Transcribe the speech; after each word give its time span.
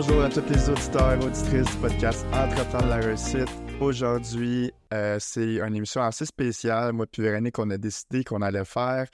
Bonjour 0.00 0.22
à 0.22 0.28
tous 0.28 0.48
les 0.48 0.70
auditeurs 0.70 1.14
et 1.14 1.26
auditrices 1.26 1.66
du 1.72 1.76
podcast 1.78 2.24
Entreprendre 2.32 2.86
la 2.86 2.98
réussite. 2.98 3.48
Aujourd'hui, 3.80 4.70
euh, 4.94 5.16
c'est 5.18 5.56
une 5.56 5.74
émission 5.74 6.00
assez 6.00 6.24
spéciale. 6.24 6.92
Moi 6.92 7.06
et 7.18 7.20
Véronique, 7.20 7.58
on 7.58 7.68
a 7.70 7.78
décidé 7.78 8.22
qu'on 8.22 8.40
allait 8.40 8.64
faire 8.64 9.08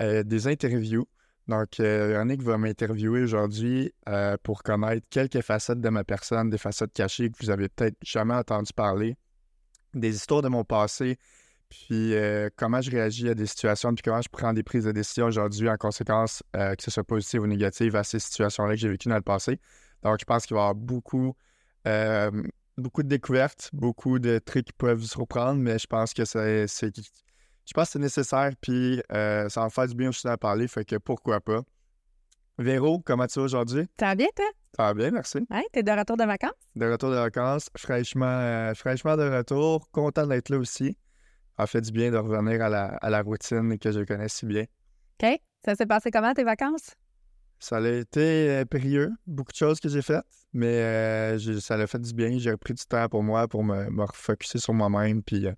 euh, 0.00 0.22
des 0.22 0.46
interviews. 0.46 1.08
Donc, 1.48 1.80
euh, 1.80 2.06
Véronique 2.06 2.40
va 2.44 2.56
m'interviewer 2.56 3.22
aujourd'hui 3.22 3.92
pour 4.44 4.62
connaître 4.62 5.08
quelques 5.10 5.40
facettes 5.40 5.80
de 5.80 5.88
ma 5.88 6.04
personne, 6.04 6.50
des 6.50 6.58
facettes 6.58 6.92
cachées 6.92 7.28
que 7.28 7.38
vous 7.42 7.50
avez 7.50 7.68
peut-être 7.68 7.96
jamais 8.04 8.34
entendu 8.34 8.72
parler, 8.72 9.16
des 9.92 10.14
histoires 10.14 10.42
de 10.42 10.48
mon 10.48 10.62
passé, 10.62 11.18
puis 11.68 12.14
comment 12.54 12.80
je 12.80 12.92
réagis 12.92 13.28
à 13.28 13.34
des 13.34 13.46
situations, 13.46 13.92
puis 13.92 14.02
comment 14.04 14.22
je 14.22 14.28
prends 14.30 14.52
des 14.52 14.62
prises 14.62 14.84
de 14.84 14.92
décision 14.92 15.26
aujourd'hui 15.26 15.68
en 15.68 15.76
conséquence, 15.76 16.44
que 16.52 16.80
ce 16.80 16.92
soit 16.92 17.02
positive 17.02 17.42
ou 17.42 17.48
négative, 17.48 17.96
à 17.96 18.04
ces 18.04 18.20
situations-là 18.20 18.74
que 18.74 18.80
j'ai 18.80 18.88
vécues 18.88 19.08
dans 19.08 19.16
le 19.16 19.22
passé. 19.22 19.58
Donc, 20.02 20.18
je 20.20 20.24
pense 20.24 20.46
qu'il 20.46 20.54
va 20.54 20.60
y 20.60 20.62
avoir 20.62 20.74
beaucoup, 20.74 21.34
euh, 21.86 22.42
beaucoup 22.76 23.02
de 23.02 23.08
découvertes, 23.08 23.70
beaucoup 23.72 24.18
de 24.18 24.38
trucs 24.38 24.66
qui 24.66 24.72
peuvent 24.72 24.98
vous 24.98 25.06
surprendre, 25.06 25.60
mais 25.60 25.78
je 25.78 25.86
pense 25.86 26.12
que 26.12 26.24
c'est, 26.24 26.66
je 26.68 27.72
pense 27.74 27.86
que 27.86 27.92
c'est 27.92 27.98
nécessaire, 27.98 28.50
puis 28.60 29.02
euh, 29.12 29.48
ça 29.48 29.60
va 29.60 29.66
me 29.66 29.70
faire 29.70 29.86
du 29.86 29.94
bien 29.94 30.08
aussi 30.08 30.26
d'en 30.26 30.36
parler, 30.36 30.68
fait 30.68 30.84
que 30.84 30.96
pourquoi 30.96 31.40
pas. 31.40 31.60
Véro, 32.58 33.00
comment 33.00 33.26
tu 33.26 33.38
vas 33.38 33.46
aujourd'hui? 33.46 33.86
Ça 33.98 34.06
va 34.06 34.14
bien, 34.14 34.28
toi? 34.34 34.46
Ça 34.76 34.82
va 34.84 34.94
bien, 34.94 35.10
merci. 35.10 35.38
Hein? 35.50 35.62
T'es 35.72 35.82
de 35.82 35.90
retour 35.90 36.16
de 36.16 36.24
vacances? 36.24 36.52
De 36.76 36.90
retour 36.90 37.10
de 37.10 37.16
vacances, 37.16 37.68
fraîchement, 37.76 38.26
euh, 38.26 38.74
fraîchement 38.74 39.16
de 39.16 39.22
retour, 39.22 39.90
content 39.90 40.26
d'être 40.26 40.48
là 40.48 40.58
aussi. 40.58 40.96
Ça 41.58 41.66
fait 41.66 41.80
du 41.80 41.92
bien 41.92 42.10
de 42.10 42.16
revenir 42.16 42.62
à 42.62 42.68
la, 42.68 42.84
à 42.96 43.10
la 43.10 43.22
routine 43.22 43.78
que 43.78 43.92
je 43.92 44.00
connais 44.00 44.28
si 44.28 44.46
bien. 44.46 44.64
OK. 45.22 45.38
Ça 45.64 45.74
s'est 45.74 45.86
passé 45.86 46.10
comment, 46.10 46.32
tes 46.34 46.44
vacances? 46.44 46.94
Ça 47.62 47.76
a 47.76 47.88
été 47.88 48.50
euh, 48.50 48.64
périlleux, 48.64 49.12
beaucoup 49.24 49.52
de 49.52 49.56
choses 49.56 49.78
que 49.78 49.88
j'ai 49.88 50.02
faites, 50.02 50.24
mais 50.52 50.66
euh, 50.66 51.60
ça 51.60 51.74
a 51.76 51.86
fait 51.86 52.00
du 52.00 52.12
bien. 52.12 52.36
J'ai 52.38 52.56
pris 52.56 52.74
du 52.74 52.84
temps 52.84 53.08
pour 53.08 53.22
moi, 53.22 53.46
pour 53.46 53.62
me, 53.62 53.88
me 53.88 54.02
refocuser 54.02 54.58
sur 54.58 54.74
moi-même, 54.74 55.22
puis 55.22 55.46
euh, 55.46 55.52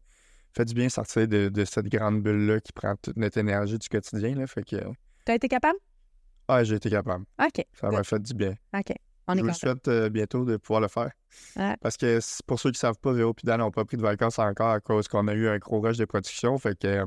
fait 0.55 0.67
du 0.67 0.75
bien 0.75 0.91
sortir 0.91 1.27
de, 1.27 1.49
de 1.49 1.65
cette 1.65 1.87
grande 1.89 2.23
bulle-là 2.23 2.61
qui 2.61 2.73
prend 2.73 2.95
toute 2.97 3.17
notre 3.17 3.39
énergie 3.39 3.79
du 3.79 3.89
quotidien. 3.89 4.35
Là, 4.35 4.47
fait 4.47 4.63
que, 4.63 4.77
euh, 4.77 4.93
T'as 5.25 5.35
été 5.37 5.49
capable? 5.49 5.79
ah, 6.49 6.63
j'ai 6.63 6.75
été 6.75 6.91
capable. 6.91 7.25
OK. 7.43 7.65
Ça 7.73 7.89
m'a 7.91 8.05
fait 8.05 8.21
du 8.21 8.35
bien. 8.35 8.55
OK. 8.75 8.93
On 9.27 9.33
Je 9.35 9.39
est 9.39 9.43
vous 9.43 9.55
souhaite 9.55 9.89
euh, 9.89 10.11
bientôt 10.11 10.45
de 10.45 10.59
pouvoir 10.59 10.83
le 10.83 10.89
faire. 10.89 11.11
Ouais. 11.57 11.75
Parce 11.81 11.97
que 11.97 12.19
pour 12.47 12.61
ceux 12.61 12.69
qui 12.71 12.77
ne 12.77 12.81
savent 12.81 12.99
pas, 13.01 13.13
Véro 13.15 13.31
et 13.33 13.47
Dan 13.47 13.61
n'ont 13.61 13.71
pas 13.71 13.87
pris 13.87 13.97
de 13.97 14.03
vacances 14.03 14.39
encore 14.39 14.69
à 14.73 14.81
cause 14.81 15.09
qu'on 15.09 15.27
a 15.29 15.33
eu 15.33 15.49
un 15.49 15.57
gros 15.57 15.81
rush 15.81 15.97
de 15.97 16.05
production. 16.05 16.59
Fait 16.59 16.79
que 16.79 16.87
euh, 16.87 17.07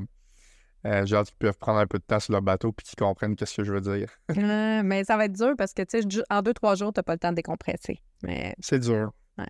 euh, 0.86 1.04
j'ai 1.04 1.16
hâte 1.16 1.28
qu'ils 1.28 1.36
peuvent 1.38 1.58
prendre 1.58 1.78
un 1.78 1.86
peu 1.86 1.98
de 1.98 2.04
temps 2.04 2.20
sur 2.20 2.32
leur 2.32 2.42
bateau 2.42 2.72
puis 2.72 2.86
qu'ils 2.86 2.96
comprennent 2.96 3.34
qu'est-ce 3.36 3.56
que 3.56 3.64
je 3.64 3.72
veux 3.72 3.80
dire. 3.80 4.08
Euh, 4.38 4.82
mais 4.84 5.02
ça 5.04 5.16
va 5.16 5.24
être 5.24 5.32
dur 5.32 5.54
parce 5.58 5.72
que, 5.74 5.82
tu 5.82 6.00
sais, 6.00 6.22
en 6.30 6.42
deux, 6.42 6.54
trois 6.54 6.76
jours, 6.76 6.92
t'as 6.92 7.02
pas 7.02 7.14
le 7.14 7.18
temps 7.18 7.30
de 7.30 7.36
décompresser. 7.36 8.00
Mais, 8.22 8.54
C'est 8.60 8.78
dur. 8.78 9.12
Ouais. 9.36 9.48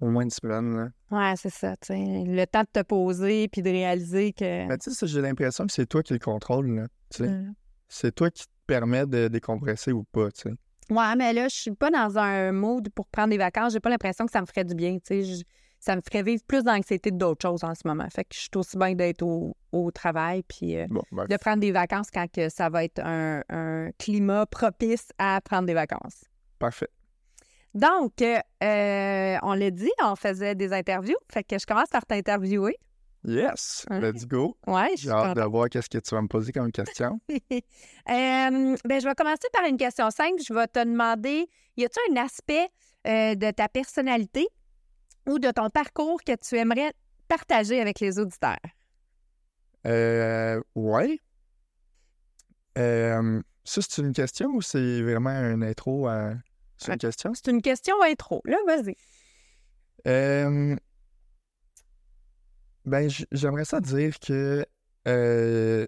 Au 0.00 0.08
moins 0.08 0.24
une 0.24 0.30
semaine. 0.30 0.76
Là. 0.76 0.88
ouais, 1.10 1.34
c'est 1.36 1.50
ça, 1.50 1.74
tu 1.76 1.88
sais. 1.88 2.24
Le 2.26 2.44
temps 2.46 2.62
de 2.62 2.80
te 2.80 2.84
poser 2.84 3.48
puis 3.48 3.62
de 3.62 3.70
réaliser 3.70 4.32
que. 4.32 4.66
Mais 4.68 4.76
tu 4.78 4.90
sais, 4.90 5.06
j'ai 5.06 5.22
l'impression 5.22 5.66
que 5.66 5.72
c'est 5.72 5.86
toi 5.86 6.02
qui 6.02 6.12
le 6.12 6.18
contrôle. 6.18 6.86
Sais. 7.10 7.24
Euh, 7.28 7.42
C'est 7.88 8.14
toi 8.14 8.30
qui 8.30 8.44
te 8.44 8.52
permet 8.66 9.06
de 9.06 9.28
décompresser 9.28 9.92
ou 9.92 10.04
pas. 10.04 10.30
Tu 10.32 10.42
sais. 10.42 10.54
Ouais, 10.90 11.16
mais 11.16 11.32
là, 11.32 11.48
je 11.48 11.56
suis 11.56 11.74
pas 11.74 11.90
dans 11.90 12.18
un 12.18 12.52
mood 12.52 12.88
pour 12.90 13.06
prendre 13.08 13.30
des 13.30 13.38
vacances. 13.38 13.72
J'ai 13.72 13.80
pas 13.80 13.90
l'impression 13.90 14.26
que 14.26 14.32
ça 14.32 14.40
me 14.42 14.46
ferait 14.46 14.64
du 14.64 14.74
bien, 14.74 14.98
tu 14.98 15.24
sais. 15.24 15.44
Ça 15.80 15.94
me 15.96 16.00
ferait 16.00 16.22
vivre 16.24 16.42
plus 16.46 16.64
d'anxiété 16.64 17.10
que 17.10 17.14
d'autres 17.16 17.46
choses 17.48 17.62
en 17.64 17.74
ce 17.74 17.86
moment. 17.86 18.06
Fait 18.14 18.24
que 18.24 18.34
je 18.34 18.40
suis 18.40 18.50
aussi 18.56 18.76
bien 18.76 18.94
d'être 18.94 19.22
au, 19.22 19.56
au 19.72 19.90
travail 19.90 20.42
puis 20.42 20.76
euh, 20.76 20.86
Bon, 20.90 21.02
ben, 21.12 21.26
de 21.26 21.36
prendre 21.36 21.60
des 21.60 21.70
vacances 21.72 22.08
quand 22.12 22.26
que 22.30 22.48
ça 22.48 22.68
va 22.68 22.84
être 22.84 23.00
un, 23.04 23.42
un 23.48 23.90
climat 23.98 24.44
propice 24.46 25.08
à 25.18 25.40
prendre 25.40 25.66
des 25.66 25.74
vacances. 25.74 26.24
parfait. 26.58 26.88
Donc, 27.74 28.22
euh, 28.22 29.36
on 29.42 29.52
l'a 29.54 29.70
dit, 29.70 29.90
on 30.02 30.16
faisait 30.16 30.54
des 30.54 30.72
interviews. 30.72 31.16
Fait 31.30 31.44
que 31.44 31.58
je 31.58 31.66
commence 31.66 31.88
par 31.90 32.04
t'interviewer. 32.06 32.76
Yes, 33.24 33.84
Ouais. 33.90 34.00
let's 34.00 34.26
go. 34.26 34.56
Ouais, 34.66 34.92
J'ai 34.96 35.10
hâte 35.10 35.36
de 35.36 35.42
voir 35.42 35.68
qu'est-ce 35.68 35.88
que 35.90 35.98
tu 35.98 36.14
vas 36.14 36.22
me 36.22 36.28
poser 36.28 36.50
comme 36.52 36.72
question. 36.72 37.20
Euh, 38.10 38.76
ben, 38.84 39.00
je 39.00 39.06
vais 39.08 39.14
commencer 39.14 39.48
par 39.52 39.64
une 39.68 39.76
question 39.76 40.10
simple. 40.10 40.40
Je 40.46 40.52
vais 40.54 40.66
te 40.66 40.78
demander, 40.82 41.46
y 41.76 41.84
a-t-il 41.84 42.16
un 42.18 42.24
aspect 42.24 42.68
euh, 43.06 43.34
de 43.34 43.50
ta 43.50 43.68
personnalité 43.68 44.46
ou 45.28 45.38
de 45.38 45.50
ton 45.50 45.70
parcours 45.70 46.20
que 46.24 46.34
tu 46.36 46.56
aimerais 46.56 46.92
partager 47.28 47.80
avec 47.80 48.00
les 48.00 48.18
auditeurs? 48.18 48.56
Euh, 49.86 50.60
ouais. 50.74 51.20
Euh, 52.76 53.40
ça, 53.64 53.80
c'est 53.82 54.02
une 54.02 54.12
question 54.12 54.48
ou 54.50 54.62
c'est 54.62 55.02
vraiment 55.02 55.30
une 55.30 55.62
intro 55.62 56.06
à... 56.08 56.32
C'est 56.76 56.88
une 56.88 56.92
Ouais. 56.92 56.98
question? 56.98 57.32
C'est 57.34 57.50
une 57.50 57.62
question 57.62 57.94
intro. 58.02 58.40
Là, 58.44 58.56
vas-y. 58.66 58.94
Euh, 60.06 60.76
ben, 62.84 63.10
j'aimerais 63.32 63.64
ça 63.64 63.80
dire 63.80 64.18
que 64.20 64.64
euh, 65.08 65.86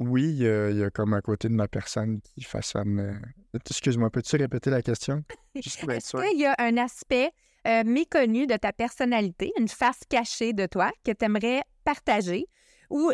oui, 0.00 0.24
il 0.24 0.42
y, 0.42 0.48
a, 0.48 0.70
il 0.70 0.76
y 0.78 0.82
a 0.84 0.90
comme 0.90 1.14
un 1.14 1.20
côté 1.20 1.48
de 1.48 1.54
ma 1.54 1.68
personne 1.68 2.20
qui 2.20 2.42
façonne. 2.42 2.98
euh, 2.98 3.58
Excuse-moi, 3.70 4.10
peux-tu 4.10 4.36
répéter 4.36 4.70
la 4.70 4.82
question? 4.82 5.22
Est-ce 5.54 6.16
qu'il 6.16 6.40
y 6.40 6.46
a 6.46 6.54
un 6.58 6.76
aspect 6.76 7.30
euh, 7.66 7.82
méconnu 7.84 8.46
de 8.46 8.56
ta 8.56 8.72
personnalité, 8.72 9.52
une 9.58 9.68
face 9.68 10.00
cachée 10.08 10.52
de 10.52 10.66
toi 10.66 10.90
que 11.04 11.12
tu 11.12 11.24
aimerais 11.24 11.62
partager 11.84 12.46
ou 12.90 13.10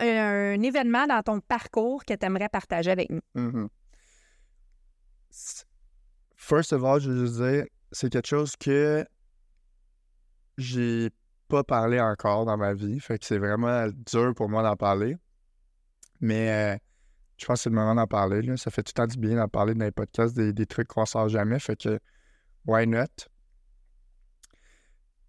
un 0.00 0.62
événement 0.62 1.06
dans 1.06 1.22
ton 1.22 1.40
parcours 1.40 2.04
que 2.04 2.14
tu 2.14 2.26
aimerais 2.26 2.48
partager 2.48 2.90
avec 2.90 3.10
nous? 3.10 3.20
Mhm. 3.34 3.68
S- 5.30 5.64
First 6.36 6.72
of 6.72 6.84
all, 6.84 7.00
je 7.00 7.10
veux 7.10 7.28
dire, 7.28 7.66
c'est 7.92 8.10
quelque 8.10 8.28
chose 8.28 8.56
que 8.56 9.04
j'ai 10.56 11.10
pas 11.48 11.64
parlé 11.64 12.00
encore 12.00 12.44
dans 12.44 12.56
ma 12.56 12.74
vie. 12.74 13.00
Fait 13.00 13.18
que 13.18 13.24
c'est 13.24 13.38
vraiment 13.38 13.88
dur 14.10 14.34
pour 14.34 14.48
moi 14.48 14.62
d'en 14.62 14.76
parler. 14.76 15.16
Mais 16.20 16.50
euh, 16.50 16.78
je 17.38 17.46
pense 17.46 17.60
que 17.60 17.62
c'est 17.64 17.70
le 17.70 17.76
moment 17.76 17.94
d'en 17.94 18.06
parler. 18.06 18.42
là. 18.42 18.56
Ça 18.56 18.70
fait 18.70 18.82
tout 18.82 18.92
le 18.96 19.02
temps 19.02 19.06
du 19.06 19.18
bien 19.18 19.36
d'en 19.36 19.48
parler 19.48 19.74
dans 19.74 19.84
les 19.84 19.92
podcasts, 19.92 20.36
des, 20.36 20.66
trucs 20.66 20.88
qu'on 20.88 21.06
sort 21.06 21.28
jamais. 21.28 21.58
Fait 21.60 21.76
que, 21.76 22.00
why 22.66 22.86
not? 22.86 23.06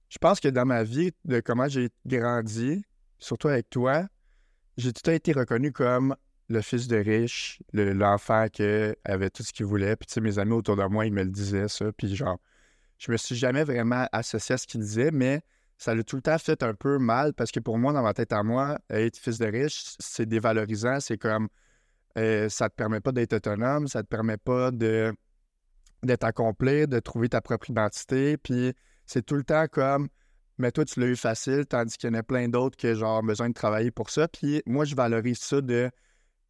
Je 0.09 0.17
pense 0.17 0.39
que 0.39 0.47
dans 0.47 0.65
ma 0.65 0.83
vie, 0.83 1.11
de 1.25 1.39
comment 1.39 1.67
j'ai 1.67 1.89
grandi, 2.05 2.83
surtout 3.19 3.47
avec 3.47 3.69
toi, 3.69 4.07
j'ai 4.77 4.91
tout 4.91 5.01
le 5.05 5.11
temps 5.11 5.15
été 5.15 5.33
reconnu 5.33 5.71
comme 5.71 6.15
le 6.47 6.61
fils 6.61 6.87
de 6.87 6.97
riche, 6.97 7.61
le- 7.73 7.93
l'enfant 7.93 8.47
qui 8.51 8.63
avait 9.05 9.29
tout 9.29 9.43
ce 9.43 9.53
qu'il 9.53 9.67
voulait. 9.67 9.95
Puis, 9.95 10.07
tu 10.07 10.13
sais, 10.13 10.21
mes 10.21 10.39
amis 10.39 10.53
autour 10.53 10.77
de 10.77 10.85
moi, 10.85 11.05
ils 11.05 11.13
me 11.13 11.23
le 11.23 11.29
disaient, 11.29 11.67
ça. 11.67 11.91
Puis, 11.91 12.15
genre, 12.15 12.39
je 12.97 13.11
me 13.11 13.17
suis 13.17 13.35
jamais 13.35 13.63
vraiment 13.63 14.07
associé 14.11 14.55
à 14.55 14.57
ce 14.57 14.65
qu'ils 14.65 14.81
disaient, 14.81 15.11
mais 15.11 15.41
ça 15.77 15.93
l'a 15.93 16.03
tout 16.03 16.15
le 16.15 16.23
temps 16.23 16.37
fait 16.39 16.63
un 16.63 16.73
peu 16.73 16.97
mal 16.97 17.33
parce 17.33 17.51
que 17.51 17.59
pour 17.59 17.77
moi, 17.77 17.93
dans 17.93 18.01
ma 18.01 18.13
tête 18.13 18.33
à 18.33 18.41
moi, 18.41 18.79
être 18.89 19.17
fils 19.17 19.37
de 19.37 19.45
riche, 19.45 19.95
c'est 19.99 20.25
dévalorisant. 20.25 20.99
C'est 20.99 21.19
comme, 21.19 21.49
euh, 22.17 22.49
ça 22.49 22.69
te 22.69 22.75
permet 22.75 22.99
pas 23.01 23.11
d'être 23.11 23.33
autonome, 23.33 23.87
ça 23.87 24.03
te 24.03 24.07
permet 24.07 24.37
pas 24.37 24.71
d'être 24.71 26.23
accompli, 26.23 26.87
de 26.87 26.99
trouver 26.99 27.29
ta 27.29 27.41
propre 27.41 27.69
identité. 27.69 28.37
Puis, 28.37 28.73
c'est 29.05 29.25
tout 29.25 29.35
le 29.35 29.43
temps 29.43 29.67
comme, 29.71 30.09
mais 30.57 30.71
toi, 30.71 30.85
tu 30.85 30.99
l'as 30.99 31.07
eu 31.07 31.15
facile, 31.15 31.65
tandis 31.65 31.97
qu'il 31.97 32.09
y 32.09 32.11
en 32.11 32.19
a 32.19 32.23
plein 32.23 32.49
d'autres 32.49 32.77
qui 32.77 32.87
ont 33.03 33.23
besoin 33.23 33.49
de 33.49 33.53
travailler 33.53 33.91
pour 33.91 34.09
ça. 34.09 34.27
Puis, 34.27 34.61
moi, 34.65 34.85
je 34.85 34.95
valorise 34.95 35.39
ça 35.39 35.61
de 35.61 35.89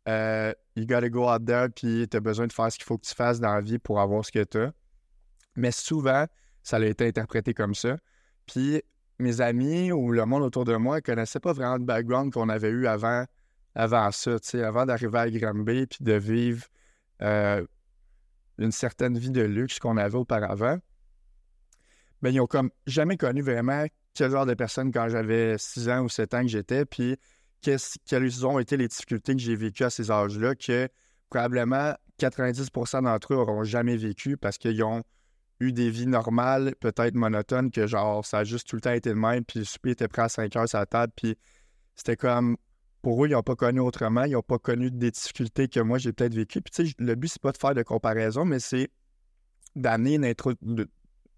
euh, 0.08 0.54
you 0.76 0.86
gotta 0.86 1.10
go 1.10 1.30
out 1.30 1.46
there, 1.46 1.70
puis 1.70 2.08
tu 2.10 2.18
as 2.18 2.20
besoin 2.20 2.48
de 2.48 2.54
faire 2.54 2.72
ce 2.72 2.78
qu'il 2.78 2.86
faut 2.86 2.98
que 2.98 3.06
tu 3.06 3.14
fasses 3.14 3.40
dans 3.40 3.54
la 3.54 3.62
vie 3.62 3.78
pour 3.78 4.00
avoir 4.00 4.26
ce 4.26 4.32
que 4.32 4.44
tu 4.44 4.60
as. 4.60 4.72
Mais 5.56 5.72
souvent, 5.72 6.26
ça 6.64 6.78
a 6.78 6.86
été 6.86 7.08
interprété 7.08 7.54
comme 7.54 7.76
ça. 7.76 7.98
Puis 8.46 8.82
mes 9.20 9.42
amis 9.42 9.92
ou 9.92 10.12
le 10.12 10.26
monde 10.26 10.44
autour 10.44 10.66
de 10.66 10.76
moi 10.76 10.98
ne 10.98 11.02
connaissaient 11.02 11.40
pas 11.40 11.54
vraiment 11.54 11.78
le 11.78 11.84
background 11.84 12.34
qu'on 12.34 12.50
avait 12.50 12.70
eu 12.70 12.88
avant, 12.88 13.26
avant 13.76 14.12
ça, 14.12 14.38
avant 14.66 14.86
d'arriver 14.86 15.20
à 15.20 15.30
Granby 15.30 15.88
puis 15.88 16.04
de 16.04 16.14
vivre 16.14 16.66
euh, 17.22 17.66
une 18.58 18.72
certaine 18.72 19.18
vie 19.18 19.32
de 19.32 19.42
luxe 19.42 19.80
qu'on 19.80 19.98
avait 19.98 20.18
auparavant. 20.18 20.78
Mais 22.22 22.34
ils 22.34 22.42
ont 22.42 22.48
comme 22.48 22.72
jamais 22.86 23.18
connu 23.18 23.42
vraiment 23.42 23.86
quel 24.14 24.32
genre 24.32 24.46
de 24.46 24.54
personne 24.54 24.92
quand 24.92 25.08
j'avais 25.08 25.58
6 25.58 25.90
ans 25.90 26.02
ou 26.02 26.10
7 26.10 26.34
ans 26.34 26.42
que 26.42 26.48
j'étais, 26.48 26.86
puis 26.86 27.18
quelles 27.62 28.46
ont 28.46 28.60
été 28.60 28.78
les 28.78 28.88
difficultés 28.88 29.34
que 29.34 29.42
j'ai 29.42 29.56
vécues 29.56 29.84
à 29.84 29.90
ces 29.90 30.12
âges-là 30.12 30.56
que 30.56 30.90
probablement 31.30 31.94
90% 32.20 33.04
d'entre 33.04 33.34
eux 33.34 33.38
n'auront 33.38 33.64
jamais 33.64 33.96
vécu 33.96 34.36
parce 34.36 34.58
qu'ils 34.58 34.84
ont 34.84 35.04
eu 35.60 35.72
des 35.72 35.90
vies 35.90 36.08
normales, 36.08 36.74
peut-être 36.80 37.16
monotones, 37.16 37.72
que 37.72 37.86
genre 37.86 38.26
ça 38.26 38.40
a 38.40 38.44
juste 38.44 38.68
tout 38.68 38.76
le 38.76 38.82
temps 38.82 38.92
été 38.92 39.10
le 39.10 39.16
même, 39.16 39.44
puis 39.44 39.60
le 39.60 39.66
souper 39.66 39.92
était 39.92 40.08
prêt 40.08 40.24
à 40.24 40.30
5 40.30 40.56
heures 40.56 40.70
sur 40.70 40.80
la 40.80 40.86
table, 40.86 41.14
puis 41.16 41.38
c'était 41.96 42.16
comme 42.16 42.58
pour 43.02 43.24
eux, 43.24 43.28
ils 43.28 43.32
n'ont 43.32 43.44
pas 43.44 43.56
connu 43.56 43.80
autrement, 43.80 44.24
ils 44.24 44.34
n'ont 44.34 44.42
pas 44.42 44.60
connu 44.60 44.92
des 44.92 45.12
difficultés 45.12 45.68
que 45.68 45.80
moi 45.80 45.98
j'ai 45.98 46.12
peut-être 46.14 46.36
vécues. 46.36 46.62
Puis 46.62 46.72
tu 46.72 46.88
sais, 46.90 46.96
le 47.00 47.16
but, 47.16 47.30
c'est 47.30 47.42
pas 47.42 47.52
de 47.52 47.58
faire 47.58 47.74
de 47.74 47.84
comparaison, 47.84 48.46
mais 48.46 48.60
c'est 48.60 48.90
d'amener 49.76 50.20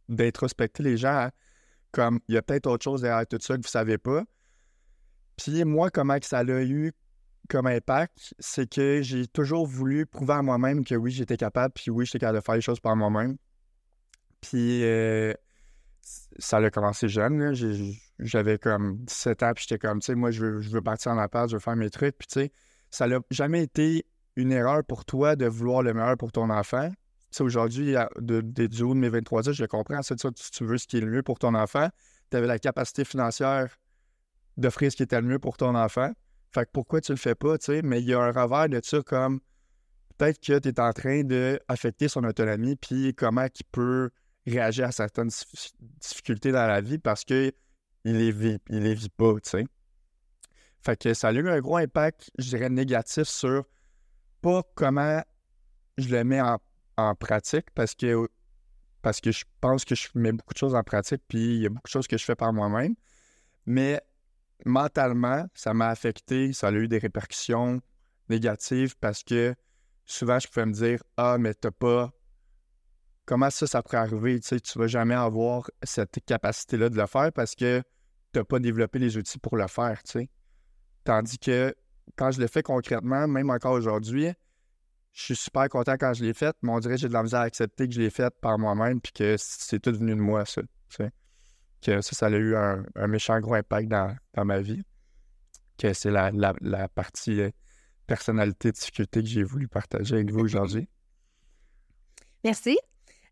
d'introspecter 0.10 0.84
les 0.84 0.98
gens 0.98 1.30
comme 1.92 2.19
il 2.28 2.36
y 2.36 2.38
a 2.38 2.42
peut-être 2.42 2.68
autre 2.68 2.84
chose 2.84 3.02
derrière 3.02 3.28
tout 3.28 3.38
ça 3.42 3.58
que 3.58 3.62
vous 3.62 3.68
savez 3.68 3.98
pas. 3.98 4.24
Puis 5.36 5.63
moi, 5.66 5.90
comment 5.90 6.18
que 6.19 6.25
ça 6.25 6.44
l'a 6.44 6.63
eu, 6.63 6.94
comme 7.50 7.68
impact, 7.68 8.34
c'est 8.40 8.69
que 8.69 9.02
j'ai 9.02 9.28
toujours 9.28 9.68
voulu 9.68 10.06
prouver 10.06 10.34
à 10.34 10.42
moi-même 10.42 10.86
que 10.86 10.96
oui, 10.96 11.12
j'étais 11.12 11.38
capable, 11.38 11.74
puis 11.74 11.92
oui, 11.92 12.06
j'étais 12.06 12.19
capable 12.19 12.40
de 12.40 12.44
faire 12.44 12.56
les 12.56 12.62
choses 12.62 12.80
par 12.80 12.96
moi-même. 12.96 13.38
Puis 14.40 14.84
euh, 14.84 15.34
ça 16.40 16.58
a 16.58 16.69
commencé 16.69 17.08
jeune. 17.08 17.40
là. 17.40 17.54
J'avais 18.21 18.57
comme 18.57 18.97
17 19.00 19.44
ans, 19.44 19.51
puis 19.53 19.65
j'étais 19.68 19.79
comme, 19.79 20.00
tu 20.00 20.06
sais, 20.06 20.15
moi, 20.15 20.31
je 20.31 20.45
veux, 20.45 20.62
je 20.62 20.69
veux 20.69 20.81
partir 20.81 21.12
en 21.12 21.18
appart, 21.18 21.50
je 21.50 21.56
veux 21.56 21.59
faire 21.59 21.75
mes 21.75 21.89
trucs. 21.89 22.18
Puis, 22.18 22.27
tu 22.27 22.39
sais, 22.39 22.51
ça 22.89 23.07
n'a 23.07 23.19
jamais 23.31 23.63
été 23.63 24.06
une 24.35 24.51
erreur 24.51 24.83
pour 24.83 25.06
toi 25.06 25.35
de 25.35 25.45
vouloir 25.45 25.81
le 25.81 25.94
meilleur 25.94 26.18
pour 26.18 26.31
ton 26.31 26.50
enfant. 26.50 26.89
Tu 27.31 27.44
aujourd'hui, 27.44 27.95
de, 28.19 28.41
du 28.41 28.83
haut 28.83 28.94
de 28.94 29.00
mes 29.00 29.09
23 29.09 29.50
ans, 29.50 29.53
je 29.53 29.65
comprends. 29.65 30.01
C'est 30.01 30.19
ça, 30.19 30.29
tu, 30.31 30.65
veux 30.65 30.77
ce 30.77 30.88
qui 30.88 30.97
est 30.97 31.01
le 31.01 31.09
mieux 31.09 31.23
pour 31.23 31.39
ton 31.39 31.56
enfant. 31.56 31.89
Tu 32.29 32.38
avais 32.38 32.47
la 32.47 32.59
capacité 32.59 33.06
financière 33.06 33.77
d'offrir 34.57 34.91
ce 34.91 34.97
qui 34.97 35.03
était 35.03 35.19
le 35.19 35.27
mieux 35.27 35.39
pour 35.39 35.57
ton 35.57 35.75
enfant. 35.75 36.12
Fait 36.53 36.65
que 36.65 36.71
pourquoi 36.74 37.00
tu 37.00 37.13
le 37.13 37.17
fais 37.17 37.35
pas, 37.35 37.57
tu 37.57 37.67
sais? 37.67 37.81
Mais 37.81 38.01
il 38.01 38.07
y 38.07 38.13
a 38.13 38.19
un 38.19 38.31
revers 38.31 38.67
de 38.67 38.81
ça 38.83 39.01
comme 39.01 39.39
peut-être 40.17 40.39
que 40.39 40.59
tu 40.59 40.67
es 40.67 40.79
en 40.79 40.91
train 40.91 41.24
d'affecter 41.24 42.09
son 42.09 42.24
autonomie, 42.25 42.75
puis 42.75 43.15
comment 43.15 43.45
il 43.45 43.65
peut 43.71 44.12
réagir 44.45 44.88
à 44.88 44.91
certaines 44.91 45.29
dif- 45.29 45.71
difficultés 46.01 46.51
dans 46.51 46.67
la 46.67 46.81
vie 46.81 46.97
parce 46.97 47.24
que 47.24 47.53
il 48.03 48.18
les 48.18 48.31
vit, 48.31 48.59
il 48.69 48.83
les 48.83 48.94
vit 48.94 49.09
pas, 49.09 49.33
tu 49.36 49.50
sais. 49.50 49.65
Fait 50.83 50.98
que 50.98 51.13
ça 51.13 51.30
a 51.30 51.33
eu 51.33 51.48
un 51.48 51.59
gros 51.59 51.77
impact, 51.77 52.31
je 52.38 52.50
dirais, 52.50 52.69
négatif 52.69 53.25
sur 53.25 53.65
pas 54.42 54.63
comment 54.75 55.21
je 55.98 56.09
le 56.09 56.24
mets 56.24 56.42
en, 56.42 56.57
en 56.98 57.15
pratique 57.15 57.69
parce 57.75 57.94
que 57.94 58.27
parce 59.01 59.19
que 59.19 59.31
je 59.31 59.45
pense 59.62 59.83
que 59.86 59.95
je 59.95 60.09
mets 60.15 60.31
beaucoup 60.31 60.53
de 60.53 60.59
choses 60.59 60.75
en 60.75 60.83
pratique, 60.83 61.24
puis 61.27 61.56
il 61.56 61.62
y 61.62 61.65
a 61.65 61.69
beaucoup 61.69 61.88
de 61.88 61.92
choses 61.92 62.07
que 62.07 62.18
je 62.18 62.24
fais 62.24 62.36
par 62.36 62.53
moi-même. 62.53 62.95
Mais 63.65 64.01
mentalement, 64.65 65.45
ça 65.53 65.74
m'a 65.74 65.89
affecté, 65.89 66.53
ça 66.53 66.68
a 66.68 66.71
eu 66.71 66.88
des 66.88 67.00
répercussions 67.00 67.81
négatives 68.30 68.95
parce 69.00 69.24
que 69.24 69.56
souvent, 70.06 70.39
je 70.39 70.48
pouvais 70.48 70.65
me 70.65 70.74
dire 70.74 71.01
Ah, 71.18 71.38
mais 71.39 71.53
t'as 71.53 71.71
pas. 71.71 72.12
Comment 73.25 73.50
ça, 73.50 73.68
ça 73.68 73.81
pourrait 73.81 73.97
arriver? 73.97 74.39
Tu 74.39 74.47
sais, 74.47 74.59
tu 74.59 74.77
vas 74.79 74.88
jamais 74.88 75.13
avoir 75.15 75.69
cette 75.83 76.19
capacité-là 76.25 76.89
de 76.89 76.97
le 76.97 77.06
faire 77.06 77.31
parce 77.31 77.56
que 77.56 77.81
t'as 78.31 78.44
pas 78.44 78.59
développé 78.59 79.00
les 79.00 79.18
outils 79.18 79.39
pour 79.39 79.57
le 79.57 79.68
faire, 79.68 80.01
tu 80.03 80.12
sais. 80.12 80.29
Tandis 81.03 81.38
que 81.38 81.73
quand 82.15 82.31
je 82.31 82.41
le 82.41 82.47
fais 82.47 82.63
concrètement, 82.63 83.27
même 83.27 83.50
encore 83.50 83.73
aujourd'hui, 83.73 84.31
je 85.13 85.23
suis 85.23 85.35
super 85.35 85.68
content 85.69 85.95
quand 86.00 86.13
je 86.13 86.23
l'ai 86.23 86.33
fait, 86.33 86.56
mais 86.62 86.71
on 86.71 86.79
dirait 86.79 86.95
que 86.95 87.01
j'ai 87.01 87.07
de 87.07 87.13
la 87.13 87.23
misère 87.23 87.41
à 87.41 87.44
accepter 87.44 87.88
que 87.88 87.94
je 87.94 88.01
l'ai 88.01 88.09
fait 88.09 88.33
par 88.41 88.57
moi-même 88.57 89.01
puis 89.01 89.12
que 89.12 89.35
c'est 89.38 89.79
tout 89.79 89.91
venu 89.91 90.15
de 90.15 90.21
moi, 90.21 90.45
ça. 90.45 90.62
tu 90.62 90.67
sais. 90.89 91.12
Que 91.81 92.01
ça, 92.01 92.13
ça 92.13 92.25
a 92.27 92.29
eu 92.29 92.56
un, 92.56 92.83
un 92.95 93.07
méchant 93.07 93.39
gros 93.39 93.56
impact 93.56 93.89
dans, 93.89 94.15
dans 94.35 94.45
ma 94.45 94.62
vie. 94.62 94.83
Que 95.77 95.94
c'est 95.94 96.12
la, 96.12 96.31
la, 96.31 96.53
la 96.62 96.88
partie 96.88 97.41
euh, 97.41 97.50
personnalité, 98.07 98.71
difficulté 98.71 99.21
que 99.21 99.27
j'ai 99.27 99.44
voulu 99.44 99.67
partager 99.67 100.15
avec 100.15 100.31
vous 100.31 100.41
aujourd'hui. 100.41 100.88
Merci. 102.44 102.77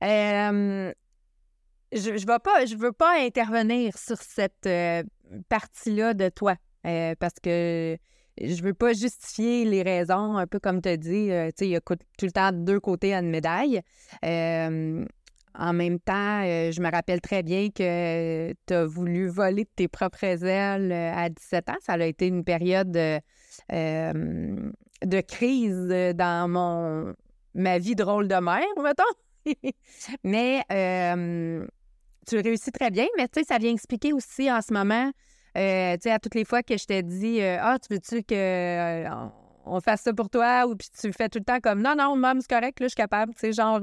Euh, 0.03 0.93
je 1.91 2.09
ne 2.11 2.19
veux, 2.19 2.39
pas- 2.39 2.65
je 2.65 2.75
veux 2.75 2.91
pas 2.91 3.19
intervenir 3.19 3.97
sur 3.97 4.17
cette 4.17 4.65
euh, 4.67 5.03
partie-là 5.49 6.13
de 6.13 6.29
toi 6.29 6.55
euh, 6.85 7.15
parce 7.19 7.33
que 7.41 7.97
je 8.41 8.63
veux 8.63 8.73
pas 8.73 8.93
justifier 8.93 9.65
les 9.65 9.81
raisons, 9.81 10.37
un 10.37 10.47
peu 10.47 10.59
comme 10.59 10.81
tu 10.81 10.89
as 10.89 10.97
dit. 10.97 11.31
euh, 11.31 11.49
il 11.59 11.67
y 11.67 11.75
a 11.75 11.81
tout 11.81 11.97
le 12.21 12.31
temps 12.31 12.51
deux 12.53 12.79
côtés 12.79 13.13
à 13.13 13.19
une 13.19 13.29
médaille. 13.29 13.81
En 15.55 15.73
même 15.73 15.99
temps, 15.99 16.41
je 16.43 16.79
me 16.79 16.89
rappelle 16.89 17.19
très 17.19 17.43
bien 17.43 17.69
que 17.69 18.53
tu 18.65 18.73
as 18.73 18.85
voulu 18.85 19.27
voler 19.27 19.63
de 19.65 19.69
tes 19.75 19.87
propres 19.89 20.23
ailes 20.45 20.91
à 20.91 21.27
17 21.27 21.69
ans. 21.69 21.77
Ça 21.81 21.93
a 21.93 22.05
été 22.05 22.27
une 22.27 22.45
période 22.45 22.91
de 22.91 23.19
crise 25.21 25.87
dans 26.15 26.49
mon 26.49 27.13
ma 27.55 27.77
vie 27.79 27.95
de 27.95 28.03
rôle 28.03 28.27
de 28.27 28.35
mère, 28.35 28.63
mettons. 28.81 29.03
mais 30.23 30.63
tu 32.27 32.37
réussis 32.37 32.71
très 32.71 32.91
bien, 32.91 33.07
mais 33.17 33.27
tu 33.27 33.39
sais, 33.39 33.45
ça 33.45 33.57
vient 33.57 33.71
expliquer 33.71 34.13
aussi 34.13 34.51
en 34.51 34.61
ce 34.61 34.73
moment, 34.73 35.11
tu 35.55 35.61
sais, 35.61 36.11
à 36.11 36.19
toutes 36.19 36.35
les 36.35 36.45
fois 36.45 36.61
que 36.63 36.77
je 36.77 36.85
t'ai 36.85 37.01
dit 37.03 37.41
Ah, 37.41 37.77
tu 37.79 37.93
veux-tu 37.93 38.23
que 38.23 39.05
on- 39.65 39.81
fasse 39.81 40.01
ça 40.01 40.13
pour 40.13 40.29
toi 40.29 40.65
ou 40.67 40.75
puis 40.75 40.87
tu 40.99 41.11
fais 41.13 41.29
tout 41.29 41.37
le 41.39 41.45
temps 41.45 41.59
comme 41.59 41.81
non, 41.81 41.93
non, 41.95 42.15
maman, 42.15 42.39
c'est 42.41 42.49
correct, 42.49 42.79
là, 42.79 42.85
je 42.85 42.89
suis 42.89 42.95
capable. 42.95 43.33
Tu 43.35 43.39
sais, 43.41 43.53
genre, 43.53 43.79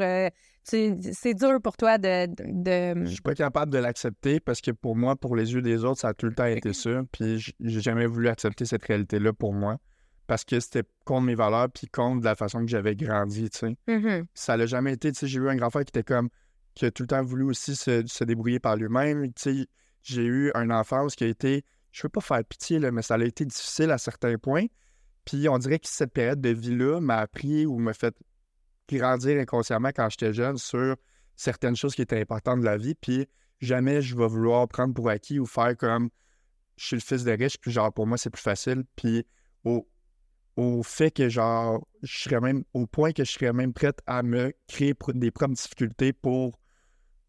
c'est 0.64 1.34
dur 1.34 1.60
pour 1.62 1.76
toi 1.76 1.96
de. 1.98 2.26
de- 2.36 3.04
Je 3.06 3.10
suis 3.12 3.20
pas 3.22 3.34
capable 3.34 3.70
de 3.72 3.78
l'accepter 3.78 4.40
parce 4.40 4.60
que 4.60 4.72
pour 4.72 4.96
moi, 4.96 5.14
pour 5.16 5.36
les 5.36 5.52
yeux 5.52 5.62
des 5.62 5.84
autres, 5.84 6.00
ça 6.00 6.08
a 6.08 6.14
tout 6.14 6.26
le 6.26 6.34
temps 6.34 6.46
été 6.46 6.72
ça. 6.72 7.02
Puis 7.12 7.54
j'ai 7.60 7.80
jamais 7.80 8.06
voulu 8.06 8.28
accepter 8.28 8.64
cette 8.64 8.84
réalité-là 8.84 9.32
pour 9.32 9.52
moi 9.52 9.76
parce 10.26 10.44
que 10.44 10.60
c'était 10.60 10.82
contre 11.04 11.22
mes 11.22 11.34
valeurs 11.34 11.70
puis 11.70 11.86
contre 11.86 12.24
la 12.24 12.34
façon 12.34 12.60
que 12.60 12.68
j'avais 12.68 12.96
grandi, 12.96 13.48
tu 13.50 13.58
sais. 13.58 13.76
Mhm. 13.86 14.26
ça 14.34 14.56
l'a 14.56 14.66
jamais 14.66 14.94
été. 14.94 15.12
Tu 15.12 15.20
sais, 15.20 15.26
j'ai 15.26 15.38
eu 15.38 15.48
un 15.48 15.56
grand 15.56 15.70
frère 15.70 15.84
qui 15.84 15.90
était 15.90 16.02
comme. 16.02 16.28
qui 16.74 16.84
a 16.84 16.90
tout 16.90 17.04
le 17.04 17.08
temps 17.08 17.22
voulu 17.22 17.44
aussi 17.44 17.76
se, 17.76 18.04
se 18.06 18.24
débrouiller 18.24 18.60
par 18.60 18.76
lui-même. 18.76 19.32
Tu 19.34 19.42
sais, 19.42 19.66
j'ai 20.02 20.24
eu 20.24 20.50
une 20.54 20.72
enfance 20.72 21.14
qui 21.14 21.24
a 21.24 21.28
été. 21.28 21.64
Je 21.92 22.02
veux 22.02 22.08
pas 22.08 22.20
faire 22.20 22.44
pitié, 22.44 22.78
là, 22.78 22.90
mais 22.90 23.02
ça 23.02 23.14
a 23.14 23.24
été 23.24 23.44
difficile 23.44 23.90
à 23.90 23.98
certains 23.98 24.36
points. 24.36 24.66
Puis 25.24 25.48
on 25.48 25.58
dirait 25.58 25.78
que 25.78 25.88
cette 25.88 26.12
période 26.12 26.40
de 26.40 26.50
vie-là 26.50 27.00
m'a 27.00 27.18
appris 27.18 27.66
ou 27.66 27.78
m'a 27.78 27.92
fait 27.92 28.14
grandir 28.88 29.40
inconsciemment 29.40 29.88
quand 29.88 30.08
j'étais 30.08 30.32
jeune 30.32 30.58
sur 30.58 30.96
certaines 31.34 31.76
choses 31.76 31.94
qui 31.94 32.02
étaient 32.02 32.20
importantes 32.20 32.60
de 32.60 32.64
la 32.64 32.76
vie. 32.76 32.94
Puis 32.94 33.26
jamais 33.60 34.02
je 34.02 34.16
vais 34.16 34.28
vouloir 34.28 34.68
prendre 34.68 34.94
pour 34.94 35.08
acquis 35.08 35.38
ou 35.38 35.46
faire 35.46 35.76
comme 35.76 36.10
je 36.76 36.86
suis 36.86 36.96
le 36.96 37.00
fils 37.00 37.24
de 37.24 37.32
riche, 37.32 37.58
puis 37.58 37.72
genre 37.72 37.92
pour 37.92 38.06
moi 38.06 38.18
c'est 38.18 38.30
plus 38.30 38.42
facile. 38.42 38.84
Puis 38.94 39.26
au, 39.64 39.88
au 40.56 40.82
fait 40.82 41.10
que 41.10 41.28
genre 41.28 41.86
je 42.02 42.18
serais 42.18 42.40
même 42.40 42.64
au 42.72 42.86
point 42.86 43.12
que 43.12 43.24
je 43.24 43.32
serais 43.32 43.52
même 43.52 43.72
prête 43.72 44.00
à 44.06 44.22
me 44.22 44.52
créer 44.68 44.94
des 45.14 45.30
propres 45.30 45.54
difficultés 45.54 46.12
pour 46.12 46.58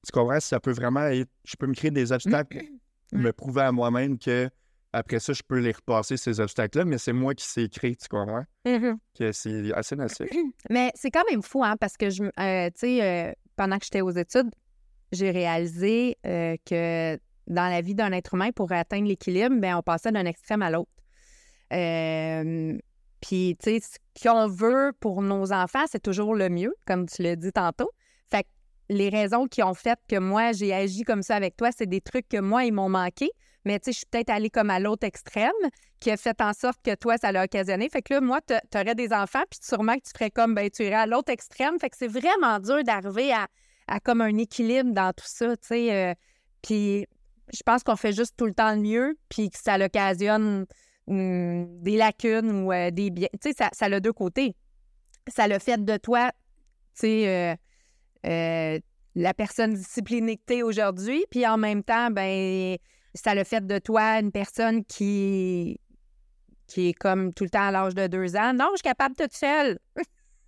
tu 0.06 0.12
comprends 0.12 0.40
si 0.40 0.48
ça 0.48 0.60
peut 0.60 0.72
vraiment 0.72 1.06
être 1.08 1.30
je 1.44 1.56
peux 1.58 1.68
me 1.68 1.74
créer 1.74 1.92
des 1.92 2.12
obstacles 2.12 2.64
pour 3.10 3.20
me 3.20 3.32
prouver 3.32 3.62
à 3.62 3.72
moi-même 3.72 4.18
que 4.18 4.50
après 4.94 5.20
ça 5.20 5.34
je 5.34 5.42
peux 5.46 5.60
les 5.60 5.74
repasser 5.74 6.16
ces 6.16 6.40
obstacles 6.40 6.80
là 6.80 6.86
mais 6.86 6.98
c'est 6.98 7.14
moi 7.14 7.36
qui 7.36 7.46
sais 7.46 7.68
créer 7.68 7.96
tu 7.96 8.08
comprends? 8.08 8.46
Mhm. 8.66 8.98
que 9.18 9.32
c'est 9.32 9.74
assez 9.74 9.96
nocif 9.96 10.30
Mais 10.70 10.92
c'est 10.96 11.12
quand 11.12 11.24
même 11.30 11.42
fou, 11.42 11.64
hein, 11.64 11.76
parce 11.80 11.98
que 11.98 12.10
je, 12.10 12.24
euh, 12.24 12.70
tu 12.70 12.80
sais, 12.80 13.04
euh, 13.04 13.34
pendant 13.56 13.78
que 13.78 13.86
j'étais 13.86 14.02
aux 14.02 14.12
études, 14.12 14.50
j'ai 15.12 15.32
réalisé 15.32 16.18
euh, 16.26 16.56
que 16.66 17.18
dans 17.48 17.70
la 17.70 17.82
vie 17.82 17.96
d'un 17.96 18.12
être 18.12 18.34
humain, 18.34 18.52
pour 18.52 18.72
atteindre 18.72 19.08
l'équilibre, 19.08 19.56
ben, 19.60 19.78
on 19.78 19.82
passait 19.82 20.12
d'un 20.12 20.26
extrême 20.26 20.62
à 20.62 20.70
l'autre. 20.70 20.92
Euh, 21.74 22.78
Puis, 23.22 23.58
tu 23.62 23.72
sais, 23.72 23.80
ce 23.80 24.24
qu'on 24.24 24.48
veut 24.48 24.94
pour 25.00 25.22
nos 25.22 25.52
enfants, 25.52 25.86
c'est 25.90 26.02
toujours 26.02 26.36
le 26.36 26.50
mieux, 26.50 26.74
comme 26.86 27.08
tu 27.08 27.24
l'as 27.24 27.36
dit 27.36 27.52
tantôt. 27.52 27.92
Fait 28.30 28.44
que 28.44 28.48
les 28.90 29.10
raisons 29.10 29.48
qui 29.48 29.64
ont 29.64 29.74
fait 29.74 30.00
que 30.08 30.18
moi, 30.18 30.52
j'ai 30.52 30.74
agi 30.74 31.04
comme 31.04 31.24
ça 31.24 31.36
avec 31.36 31.58
toi, 31.58 31.70
c'est 31.76 31.88
des 31.88 32.02
trucs 32.02 32.28
que 32.30 32.40
moi, 32.40 32.66
ils 32.66 32.74
m'ont 32.74 32.90
manqué. 32.90 33.30
Mais 33.66 33.80
tu 33.80 33.86
sais, 33.86 33.92
je 33.92 33.98
suis 33.98 34.06
peut-être 34.10 34.30
allée 34.30 34.50
comme 34.50 34.70
à 34.70 34.80
l'autre 34.80 35.06
extrême, 35.06 35.52
qui 36.00 36.10
a 36.12 36.18
fait 36.18 36.40
en 36.42 36.54
sorte 36.54 36.80
que 36.84 36.96
toi, 36.96 37.18
ça 37.18 37.32
l'a 37.32 37.44
occasionné. 37.44 37.90
Fait 37.90 38.02
que 38.02 38.14
là, 38.14 38.22
moi, 38.22 38.40
tu 38.42 38.54
aurais 38.76 38.96
des 38.96 39.12
enfants, 39.12 39.44
puis 39.50 39.60
sûrement 39.62 39.96
que 39.96 40.04
tu 40.04 40.12
ferais 40.14 40.32
comme, 40.32 40.56
ben, 40.56 40.70
tu 40.70 40.84
irais 40.84 40.94
à 40.94 41.06
l'autre 41.06 41.32
extrême. 41.32 41.78
Fait 41.80 41.90
que 41.90 41.98
c'est 41.98 42.08
vraiment 42.08 42.60
dur 42.60 42.84
d'arriver 42.84 43.34
à, 43.34 44.00
comme 44.00 44.22
un 44.22 44.38
équilibre 44.38 44.94
dans 44.94 45.12
tout 45.12 45.26
ça, 45.28 45.58
tu 45.58 45.68
sais. 45.68 45.94
euh, 45.94 46.14
puis 46.62 47.08
je 47.54 47.62
pense 47.66 47.84
qu'on 47.84 47.96
fait 47.96 48.14
juste 48.14 48.36
tout 48.38 48.46
le 48.46 48.54
temps 48.54 48.74
le 48.74 48.82
mieux, 48.82 49.18
puis 49.30 49.50
que 49.50 49.58
ça 49.58 49.78
l'occasionne 49.78 50.66
hum, 51.08 51.82
des 51.82 51.98
lacunes 51.98 52.52
ou 52.64 52.72
euh, 52.72 52.92
des 52.92 53.10
biens. 53.10 53.28
Tu 53.42 53.50
sais, 53.50 53.54
ça, 53.58 53.70
ça 53.74 53.86
a 53.86 54.00
deux 54.00 54.14
côtés. 54.14 54.56
Ça 55.28 55.48
le 55.48 55.60
fait 55.60 55.84
de 55.84 55.98
toi, 55.98 56.32
tu 56.96 57.02
sais, 57.02 57.28
euh, 57.28 57.56
euh, 58.30 58.80
la 59.16 59.34
personne 59.34 59.74
disciplinée 59.74 60.38
que 60.38 60.44
tu 60.48 60.54
es 60.56 60.62
aujourd'hui, 60.64 61.26
puis 61.30 61.46
en 61.48 61.58
même 61.58 61.84
temps, 61.84 62.10
ben 62.12 62.78
ça 63.14 63.34
le 63.36 63.44
fait 63.44 63.66
de 63.66 63.80
toi 63.80 64.20
une 64.20 64.32
personne 64.32 64.86
qui 64.86 65.80
qui 66.68 66.90
est 66.90 66.94
comme 66.94 67.34
tout 67.34 67.44
le 67.46 67.50
temps 67.50 67.68
à 67.68 67.72
l'âge 67.72 67.96
de 67.96 68.08
deux 68.08 68.36
ans. 68.36 68.54
Non, 68.54 68.68
je 68.74 68.78
suis 68.78 68.84
capable 68.84 69.16
toute 69.16 69.34
seule. 69.34 69.80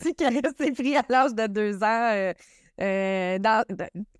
tu 0.00 0.14
qui 0.14 0.24
est 0.24 0.28
resté 0.28 0.72
pris 0.72 0.96
à 0.96 1.02
l'âge 1.08 1.34
de 1.34 1.46
deux 1.46 1.82
ans. 1.82 2.10
euh, 2.12 2.32
euh, 2.80 3.38
dans, 3.38 3.64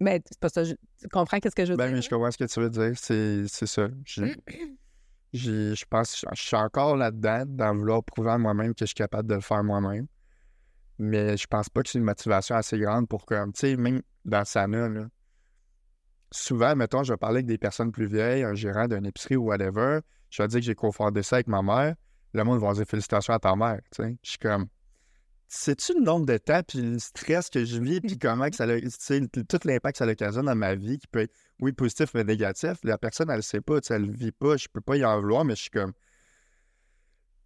mais 0.01 0.21
c'est 0.27 0.39
pas 0.41 0.49
ça. 0.49 0.65
je- 0.65 0.75
tu 1.01 1.09
comprends 1.09 1.39
qu'est-ce 1.39 1.55
que 1.55 1.65
je 1.65 1.73
veux 1.73 1.77
ben 1.77 1.87
dire? 1.87 1.95
mais 1.97 2.03
je 2.03 2.09
comprends 2.11 2.31
ce 2.31 2.39
que 2.39 2.45
tu 2.45 2.59
veux 2.61 2.71
dire 2.71 2.93
c'est 2.97 3.45
c'est 3.47 3.67
ça 3.67 3.89
j'ai- 4.05 4.35
je 5.33 5.85
pense 5.89 6.25
je 6.33 6.43
suis 6.43 6.57
encore 6.57 6.97
là-dedans 6.97 7.45
dans 7.47 7.75
vouloir 7.75 8.03
prouver 8.03 8.31
à 8.31 8.39
moi-même 8.39 8.75
que 8.75 8.81
je 8.81 8.87
suis 8.87 8.95
capable 8.95 9.29
de 9.29 9.35
le 9.35 9.41
faire 9.41 9.63
moi-même 9.63 10.07
mais 10.99 11.37
je 11.37 11.47
pense 11.47 11.69
pas 11.69 11.83
que 11.83 11.91
c'est 11.91 11.99
une 11.99 12.05
motivation 12.05 12.57
assez 12.57 12.79
grande 12.79 13.09
pour 13.09 13.27
comme 13.27 13.53
tu 13.53 13.61
sais 13.61 13.77
même 13.77 14.03
dans 14.25 14.45
Sana 14.45 14.89
là 14.89 15.09
souvent, 16.31 16.77
mettons, 16.77 17.03
je 17.03 17.13
vais 17.13 17.17
parler 17.17 17.37
avec 17.37 17.47
des 17.47 17.59
personnes 17.59 17.93
plus 17.93 18.07
vieilles, 18.07 18.43
un 18.43 18.55
gérant 18.55 18.87
d'une 18.87 19.07
épicerie 19.07 19.37
ou 19.37 19.45
whatever, 19.45 20.01
je 20.31 20.43
vais 20.43 20.49
dire 20.49 20.61
que 20.61 20.67
j'ai 20.67 20.75
confondé 20.75 21.23
ça 21.23 21.37
avec 21.37 21.49
ma 21.49 21.63
mère, 21.63 21.95
le 22.35 22.45
monde 22.45 22.61
va 22.61 22.73
dire 22.75 22.85
félicitations 22.87 23.33
à 23.35 23.39
ta 23.39 23.55
mère, 23.57 23.81
tu 23.93 24.03
sais. 24.03 24.17
Je 24.23 24.31
suis 24.31 24.39
comme, 24.39 24.67
sais-tu 25.49 25.95
le 25.95 26.01
nombre 26.05 26.27
de 26.27 26.37
temps, 26.37 26.63
puis 26.67 26.81
le 26.81 26.99
stress 26.99 27.51
que 27.51 27.65
je 27.65 27.81
vis, 27.81 28.01
puis 28.01 28.19
comment 28.19 28.49
que 28.51 28.57
ça, 28.57 28.65
a- 28.65 29.21
tout 29.49 29.59
l'impact 29.65 29.99
que 29.99 30.05
ça 30.05 30.11
occasionne 30.11 30.47
dans 30.47 30.55
ma 30.55 30.75
vie, 30.75 30.99
qui 30.99 31.07
peut 31.07 31.21
être, 31.21 31.35
oui, 31.61 31.73
positif, 31.73 32.11
mais 32.15 32.25
négatif, 32.25 32.79
la 32.85 32.99
personne, 32.99 33.31
elle 33.31 33.37
le 33.37 33.43
sait 33.43 33.61
pas, 33.61 33.81
tu 33.81 33.89
sais, 33.89 33.95
elle 33.95 34.07
le 34.07 34.13
vit 34.13 34.33
pas, 34.33 34.57
je 34.57 34.69
peux 34.73 34.81
pas 34.81 34.97
y 34.97 35.05
en 35.05 35.21
vouloir, 35.21 35.45
mais 35.45 35.57
je 35.57 35.63
suis 35.63 35.71
comme, 35.71 35.93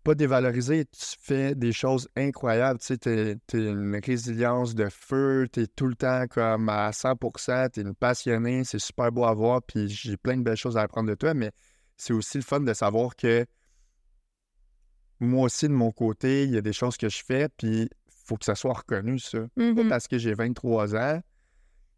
pas 0.02 0.14
dévaloriser, 0.14 0.84
tu 0.86 1.06
fais 1.20 1.54
des 1.54 1.72
choses 1.72 2.08
incroyables. 2.16 2.80
Tu 2.80 2.86
sais, 2.86 2.96
t'es, 2.98 3.36
t'es 3.46 3.58
une 3.58 4.00
résilience 4.04 4.74
de 4.74 4.88
feu, 4.88 5.46
t'es 5.50 5.66
tout 5.66 5.86
le 5.86 5.94
temps 5.94 6.26
comme 6.28 6.68
à 6.68 6.90
100%, 6.90 7.68
t'es 7.70 7.82
une 7.82 7.94
passionnée, 7.94 8.64
c'est 8.64 8.80
super 8.80 9.12
beau 9.12 9.24
à 9.24 9.32
voir, 9.32 9.62
puis 9.62 9.88
j'ai 9.88 10.16
plein 10.16 10.36
de 10.36 10.42
belles 10.42 10.56
choses 10.56 10.76
à 10.76 10.82
apprendre 10.82 11.08
de 11.08 11.14
toi, 11.14 11.34
mais 11.34 11.52
c'est 11.96 12.12
aussi 12.12 12.38
le 12.38 12.42
fun 12.42 12.60
de 12.60 12.72
savoir 12.74 13.14
que 13.14 13.46
moi 15.24 15.44
aussi, 15.44 15.68
de 15.68 15.72
mon 15.72 15.90
côté, 15.92 16.44
il 16.44 16.50
y 16.50 16.56
a 16.56 16.60
des 16.60 16.72
choses 16.72 16.96
que 16.96 17.08
je 17.08 17.22
fais, 17.24 17.48
puis 17.48 17.82
il 17.82 17.88
faut 18.24 18.36
que 18.36 18.44
ça 18.44 18.54
soit 18.54 18.72
reconnu, 18.74 19.18
ça. 19.18 19.38
Pas 19.56 19.62
Mhm. 19.62 19.88
parce 19.88 20.08
que 20.08 20.18
j'ai 20.18 20.34
23 20.34 20.94
ans 20.96 21.20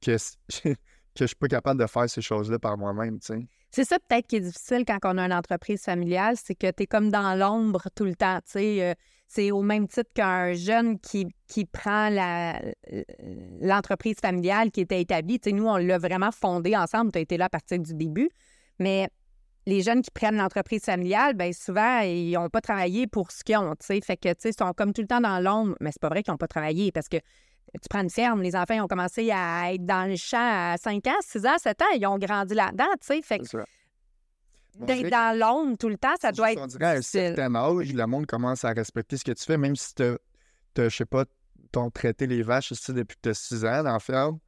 que, 0.00 0.16
que 0.62 0.75
je 1.21 1.25
suis 1.26 1.37
pas 1.37 1.49
capable 1.49 1.81
de 1.81 1.87
faire 1.87 2.09
ces 2.09 2.23
choses-là 2.23 2.59
par 2.59 2.76
moi-même, 2.78 3.19
tu 3.21 3.26
sais. 3.26 3.47
C'est 3.71 3.85
ça 3.85 3.99
peut-être 3.99 4.28
qui 4.28 4.37
est 4.37 4.40
difficile 4.40 4.85
quand 4.87 4.99
on 5.02 5.19
a 5.19 5.23
une 5.26 5.33
entreprise 5.33 5.83
familiale, 5.83 6.37
c'est 6.37 6.54
que 6.54 6.71
tu 6.71 6.85
es 6.85 6.87
comme 6.87 7.11
dans 7.11 7.35
l'ombre 7.37 7.88
tout 7.97 8.04
le 8.04 8.14
temps. 8.14 8.38
tu 8.45 8.52
sais. 8.52 8.83
Euh, 8.90 8.95
c'est 9.26 9.50
au 9.50 9.62
même 9.62 9.88
titre 9.88 10.11
qu'un 10.14 10.52
jeune 10.52 11.00
qui, 11.00 11.26
qui 11.49 11.64
prend 11.64 12.09
l'entreprise 13.61 14.16
familiale 14.21 14.71
qui 14.71 14.81
était 14.83 15.00
établie. 15.00 15.40
Tu 15.40 15.50
sais, 15.50 15.57
nous, 15.57 15.66
on 15.66 15.76
l'a 15.76 15.99
vraiment 15.99 16.31
fondée 16.31 16.76
ensemble. 16.76 17.11
Tu 17.12 17.19
as 17.19 17.23
été 17.23 17.37
là 17.37 17.47
à 17.47 17.49
partir 17.49 17.78
du 17.78 17.95
début. 17.95 18.31
Mais 18.78 19.09
les 19.66 19.83
jeunes 19.83 20.02
qui 20.02 20.11
prennent 20.11 20.37
l'entreprise 20.37 20.85
familiale, 20.85 21.35
bien 21.35 21.52
souvent, 21.52 22.00
ils 22.00 22.33
n'ont 22.33 22.50
pas 22.50 22.61
travaillé 22.61 23.06
pour 23.06 23.30
ce 23.30 23.42
qu'ils 23.42 23.56
ont. 23.56 23.75
tu 23.76 23.87
sais. 23.87 24.00
Fait 24.00 24.16
que, 24.16 24.28
tu 24.28 24.35
sais, 24.40 24.50
ils 24.50 24.59
sont 24.59 24.73
comme 24.73 24.92
tout 24.92 25.00
le 25.00 25.06
temps 25.06 25.21
dans 25.21 25.40
l'ombre. 25.40 25.75
Mais 25.80 25.90
c'est 25.90 26.00
pas 26.00 26.09
vrai 26.09 26.23
qu'ils 26.23 26.33
n'ont 26.33 26.38
pas 26.38 26.49
travaillé 26.49 26.92
parce 26.92 27.09
que 27.09 27.16
tu 27.16 27.88
prends 27.88 28.02
une 28.02 28.11
ferme, 28.11 28.42
les 28.42 28.54
enfants 28.54 28.75
ils 28.75 28.80
ont 28.80 28.87
commencé 28.87 29.30
à 29.33 29.73
être 29.73 29.85
dans 29.85 30.09
le 30.09 30.16
champ 30.16 30.38
à 30.38 30.76
5 30.76 31.06
ans, 31.09 31.16
6 31.21 31.47
ans, 31.47 31.59
7 31.59 31.83
ans, 31.83 31.87
ils 31.97 32.06
ont 32.06 32.18
grandi 32.18 32.54
là-dedans, 32.54 32.85
tu 33.00 33.06
sais. 33.06 33.23
Fait 33.23 33.38
que. 33.38 33.44
On 34.80 34.87
d'être 34.87 35.09
dans 35.09 35.38
l'ombre 35.38 35.76
tout 35.78 35.88
le 35.88 35.97
temps, 35.97 36.14
ça 36.21 36.33
doit 36.33 36.49
on 36.49 36.64
être 36.64 36.66
dirait 36.66 36.85
à 36.85 36.90
un 36.90 37.02
certain 37.02 37.54
âge, 37.54 37.92
le 37.92 38.06
monde 38.06 38.26
commence 38.26 38.64
à 38.64 38.71
respecter 38.71 39.16
ce 39.16 39.25
que 39.25 39.30
tu 39.30 39.44
fais, 39.44 39.56
même 39.56 39.76
si 39.76 39.94
t'as, 39.94 40.16
je 40.76 40.88
sais 40.88 41.04
pas, 41.04 41.25
t'ont 41.71 41.90
traité 41.90 42.26
les 42.26 42.42
vaches 42.42 42.73
ici 42.73 42.92
depuis 42.92 43.16
que 43.16 43.21
t'as 43.23 43.35
6 43.35 43.64
ans 43.64 43.83
dans 43.85 43.92
la 43.92 44.00
ferme. 44.00 44.38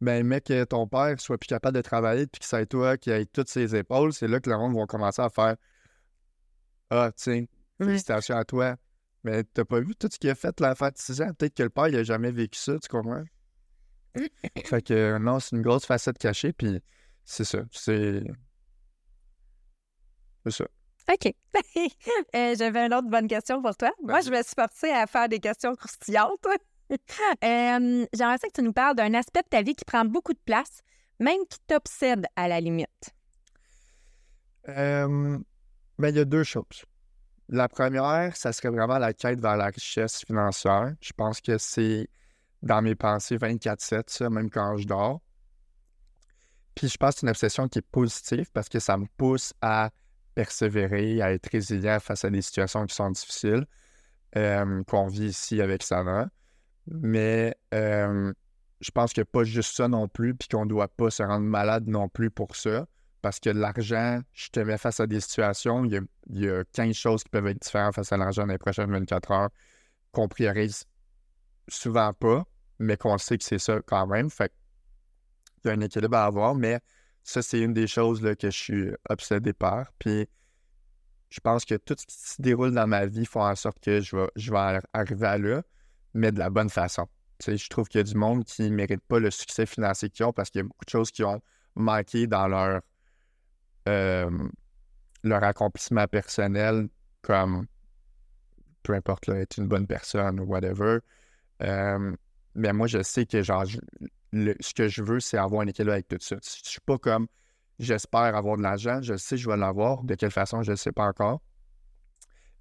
Ben, 0.00 0.26
mais 0.26 0.40
que 0.40 0.64
ton 0.64 0.86
père 0.86 1.18
soit 1.20 1.38
plus 1.38 1.46
capable 1.46 1.76
de 1.76 1.82
travailler 1.82 2.26
puis 2.26 2.40
que 2.40 2.46
c'est 2.46 2.66
toi 2.66 2.96
qui 2.96 3.10
ait 3.10 3.26
toutes 3.26 3.48
ses 3.48 3.74
épaules, 3.76 4.12
c'est 4.12 4.28
là 4.28 4.40
que 4.40 4.50
le 4.50 4.58
monde 4.58 4.76
va 4.76 4.86
commencer 4.86 5.22
à 5.22 5.30
faire 5.30 5.56
Ah, 6.90 7.10
tiens, 7.14 7.44
félicitations 7.78 8.36
à 8.36 8.44
toi. 8.44 8.76
Mais 9.22 9.42
t'as 9.44 9.64
pas 9.64 9.80
vu 9.80 9.96
tout 9.96 10.08
ce 10.12 10.18
qu'il 10.18 10.28
a 10.30 10.34
fait 10.34 10.60
l'enfant 10.60 10.88
de 10.88 10.98
6 10.98 11.22
ans? 11.22 11.32
Peut-être 11.32 11.54
que 11.54 11.62
le 11.62 11.70
père, 11.70 11.88
il 11.88 11.96
a 11.96 12.02
jamais 12.02 12.30
vécu 12.30 12.58
ça, 12.58 12.78
tu 12.78 12.88
comprends? 12.88 13.24
fait 14.66 14.82
que 14.82 14.94
euh, 14.94 15.18
non, 15.18 15.40
c'est 15.40 15.56
une 15.56 15.62
grosse 15.62 15.86
facette 15.86 16.18
cachée, 16.18 16.52
puis 16.52 16.80
c'est 17.24 17.44
ça. 17.44 17.60
C'est. 17.72 18.22
C'est 20.44 20.52
ça. 20.52 20.64
OK. 21.12 21.34
Euh, 22.34 22.54
J'avais 22.56 22.86
une 22.86 22.94
autre 22.94 23.08
bonne 23.08 23.28
question 23.28 23.62
pour 23.62 23.76
toi. 23.76 23.92
Moi, 24.02 24.20
je 24.20 24.30
me 24.30 24.42
suis 24.42 24.54
forcée 24.56 24.90
à 24.90 25.06
faire 25.06 25.28
des 25.28 25.38
questions 25.38 25.74
croustillantes. 25.74 26.46
Euh, 27.44 28.06
J'aimerais 28.12 28.38
ça 28.38 28.48
que 28.48 28.52
tu 28.54 28.62
nous 28.62 28.72
parles 28.72 28.94
d'un 28.94 29.14
aspect 29.14 29.42
de 29.42 29.48
ta 29.48 29.62
vie 29.62 29.74
qui 29.74 29.84
prend 29.84 30.04
beaucoup 30.04 30.32
de 30.32 30.40
place, 30.44 30.80
même 31.18 31.40
qui 31.48 31.58
t'obsède 31.66 32.26
à 32.36 32.46
la 32.46 32.60
limite. 32.60 33.10
Ben, 35.98 36.08
il 36.08 36.16
y 36.16 36.20
a 36.20 36.24
deux 36.24 36.44
choses. 36.44 36.84
La 37.48 37.68
première, 37.68 38.36
ça 38.36 38.52
serait 38.52 38.70
vraiment 38.70 38.98
la 38.98 39.12
quête 39.12 39.40
vers 39.40 39.56
la 39.56 39.66
richesse 39.66 40.24
financière. 40.24 40.94
Je 41.00 41.12
pense 41.12 41.40
que 41.40 41.58
c'est 41.58 42.08
dans 42.62 42.82
mes 42.82 42.94
pensées 42.94 43.36
24-7, 43.36 44.04
ça, 44.06 44.30
même 44.30 44.50
quand 44.50 44.76
je 44.76 44.86
dors. 44.86 45.20
Puis 46.74 46.88
je 46.88 46.96
pense 46.96 47.14
que 47.14 47.20
c'est 47.20 47.26
une 47.26 47.30
obsession 47.30 47.68
qui 47.68 47.78
est 47.78 47.86
positive 47.90 48.50
parce 48.52 48.68
que 48.68 48.80
ça 48.80 48.96
me 48.96 49.06
pousse 49.16 49.52
à 49.60 49.90
persévérer, 50.34 51.22
à 51.22 51.32
être 51.32 51.48
résilient 51.52 52.00
face 52.00 52.24
à 52.24 52.30
des 52.30 52.42
situations 52.42 52.84
qui 52.86 52.94
sont 52.94 53.10
difficiles, 53.10 53.66
qu'on 54.32 55.06
vit 55.06 55.26
ici 55.26 55.60
avec 55.60 55.82
Sana. 55.82 56.28
Mais 56.86 57.56
euh, 57.72 58.32
je 58.80 58.90
pense 58.90 59.16
a 59.16 59.24
pas 59.24 59.44
juste 59.44 59.76
ça 59.76 59.88
non 59.88 60.08
plus, 60.08 60.34
puis 60.34 60.48
qu'on 60.48 60.64
ne 60.64 60.70
doit 60.70 60.88
pas 60.88 61.10
se 61.10 61.22
rendre 61.22 61.46
malade 61.46 61.86
non 61.86 62.08
plus 62.08 62.30
pour 62.30 62.56
ça. 62.56 62.86
Parce 63.22 63.40
que 63.40 63.48
l'argent, 63.48 64.20
je 64.34 64.48
te 64.50 64.60
mets 64.60 64.76
face 64.76 65.00
à 65.00 65.06
des 65.06 65.20
situations, 65.20 65.84
il 65.86 65.92
y 65.92 65.96
a, 65.96 66.00
il 66.30 66.44
y 66.44 66.48
a 66.48 66.62
15 66.72 66.94
choses 66.94 67.24
qui 67.24 67.30
peuvent 67.30 67.46
être 67.46 67.62
différentes 67.62 67.94
face 67.94 68.12
à 68.12 68.18
l'argent 68.18 68.46
dans 68.46 68.52
les 68.52 68.58
prochaines 68.58 68.90
24 68.90 69.30
heures 69.30 69.50
qu'on 70.12 70.28
priorise 70.28 70.84
souvent 71.68 72.12
pas, 72.12 72.44
mais 72.78 72.98
qu'on 72.98 73.16
sait 73.16 73.38
que 73.38 73.44
c'est 73.44 73.58
ça 73.58 73.80
quand 73.86 74.06
même. 74.06 74.28
Fait 74.28 74.52
qu'il 75.62 75.70
y 75.70 75.74
a 75.74 75.76
un 75.76 75.80
équilibre 75.80 76.16
à 76.18 76.26
avoir, 76.26 76.54
mais 76.54 76.80
ça, 77.22 77.40
c'est 77.40 77.60
une 77.60 77.72
des 77.72 77.86
choses 77.86 78.20
là, 78.22 78.36
que 78.36 78.50
je 78.50 78.56
suis 78.56 78.90
obsédé 79.08 79.54
par. 79.54 79.90
Puis 79.98 80.28
je 81.30 81.40
pense 81.40 81.64
que 81.64 81.76
tout 81.76 81.96
ce 81.98 82.06
qui 82.06 82.14
se 82.14 82.42
déroule 82.42 82.72
dans 82.72 82.86
ma 82.86 83.06
vie 83.06 83.24
fait 83.24 83.40
en 83.40 83.54
sorte 83.56 83.80
que 83.80 84.00
je 84.00 84.14
vais, 84.14 84.28
je 84.36 84.50
vais 84.50 84.58
ar- 84.58 84.86
arriver 84.92 85.26
à 85.26 85.38
là, 85.38 85.62
mais 86.14 86.32
de 86.32 86.38
la 86.38 86.50
bonne 86.50 86.70
façon. 86.70 87.06
Je 87.46 87.68
trouve 87.68 87.88
qu'il 87.88 87.98
y 87.98 88.00
a 88.00 88.04
du 88.04 88.14
monde 88.14 88.44
qui 88.44 88.62
ne 88.62 88.74
mérite 88.74 89.02
pas 89.06 89.18
le 89.18 89.30
succès 89.30 89.66
financier 89.66 90.08
qu'ils 90.08 90.24
ont 90.24 90.32
parce 90.32 90.50
qu'il 90.50 90.60
y 90.60 90.64
a 90.64 90.64
beaucoup 90.64 90.84
de 90.84 90.90
choses 90.90 91.10
qui 91.10 91.24
ont 91.24 91.40
manqué 91.74 92.26
dans 92.26 92.46
leur, 92.48 92.80
euh, 93.88 94.30
leur 95.22 95.42
accomplissement 95.42 96.06
personnel, 96.06 96.88
comme 97.22 97.66
peu 98.82 98.94
importe, 98.94 99.26
là, 99.26 99.36
être 99.36 99.58
une 99.58 99.66
bonne 99.66 99.86
personne 99.86 100.40
ou 100.40 100.44
whatever. 100.44 100.98
Euh, 101.62 102.14
mais 102.54 102.72
moi, 102.72 102.86
je 102.86 103.02
sais 103.02 103.26
que 103.26 103.42
genre, 103.42 103.64
ce 103.66 104.74
que 104.74 104.88
je 104.88 105.02
veux, 105.02 105.20
c'est 105.20 105.38
avoir 105.38 105.62
un 105.62 105.66
équilibre 105.66 105.92
avec 105.92 106.08
tout 106.08 106.18
ça. 106.20 106.36
Je 106.36 106.68
suis 106.68 106.80
pas 106.80 106.98
comme 106.98 107.26
j'espère 107.78 108.36
avoir 108.36 108.56
de 108.56 108.62
l'argent, 108.62 109.00
je 109.02 109.16
sais 109.16 109.36
que 109.36 109.42
je 109.42 109.50
vais 109.50 109.56
l'avoir. 109.56 110.04
De 110.04 110.14
quelle 110.14 110.30
façon, 110.30 110.62
je 110.62 110.72
ne 110.72 110.76
sais 110.76 110.92
pas 110.92 111.06
encore. 111.06 111.40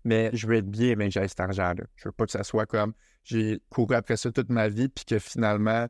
Mais 0.05 0.29
je 0.33 0.47
veux 0.47 0.55
être 0.55 0.69
bien, 0.69 0.95
mais 0.95 1.09
j'ai 1.09 1.27
cet 1.27 1.39
argent-là. 1.39 1.83
Je 1.95 2.07
veux 2.07 2.11
pas 2.11 2.25
que 2.25 2.31
ça 2.31 2.43
soit 2.43 2.65
comme 2.65 2.93
j'ai 3.23 3.61
couru 3.69 3.95
après 3.95 4.17
ça 4.17 4.31
toute 4.31 4.49
ma 4.49 4.67
vie, 4.67 4.89
puis 4.89 5.05
que 5.05 5.19
finalement, 5.19 5.87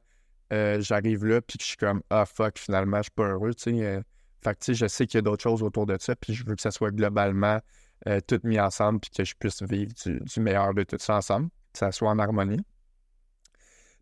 euh, 0.52 0.80
j'arrive 0.82 1.26
là, 1.26 1.42
puis 1.42 1.58
que 1.58 1.64
je 1.64 1.70
suis 1.70 1.78
comme 1.78 2.02
ah 2.10 2.26
fuck, 2.26 2.60
finalement, 2.60 2.98
je 2.98 3.04
suis 3.04 3.12
pas 3.12 3.30
heureux. 3.30 3.54
Tu 3.54 3.76
sais, 3.76 3.86
euh. 3.86 4.02
fait 4.44 4.58
que 4.58 4.74
je 4.74 4.88
sais 4.88 5.08
qu'il 5.08 5.18
y 5.18 5.20
a 5.20 5.22
d'autres 5.22 5.44
choses 5.44 5.64
autour 5.64 5.86
de 5.86 5.98
ça, 6.00 6.16
puis 6.16 6.34
je 6.34 6.46
veux 6.46 6.56
que 6.56 6.62
ça 6.62 6.72
soit 6.72 6.92
globalement 6.92 7.60
euh, 8.08 8.20
tout 8.28 8.40
mis 8.44 8.60
ensemble, 8.60 9.00
puis 9.00 9.10
que 9.12 9.24
je 9.24 9.34
puisse 9.38 9.64
vivre 9.64 9.92
du, 10.06 10.40
meilleur 10.40 10.74
de 10.74 10.84
tout 10.84 10.98
ça 11.00 11.18
ensemble, 11.18 11.50
que 11.72 11.80
ça 11.80 11.92
soit 11.92 12.10
en 12.10 12.20
harmonie. 12.20 12.64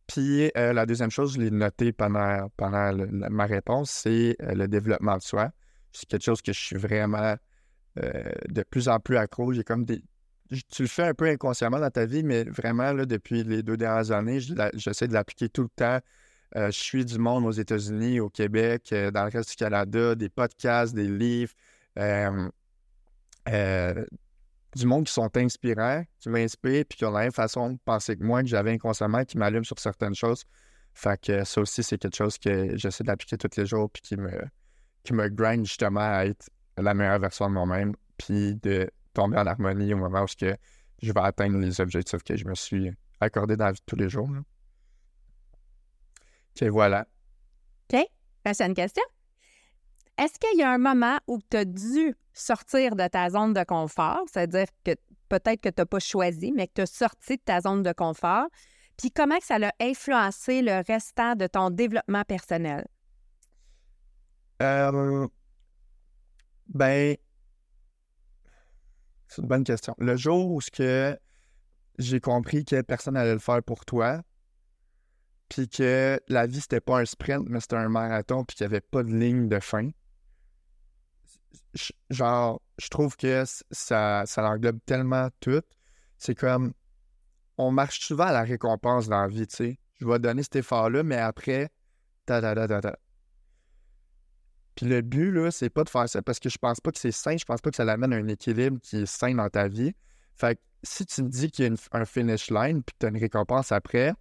Puis 0.08 0.52
euh, 0.58 0.74
la 0.74 0.86
deuxième 0.86 1.12
chose, 1.12 1.36
je 1.36 1.40
l'ai 1.40 1.52
noté 1.52 1.94
pendant, 1.94 2.50
pendant 2.58 2.92
ma 3.08 3.46
réponse, 3.46 3.92
c'est 3.92 4.36
le 4.40 4.68
développement 4.68 5.16
de 5.16 5.22
soi. 5.22 5.52
C'est 5.94 6.06
quelque 6.06 6.24
chose 6.24 6.42
que 6.42 6.52
je 6.52 6.60
suis 6.60 6.76
vraiment 6.76 7.36
euh, 8.00 8.24
de 8.50 8.64
plus 8.64 8.88
en 8.88 9.00
plus 9.00 9.18
accro. 9.18 9.54
J'ai 9.54 9.64
comme 9.64 9.86
des. 9.86 10.02
Tu 10.70 10.82
le 10.82 10.88
fais 10.88 11.04
un 11.04 11.14
peu 11.14 11.28
inconsciemment 11.28 11.80
dans 11.80 11.90
ta 11.90 12.06
vie, 12.06 12.24
mais 12.24 12.44
vraiment, 12.44 12.92
là, 12.92 13.06
depuis 13.06 13.44
les 13.44 13.64
deux 13.64 13.78
dernières 13.78 14.12
années, 14.12 14.40
j'essaie 14.74 15.08
de 15.08 15.14
l'appliquer 15.14 15.48
tout 15.48 15.64
le 15.64 15.70
temps. 15.70 16.00
Euh, 16.58 16.68
je 16.68 16.78
suis 16.78 17.06
du 17.06 17.18
monde 17.18 17.46
aux 17.46 17.52
États-Unis, 17.52 18.20
au 18.20 18.30
Québec, 18.30 18.90
euh, 18.92 19.12
dans 19.12 19.24
le 19.24 19.30
reste 19.30 19.52
du 19.52 19.56
Canada, 19.56 20.16
des 20.16 20.28
podcasts, 20.28 20.94
des 20.94 21.08
livres, 21.08 21.54
du 24.76 24.86
monde 24.86 25.06
qui 25.06 25.14
sont 25.14 25.30
inspirants, 25.38 26.04
qui 26.20 26.28
m'inspirent, 26.28 26.86
puis 26.90 26.98
qui 26.98 27.06
ont 27.06 27.12
la 27.12 27.22
même 27.22 27.32
façon 27.32 27.72
de 27.72 27.78
penser 27.86 28.18
que 28.18 28.24
moi, 28.24 28.42
que 28.42 28.50
j'avais 28.50 28.72
inconsciemment, 28.72 29.24
qui 29.24 29.38
m'allument 29.38 29.64
sur 29.64 29.80
certaines 29.80 30.16
choses. 30.16 30.44
Fait 30.94 31.20
que 31.20 31.46
ça 31.46 31.62
aussi, 31.62 31.84
c'est 31.84 31.98
quelque 31.98 32.18
chose 32.18 32.38
que 32.38 32.78
j'essaie 32.78 33.06
d'appliquer 33.06 33.38
tous 33.38 33.56
les 33.58 33.66
jours, 33.66 33.90
puis 33.90 34.02
qui 34.02 34.18
me, 34.18 34.42
qui 35.04 35.14
me 35.14 35.30
grind 35.30 35.66
justement 35.66 36.02
à 36.02 36.26
être 36.26 36.50
la 36.82 36.94
meilleure 36.94 37.20
version 37.20 37.48
de 37.48 37.54
moi-même, 37.54 37.96
puis 38.18 38.56
de 38.56 38.90
tomber 39.14 39.38
en 39.38 39.48
harmonie 39.48 39.94
au 39.94 39.98
moment 39.98 40.24
où 40.24 40.26
que 40.40 40.56
je 41.02 41.12
vais 41.12 41.22
atteindre 41.22 41.58
les 41.58 41.82
objectifs 41.82 42.24
que 42.24 42.36
je 42.36 42.46
me 42.46 42.56
suis 42.56 42.92
accordé 43.20 43.56
dans 43.56 43.66
la 43.66 43.72
vie 43.72 43.80
de 43.80 43.86
tous 43.86 43.96
les 43.96 44.10
jours. 44.10 44.30
là. 44.30 44.40
OK, 46.56 46.68
voilà. 46.70 47.08
Prochaine 48.44 48.74
question. 48.74 49.04
Est-ce 50.18 50.40
qu'il 50.40 50.60
y 50.60 50.64
a 50.64 50.72
un 50.72 50.78
moment 50.78 51.20
où 51.28 51.40
tu 51.50 51.58
as 51.58 51.66
dû 51.66 52.16
sortir 52.34 52.96
de 52.96 53.08
ta 53.08 53.30
zone 53.30 53.54
de 53.54 53.64
confort, 53.64 54.24
c'est-à-dire 54.32 54.66
que 54.84 54.92
peut-être 55.30 55.62
que 55.62 55.70
tu 55.70 55.80
n'as 55.80 55.86
pas 55.86 56.00
choisi, 56.00 56.52
mais 56.52 56.68
que 56.68 56.74
tu 56.76 56.82
as 56.82 56.86
sorti 56.88 57.38
de 57.38 57.42
ta 57.44 57.62
zone 57.62 57.84
de 57.84 57.94
confort, 57.94 58.48
puis 58.98 59.12
comment 59.12 59.38
que 59.38 59.46
ça 59.46 59.56
a 59.56 59.72
influencé 59.80 60.62
le 60.62 60.84
restant 60.88 61.36
de 61.36 61.48
ton 61.48 61.70
développement 61.70 62.24
personnel? 62.24 62.86
Euh, 64.62 65.28
ben, 66.74 67.16
c'est 69.28 69.42
une 69.42 69.48
bonne 69.48 69.64
question. 69.64 69.96
Le 69.98 70.16
jour 70.16 70.52
où 70.52 70.62
ce 70.62 70.72
que 70.72 71.18
j'ai 71.98 72.20
compris 72.20 72.66
que 72.66 72.82
personne 72.82 73.14
n'allait 73.14 73.34
le 73.34 73.40
faire 73.40 73.64
pour 73.64 73.86
toi, 73.86 74.22
puis 75.50 75.68
que 75.68 76.20
la 76.28 76.48
vie, 76.48 76.62
c'était 76.62 76.82
pas 76.82 77.00
un 77.00 77.06
sprint, 77.06 77.48
mais 77.50 77.60
c'était 77.60 77.76
un 77.76 77.90
marathon, 77.90 78.44
puis 78.46 78.56
qu'il 78.56 78.68
n'y 78.68 78.74
avait 78.74 78.82
pas 78.82 79.04
de 79.04 79.14
ligne 79.14 79.50
de 79.50 79.60
fin, 79.60 79.90
genre, 82.10 82.62
je 82.78 82.90
trouve 82.90 83.16
que 83.16 83.44
ça, 83.72 84.24
ça 84.26 84.50
englobe 84.50 84.80
tellement 84.86 85.30
tout. 85.40 85.62
C'est 86.18 86.36
comme, 86.36 86.74
on 87.58 87.72
marche 87.72 88.02
souvent 88.02 88.26
à 88.26 88.32
la 88.32 88.44
récompense 88.44 89.08
dans 89.08 89.22
la 89.22 89.28
vie, 89.28 89.48
tu 89.48 89.56
sais. 89.56 89.80
Je 90.00 90.06
vais 90.06 90.20
donner 90.20 90.44
cet 90.44 90.58
effort-là, 90.58 91.04
mais 91.04 91.18
après, 91.18 91.70
ta 92.26 92.42
ta 92.42 92.56
ta 92.56 92.68
ta 92.68 92.82
ta. 92.82 92.98
Puis 94.76 94.86
le 94.86 95.02
but, 95.02 95.32
là, 95.32 95.52
c'est 95.52 95.70
pas 95.70 95.84
de 95.84 95.90
faire 95.90 96.08
ça 96.08 96.22
parce 96.22 96.40
que 96.40 96.50
je 96.50 96.58
pense 96.58 96.80
pas 96.80 96.92
que 96.92 97.00
c'est 97.00 97.12
sain, 97.12 97.36
je 97.38 97.46
pense 97.46 97.62
pas 97.62 97.70
que 97.70 97.76
ça 97.76 97.86
l'amène 97.86 98.14
à 98.14 98.18
un 98.18 98.28
équilibre 98.28 98.80
qui 98.82 98.98
est 99.02 99.06
sain 99.06 99.36
dans 99.36 99.50
ta 99.50 99.68
vie. 99.68 99.94
Fait 100.36 100.56
que 100.56 100.62
si 100.84 101.06
tu 101.06 101.22
te 101.22 101.28
dis 101.28 101.52
qu'il 101.52 101.64
y 101.64 101.68
a 101.68 101.72
une- 101.72 101.78
un 101.92 102.06
finish 102.06 102.50
line 102.50 102.82
puis 102.84 102.94
que 102.94 103.00
tu 103.00 103.06
as 103.06 103.10
une 103.10 103.18
récompense 103.18 103.72
après, 103.72 104.14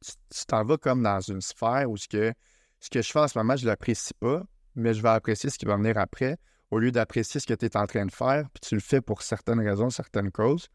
tu 0.00 0.46
t'en 0.46 0.64
vas 0.64 0.76
comme 0.76 1.02
dans 1.02 1.20
une 1.20 1.40
sphère 1.40 1.90
où 1.90 1.96
ce 1.96 2.08
que, 2.08 2.32
ce 2.80 2.90
que 2.90 3.02
je 3.02 3.10
fais 3.10 3.20
en 3.20 3.28
ce 3.28 3.38
moment, 3.38 3.56
je 3.56 3.66
l'apprécie 3.66 4.14
pas, 4.14 4.42
mais 4.74 4.92
je 4.94 5.02
vais 5.02 5.10
apprécier 5.10 5.50
ce 5.50 5.58
qui 5.58 5.66
va 5.66 5.76
venir 5.76 5.96
après 5.98 6.38
au 6.70 6.78
lieu 6.78 6.90
d'apprécier 6.90 7.40
ce 7.40 7.46
que 7.46 7.54
tu 7.54 7.66
es 7.66 7.76
en 7.76 7.86
train 7.86 8.04
de 8.04 8.10
faire, 8.10 8.48
puis 8.52 8.60
tu 8.60 8.74
le 8.74 8.80
fais 8.80 9.00
pour 9.00 9.22
certaines 9.22 9.60
raisons, 9.60 9.90
certaines 9.90 10.32
causes. 10.32 10.68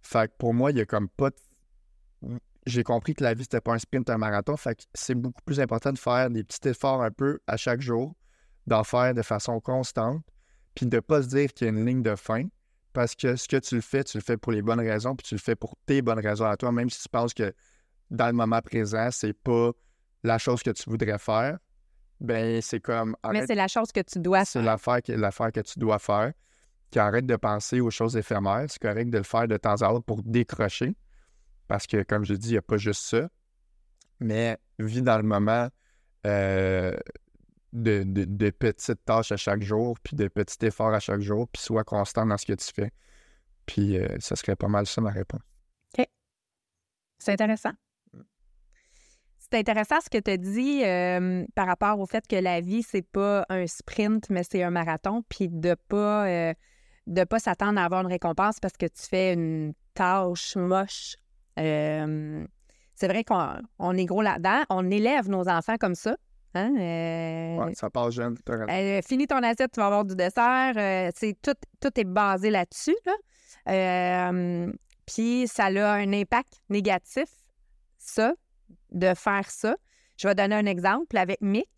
Fait 0.00 0.28
que 0.28 0.32
pour 0.38 0.54
moi, 0.54 0.70
il 0.70 0.78
y 0.78 0.80
a 0.80 0.86
comme 0.86 1.08
pas 1.08 1.30
de... 1.30 2.38
J'ai 2.66 2.84
compris 2.84 3.14
que 3.14 3.24
la 3.24 3.34
vie, 3.34 3.42
c'était 3.42 3.60
pas 3.60 3.74
un 3.74 3.78
sprint, 3.78 4.08
un 4.10 4.18
marathon. 4.18 4.56
Fait 4.56 4.74
que 4.76 4.82
c'est 4.94 5.14
beaucoup 5.14 5.42
plus 5.44 5.60
important 5.60 5.92
de 5.92 5.98
faire 5.98 6.30
des 6.30 6.44
petits 6.44 6.68
efforts 6.68 7.02
un 7.02 7.10
peu 7.10 7.40
à 7.46 7.56
chaque 7.56 7.80
jour, 7.80 8.14
d'en 8.66 8.84
faire 8.84 9.14
de 9.14 9.22
façon 9.22 9.58
constante, 9.60 10.22
puis 10.74 10.86
de 10.86 11.00
pas 11.00 11.22
se 11.22 11.28
dire 11.28 11.52
qu'il 11.52 11.66
y 11.66 11.70
a 11.70 11.72
une 11.72 11.84
ligne 11.84 12.02
de 12.02 12.14
fin. 12.14 12.44
Parce 12.92 13.14
que 13.14 13.36
ce 13.36 13.48
que 13.48 13.56
tu 13.56 13.74
le 13.76 13.80
fais, 13.80 14.04
tu 14.04 14.18
le 14.18 14.22
fais 14.22 14.36
pour 14.36 14.52
les 14.52 14.62
bonnes 14.62 14.80
raisons, 14.80 15.16
puis 15.16 15.26
tu 15.26 15.34
le 15.34 15.40
fais 15.40 15.56
pour 15.56 15.74
tes 15.86 16.02
bonnes 16.02 16.20
raisons 16.20 16.44
à 16.44 16.56
toi, 16.56 16.70
même 16.72 16.90
si 16.90 17.00
tu 17.02 17.08
penses 17.08 17.32
que 17.34 17.52
dans 18.10 18.26
le 18.26 18.34
moment 18.34 18.60
présent, 18.60 19.08
c'est 19.10 19.32
pas 19.32 19.70
la 20.22 20.38
chose 20.38 20.62
que 20.62 20.70
tu 20.70 20.88
voudrais 20.90 21.18
faire. 21.18 21.58
Ben, 22.20 22.60
c'est 22.62 22.80
comme. 22.80 23.16
Mais 23.24 23.38
arrête- 23.38 23.46
c'est 23.48 23.54
la 23.54 23.66
chose 23.66 23.90
que 23.90 24.00
tu 24.00 24.20
dois 24.20 24.44
c'est 24.44 24.60
faire. 24.60 24.62
l'affaire 24.62 25.02
que, 25.02 25.12
l'affaire 25.12 25.50
que 25.50 25.60
tu 25.60 25.78
dois 25.78 25.98
faire. 25.98 26.32
Qui 26.90 26.98
arrête 26.98 27.24
de 27.24 27.36
penser 27.36 27.80
aux 27.80 27.90
choses 27.90 28.16
éphémères. 28.16 28.66
C'est 28.68 28.80
correct 28.80 29.08
de 29.10 29.16
le 29.18 29.24
faire 29.24 29.48
de 29.48 29.56
temps 29.56 29.80
à 29.80 29.90
autre 29.90 30.04
pour 30.04 30.22
décrocher. 30.22 30.94
Parce 31.72 31.86
que, 31.86 32.02
comme 32.02 32.22
je 32.26 32.34
dis, 32.34 32.48
il 32.48 32.52
n'y 32.52 32.58
a 32.58 32.62
pas 32.62 32.76
juste 32.76 33.02
ça. 33.02 33.30
Mais 34.20 34.58
vis 34.78 35.00
dans 35.00 35.16
le 35.16 35.22
moment 35.22 35.70
euh, 36.26 36.94
de, 37.72 38.02
de- 38.04 38.50
petites 38.50 39.02
tâches 39.06 39.32
à 39.32 39.38
chaque 39.38 39.62
jour, 39.62 39.98
puis 40.00 40.14
de 40.14 40.28
petits 40.28 40.66
efforts 40.66 40.92
à 40.92 41.00
chaque 41.00 41.22
jour, 41.22 41.48
puis 41.48 41.62
sois 41.62 41.82
constant 41.82 42.26
dans 42.26 42.36
ce 42.36 42.44
que 42.44 42.52
tu 42.52 42.70
fais. 42.74 42.90
Puis 43.64 43.96
euh, 43.96 44.06
ça 44.20 44.36
serait 44.36 44.54
pas 44.54 44.68
mal 44.68 44.86
ça 44.86 45.00
ma 45.00 45.12
réponse. 45.12 45.40
C'est 47.18 47.32
intéressant. 47.32 47.72
C'est 49.38 49.54
intéressant 49.54 50.02
ce 50.02 50.10
que 50.10 50.18
tu 50.18 50.30
as 50.30 50.36
dit 50.36 50.84
euh, 50.84 51.46
par 51.54 51.66
rapport 51.66 51.98
au 51.98 52.04
fait 52.04 52.26
que 52.26 52.36
la 52.36 52.60
vie, 52.60 52.82
c'est 52.82 53.00
pas 53.00 53.46
un 53.48 53.66
sprint, 53.66 54.28
mais 54.28 54.42
c'est 54.44 54.62
un 54.62 54.70
marathon, 54.70 55.22
puis 55.26 55.48
de 55.48 55.74
pas 55.88 56.52
de 57.06 57.24
pas 57.24 57.38
s'attendre 57.38 57.80
à 57.80 57.84
avoir 57.86 58.02
une 58.02 58.08
récompense 58.12 58.60
parce 58.60 58.76
que 58.76 58.84
tu 58.84 59.02
fais 59.08 59.32
une 59.32 59.72
tâche 59.94 60.54
moche. 60.56 61.16
Euh, 61.58 62.46
c'est 62.94 63.08
vrai 63.08 63.24
qu'on 63.24 63.56
on 63.78 63.96
est 63.96 64.04
gros 64.04 64.22
là-dedans. 64.22 64.62
On 64.70 64.90
élève 64.90 65.28
nos 65.28 65.48
enfants 65.48 65.76
comme 65.78 65.94
ça. 65.94 66.16
Hein? 66.54 66.74
Euh, 66.78 67.64
Ouais, 67.64 67.74
ça 67.74 67.88
part 67.90 68.10
jeune. 68.10 68.36
euh, 68.48 69.00
finis 69.02 69.26
ton 69.26 69.36
assiette, 69.42 69.72
tu 69.72 69.80
vas 69.80 69.86
avoir 69.86 70.04
du 70.04 70.14
dessert. 70.14 70.74
Euh, 70.76 71.10
c'est 71.14 71.36
tout, 71.40 71.54
tout 71.80 71.90
est 71.98 72.04
basé 72.04 72.50
là-dessus. 72.50 72.96
Là. 73.06 73.12
Puis 75.06 75.46
ça 75.48 75.64
a 75.66 75.92
un 75.94 76.12
impact 76.12 76.62
négatif, 76.68 77.28
ça, 77.98 78.34
de 78.90 79.14
faire 79.14 79.50
ça. 79.50 79.76
Je 80.16 80.28
vais 80.28 80.34
donner 80.34 80.54
un 80.54 80.66
exemple 80.66 81.16
avec 81.16 81.40
Mick. 81.40 81.68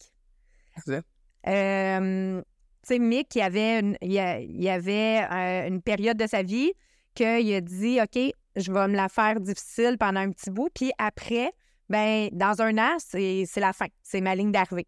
Euh, 1.47 2.41
tu 2.41 2.89
sais, 2.89 2.99
Mick, 2.99 3.35
il 3.35 3.39
y 3.39 3.43
avait, 3.43 3.81
une, 3.81 3.97
il 4.03 4.13
y 4.13 4.69
avait 4.69 5.21
une 5.69 5.81
période 5.83 6.17
de 6.17 6.27
sa 6.27 6.43
vie 6.43 6.73
qu'il 7.15 7.55
a 7.55 7.61
dit 7.61 8.01
OK, 8.03 8.33
je 8.57 8.73
vais 8.73 8.89
me 8.89 8.97
la 8.97 9.09
faire 9.09 9.41
difficile 9.41 9.97
pendant 9.99 10.21
un 10.21 10.31
petit 10.31 10.51
bout. 10.51 10.69
Puis 10.75 10.93
après, 10.99 11.53
ben 11.89 12.29
dans 12.33 12.61
un 12.63 12.77
an, 12.79 12.97
c'est 12.99 13.45
c'est 13.47 13.61
la 13.61 13.73
fin. 13.73 13.87
C'est 14.03 14.21
ma 14.21 14.35
ligne 14.35 14.53
d'arrivée. 14.53 14.87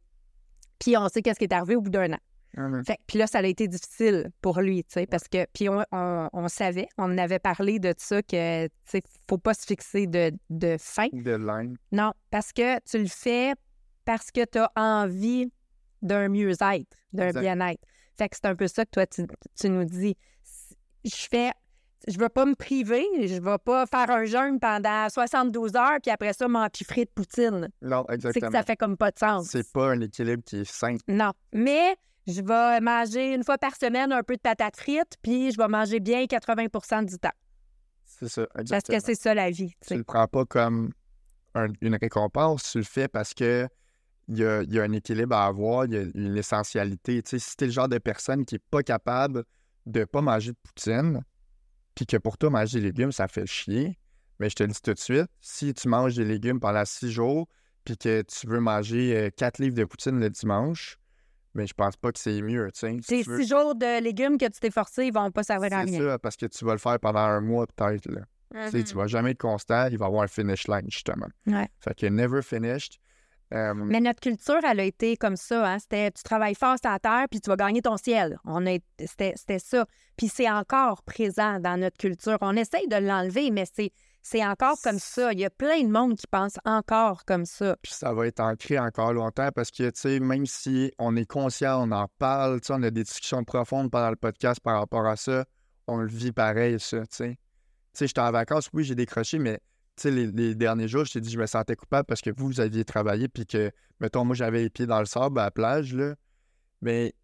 Puis 0.79 0.97
on 0.97 1.09
sait 1.09 1.23
qu'est-ce 1.23 1.39
qui 1.39 1.45
est 1.45 1.53
arrivé 1.53 1.77
au 1.77 1.81
bout 1.81 1.91
d'un 1.91 2.13
an. 2.13 2.19
Hum, 2.59 2.83
Fait, 2.87 2.99
puis 3.07 3.19
là, 3.19 3.27
ça 3.27 3.39
a 3.41 3.43
été 3.47 3.69
difficile 3.69 4.31
pour 4.41 4.61
lui, 4.61 4.83
tu 4.85 4.93
sais, 4.95 5.07
parce 5.07 5.29
que, 5.29 5.45
puis 5.53 5.69
on, 5.69 5.83
on- 5.93 6.29
on 6.33 6.49
savait, 6.49 6.89
on 6.97 7.05
en 7.13 7.19
avait 7.19 7.39
parlé 7.39 7.79
de 7.79 7.93
ça, 7.99 8.23
que, 8.23 8.67
tu 8.67 8.73
sais, 8.87 9.03
faut 9.29 9.37
pas 9.37 9.53
se 9.53 9.67
fixer 9.67 10.07
de, 10.07 10.33
de 10.49 10.77
fin. 10.79 11.09
Deadline. 11.13 11.77
Non, 11.93 12.13
parce 12.31 12.55
que 12.55 12.81
tu 12.89 12.97
le 12.99 13.09
fais 13.09 13.53
parce 14.07 14.31
que 14.31 14.43
tu 14.47 14.57
as 14.59 14.71
envie 14.75 15.53
d'un 16.01 16.29
mieux-être, 16.31 16.97
d'un 17.13 17.31
bien-être. 17.41 17.83
Fait 18.17 18.31
que 18.31 18.37
c'est 18.37 18.47
un 18.47 18.57
peu 18.57 18.69
ça 18.69 18.87
que 18.87 18.91
toi, 18.91 19.07
tu, 19.07 19.27
tu 19.61 19.69
nous 19.69 19.85
dis. 19.85 20.17
Je 21.05 21.27
fais, 21.31 21.51
je 22.07 22.19
veux 22.19 22.29
pas 22.29 22.45
me 22.47 22.55
priver, 22.55 23.05
je 23.27 23.41
vais 23.41 23.59
pas 23.59 23.87
faire 23.87 24.11
un 24.11 24.25
jeûne 24.25 24.61
pendant 24.61 25.09
72 25.09 25.75
heures, 25.77 25.99
puis 26.03 26.11
après 26.11 26.33
ça, 26.33 26.47
m'empiffrer 26.49 27.05
de 27.05 27.11
poutine. 27.11 27.69
Non, 27.83 28.05
C'est 28.09 28.09
que 28.09 28.15
exactement. 28.15 28.51
ça 28.53 28.63
fait 28.63 28.77
comme 28.77 28.97
pas 28.97 29.11
de 29.11 29.19
sens. 29.19 29.49
C'est 29.51 29.71
pas 29.73 29.91
un 29.93 30.01
équilibre 30.01 30.43
qui 30.45 30.59
est 30.61 30.71
sain. 30.71 30.97
Non, 31.09 31.33
mais 31.53 31.97
je 32.27 32.41
vais 32.43 32.81
manger 32.81 33.35
une 33.35 33.45
fois 33.45 33.59
par 33.59 33.75
semaine 33.77 34.13
un 34.13 34.23
peu 34.23 34.37
de 34.37 34.41
patates 34.41 34.77
frites, 34.77 35.17
puis 35.23 35.51
je 35.53 35.57
vais 35.59 35.69
manger 35.69 36.01
bien 36.01 36.25
80% 36.25 37.05
du 37.07 37.19
temps. 37.19 37.31
C'est 38.05 38.29
ça, 38.29 38.47
Parce 38.47 38.61
exactement. 38.63 38.99
que 38.99 39.05
c'est 39.05 39.15
ça 39.15 39.35
la 39.35 39.51
vie. 39.51 39.69
tu 39.71 39.77
tu 39.81 39.87
sais. 39.89 39.97
le 39.97 40.05
prends 40.05 40.27
pas 40.27 40.45
comme 40.45 40.93
un- 41.55 41.73
une 41.81 41.97
récompense, 41.97 42.71
tu 42.73 42.79
le 42.79 42.85
fais 42.85 43.09
parce 43.09 43.35
que 43.35 43.69
il 44.29 44.39
y 44.39 44.45
a, 44.45 44.63
il 44.63 44.73
y 44.73 44.81
a 44.81 44.83
un 44.83 44.93
équilibre 44.93 45.37
à 45.37 45.47
avoir, 45.47 45.85
il 45.85 45.93
y 45.93 45.97
a 45.99 46.03
une 46.15 46.37
essentialité. 46.37 47.23
Tu 47.23 47.31
sais, 47.31 47.39
si 47.39 47.57
t'es 47.57 47.67
le 47.67 47.71
genre 47.73 47.89
de 47.89 47.99
personne 47.99 48.45
qui 48.45 48.57
est 48.57 48.65
pas 48.71 48.83
capable 48.83 49.45
de 49.87 50.05
pas 50.05 50.21
manger 50.21 50.51
de 50.51 50.57
poutine, 50.65 51.23
puis 51.97 52.07
que 52.07 52.17
pour 52.17 52.39
toi, 52.39 52.51
manger 52.51 52.79
des 52.81 52.87
légumes, 52.87 53.11
ça 53.11 53.27
fait 53.27 53.47
chier, 53.47 53.99
mais 54.39 54.49
je 54.51 54.55
te 54.55 54.63
le 54.63 54.69
dis 54.69 54.81
tout 54.81 54.93
de 54.95 54.99
suite, 54.99 55.27
si 55.41 55.75
tu 55.75 55.89
manges 55.89 56.15
des 56.15 56.25
légumes 56.25 56.61
pendant 56.61 56.85
six 56.85 57.11
jours, 57.11 57.49
puis 57.85 57.97
que 57.97 58.23
tu 58.23 58.47
veux 58.47 58.61
manger 58.61 59.17
euh, 59.17 59.31
quatre 59.37 59.59
livres 59.59 59.75
de 59.75 59.85
poutine 59.85 60.21
le 60.21 60.31
dimanche, 60.31 60.99
mais 61.55 61.67
je 61.67 61.75
pense 61.75 61.97
pas 61.97 62.13
que 62.13 62.19
c'est 62.19 62.43
mieux, 62.43 62.71
tu 62.73 62.81
sais. 62.81 62.97
Si 63.03 63.23
tu 63.25 63.31
veux- 63.31 63.41
six 63.41 63.49
jours 63.49 63.75
de 63.75 64.01
légumes 64.03 64.37
que 64.39 64.45
tu 64.47 64.61
t'es 64.61 64.71
forcé, 64.71 65.07
ils 65.07 65.13
vont 65.13 65.31
pas 65.33 65.43
servir 65.43 65.73
à 65.73 65.85
c'est 65.87 65.91
rien. 65.99 66.01
ça, 66.11 66.19
parce 66.19 66.37
que 66.37 66.47
tu 66.47 66.65
vas 66.65 66.73
le 66.73 66.79
faire 66.79 67.01
pendant 67.01 67.19
un 67.21 67.41
mois 67.41 67.67
peut-être, 67.67 68.07
là. 68.13 68.21
Mhm. 68.55 68.85
Tu 68.85 68.95
vas 68.95 69.07
jamais 69.09 69.33
être 69.33 69.41
constant, 69.41 69.87
il 69.91 69.99
va 69.99 70.05
y 70.05 70.09
avoir 70.09 70.23
un 70.23 70.29
finish 70.29 70.69
line, 70.69 70.87
justement. 70.89 71.27
Ouais. 71.47 71.69
Fait 71.81 71.95
que 71.95 72.07
never 72.07 72.43
finished. 72.43 72.99
Euh, 73.55 73.75
Mais 73.75 74.01
notre 74.01 74.21
culture, 74.21 74.59
elle 74.69 74.81
a 74.81 74.85
été 74.85 75.17
comme 75.17 75.37
ça. 75.37 75.67
Hein? 75.69 75.79
C'était 75.79 76.11
tu 76.11 76.23
travailles 76.23 76.57
fort 76.57 76.77
sur 76.83 76.91
la 76.91 76.99
terre, 76.99 77.27
puis 77.31 77.41
tu 77.41 77.49
vas 77.49 77.57
gagner 77.57 77.81
ton 77.81 77.97
ciel. 77.97 78.39
On 78.45 78.67
a, 78.67 78.79
c'était, 78.99 79.35
c'était 79.37 79.61
ça. 79.61 79.87
Puis 80.17 80.29
c'est 80.29 80.51
encore 80.51 81.03
présent 81.05 81.61
dans 81.61 81.79
notre 81.79 81.97
culture. 81.97 82.39
On 82.41 82.57
essaye 82.57 82.89
de 82.89 82.97
l'enlever, 82.97 83.51
mais 83.53 83.65
c'est, 83.73 83.93
c'est 84.23 84.45
encore 84.45 84.77
comme 84.83 84.99
ça. 84.99 85.33
Il 85.33 85.39
y 85.39 85.45
a 85.45 85.51
plein 85.51 85.81
de 85.83 85.89
monde 85.89 86.17
qui 86.17 86.27
pense 86.27 86.59
encore 86.65 87.25
comme 87.25 87.47
ça. 87.47 87.77
Puis 87.83 87.93
ça 87.93 88.13
va 88.13 88.27
être 88.27 88.41
ancré 88.41 88.81
encore 88.81 89.13
longtemps 89.13 89.51
parce 89.55 89.71
que, 89.71 89.91
tu 89.91 90.01
sais, 90.01 90.19
même 90.19 90.47
si 90.47 90.93
on 90.99 91.15
est 91.15 91.31
conscient, 91.31 91.89
on 91.89 91.93
en 91.93 92.09
parle, 92.19 92.61
tu 92.61 92.67
sais, 92.67 92.73
on 92.73 92.83
a 92.83 92.91
des 92.91 93.05
discussions 93.05 93.45
profondes 93.45 93.93
pendant 93.93 94.11
le 94.11 94.17
podcast 94.17 94.59
par 94.61 94.81
rapport 94.81 95.07
à 95.07 95.15
ça, 95.15 95.45
on 95.87 95.99
le 95.99 96.09
vit 96.09 96.33
pareil, 96.33 96.81
ça, 96.81 97.03
tu 97.03 97.07
sais. 97.11 97.39
Tu 97.93 98.01
sais, 98.01 98.07
j'étais 98.09 98.21
en 98.21 98.33
vacances, 98.33 98.69
oui, 98.73 98.83
j'ai 98.83 98.97
décroché, 98.97 99.39
mais, 99.39 99.61
sais, 100.03 100.11
les, 100.11 100.27
les 100.27 100.55
derniers 100.55 100.89
jours, 100.89 101.05
je 101.05 101.13
t'ai 101.15 101.21
dit, 101.21 101.31
je 101.31 101.39
me 101.39 101.47
sentais 101.47 101.77
coupable 101.77 102.07
parce 102.07 102.21
que 102.21 102.31
vous, 102.31 102.47
vous 102.47 102.61
aviez 102.61 102.85
travaillé, 102.85 103.29
puis 103.29 103.47
que, 103.47 103.71
mettons, 104.01 104.25
moi, 104.25 104.35
j'avais 104.35 104.63
les 104.63 104.71
pieds 104.71 104.87
dans 104.87 105.01
le 105.01 105.07
sable 105.07 105.39
à 105.39 105.45
la 105.45 105.51
plage, 105.51 105.95
là. 105.95 106.15
Mais 106.83 107.15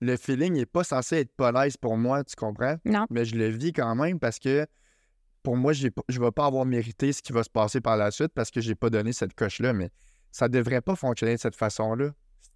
le 0.00 0.16
feeling 0.16 0.54
n'est 0.54 0.66
pas 0.66 0.84
censé 0.84 1.16
être 1.16 1.52
nice 1.52 1.76
pour 1.76 1.96
moi, 1.96 2.24
tu 2.24 2.36
comprends? 2.36 2.76
Non. 2.84 3.06
Mais 3.10 3.24
je 3.24 3.36
le 3.36 3.48
vis 3.48 3.72
quand 3.72 3.94
même 3.94 4.18
parce 4.18 4.38
que, 4.38 4.66
pour 5.42 5.56
moi, 5.56 5.72
j'ai 5.72 5.90
je 6.08 6.18
ne 6.18 6.24
vais 6.24 6.32
pas 6.32 6.46
avoir 6.46 6.66
mérité 6.66 7.12
ce 7.12 7.22
qui 7.22 7.32
va 7.32 7.42
se 7.42 7.50
passer 7.50 7.80
par 7.80 7.96
la 7.96 8.10
suite 8.10 8.32
parce 8.34 8.50
que 8.50 8.60
j'ai 8.60 8.74
pas 8.74 8.90
donné 8.90 9.12
cette 9.12 9.34
coche-là, 9.34 9.72
mais 9.72 9.90
ça 10.32 10.48
devrait 10.48 10.80
pas 10.80 10.96
fonctionner 10.96 11.36
de 11.36 11.40
cette 11.40 11.56
façon-là. 11.56 12.10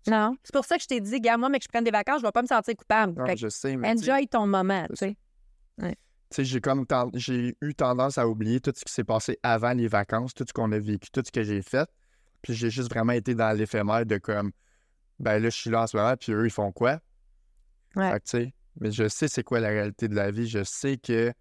Non. 0.07 0.37
C'est 0.43 0.53
pour 0.53 0.65
ça 0.65 0.77
que 0.77 0.83
je 0.83 0.89
t'ai 0.89 1.01
dit, 1.01 1.21
gars, 1.21 1.37
moi, 1.37 1.49
mais 1.49 1.59
que 1.59 1.65
je 1.65 1.69
prenne 1.69 1.85
des 1.85 1.91
vacances, 1.91 2.21
je 2.21 2.27
vais 2.27 2.33
pas 2.33 2.43
me 2.43 2.47
sentir 2.47 2.75
coupable. 2.77 3.15
Non, 3.17 3.37
je 3.37 3.49
sais, 3.49 3.77
mais 3.77 3.91
enjoy 3.91 4.27
ton 4.27 4.47
moment, 4.47 4.87
tu 4.89 4.97
c'est 4.97 5.07
sais. 5.07 5.17
tu 5.79 5.87
sais, 5.87 5.97
j'ai 6.38 6.61
comme 6.61 6.87
j'ai 7.14 7.57
eu 7.61 7.75
tendance 7.75 8.19
à 8.19 8.29
oublier 8.29 8.61
tout 8.61 8.73
ce 8.75 8.85
qui 8.85 8.93
s'est 8.93 9.05
passé 9.05 9.38
avant 9.43 9.73
les 9.73 9.88
vacances, 9.88 10.35
tout 10.35 10.45
ce 10.47 10.53
qu'on 10.53 10.71
a 10.73 10.79
vécu, 10.79 11.11
tout 11.11 11.23
ce 11.25 11.33
que 11.33 11.43
j'ai 11.43 11.62
fait. 11.62 11.88
Puis 12.43 12.55
j'ai 12.55 12.71
juste 12.71 12.88
vraiment 12.90 13.12
été 13.12 13.35
dans 13.35 13.57
l'éphémère 13.57 14.07
de 14.07 14.19
comme 14.19 14.53
ben 15.19 15.43
là, 15.43 15.51
je 15.51 15.57
suis 15.57 15.71
là 15.71 15.83
en 15.83 15.87
ce 15.87 15.97
moment, 15.97 16.14
puis 16.16 16.33
eux, 16.33 16.47
ils 16.47 16.51
font 16.51 16.73
quoi? 16.73 16.99
Ouais. 17.95 18.11
Fait 18.12 18.21
que, 18.21 18.51
mais 18.81 18.90
je 18.90 19.09
sais 19.09 19.29
c'est 19.29 19.43
quoi 19.43 19.61
la 19.61 19.69
réalité 19.69 20.09
de 20.09 20.14
la 20.14 20.31
vie. 20.31 20.49
Je 20.49 20.64
sais 20.64 20.97
que 20.97 21.33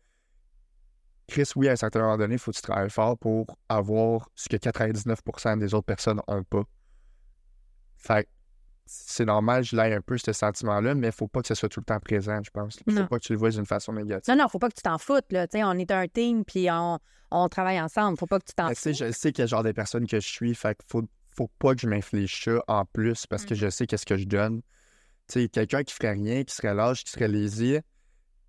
Chris, 1.28 1.50
oui, 1.56 1.70
à 1.70 1.74
un 1.74 1.76
certain 1.76 2.02
moment 2.02 2.18
donné, 2.18 2.36
il 2.36 2.40
faut 2.40 2.52
que 2.52 2.58
tu 2.58 2.64
travailles 2.64 2.90
fort 2.90 3.18
pour 3.18 3.58
avoir 3.70 4.30
ce 4.36 4.50
que 4.50 4.58
99% 4.58 5.60
des 5.60 5.74
autres 5.74 5.86
personnes 5.86 6.20
n'ont 6.28 6.44
pas. 6.44 6.64
Fait 7.98 8.24
que 8.24 8.30
c'est 8.92 9.26
normal, 9.26 9.64
je 9.64 9.76
l'aille 9.76 9.94
un 9.94 10.02
peu 10.02 10.18
ce 10.18 10.34
sentiment-là, 10.34 10.96
mais 10.96 11.08
il 11.08 11.14
faut 11.14 11.28
pas 11.28 11.42
que 11.42 11.48
ce 11.48 11.54
soit 11.56 11.70
tout 11.70 11.80
le 11.80 11.86
temps 11.86 12.00
présent, 12.00 12.40
je 12.44 12.50
pense. 12.50 12.80
Il 12.88 12.94
faut 12.94 13.00
Non. 13.02 13.08
pas 13.08 13.20
que 13.20 13.24
tu 13.26 13.34
le 13.34 13.38
vois 13.40 13.52
d'une 13.52 13.66
façon 13.66 13.94
négative. 13.94 14.34
Non, 14.34 14.42
non, 14.44 14.50
faut 14.50 14.58
pas 14.60 14.70
que 14.70 14.74
tu 14.76 14.82
t'en 14.82 14.98
foutes, 14.98 15.32
là. 15.32 15.46
On 15.54 15.78
est 15.78 15.92
un 15.92 16.08
team, 16.08 16.44
puis 16.44 16.68
on, 16.72 16.98
on 17.30 17.50
travaille 17.50 17.80
ensemble. 17.80 18.18
Faut 18.18 18.26
pas 18.26 18.40
que 18.40 18.46
tu 18.46 18.54
t'en 18.56 18.70
sais, 18.70 18.94
foutes. 18.94 18.96
je 19.08 19.12
sais 19.12 19.32
quel 19.32 19.48
genre 19.48 19.62
de 19.64 19.72
personne 19.72 20.08
que 20.08 20.20
je 20.20 20.28
suis, 20.28 20.56
fait 20.56 20.76
qu'il 20.76 20.88
faut, 20.90 21.04
faut 21.36 21.50
pas 21.60 21.76
que 21.76 21.82
je 21.82 21.88
m'inflige 21.88 22.44
ça 22.44 22.60
en 22.68 22.84
plus 22.86 23.28
parce 23.28 23.46
que 23.46 23.54
Mhm. 23.54 23.60
je 23.60 23.70
sais 23.70 23.86
qu'est-ce 23.88 24.06
que 24.08 24.18
je 24.18 24.26
donne. 24.26 24.62
Tu 25.28 25.42
sais, 25.42 25.48
quelqu'un 25.50 25.84
qui 25.84 25.94
ferait 25.94 26.14
rien, 26.14 26.44
qui 26.44 26.56
serait 26.56 26.74
lâche, 26.74 27.04
qui 27.04 27.12
serait 27.12 27.28
lazy, 27.28 27.78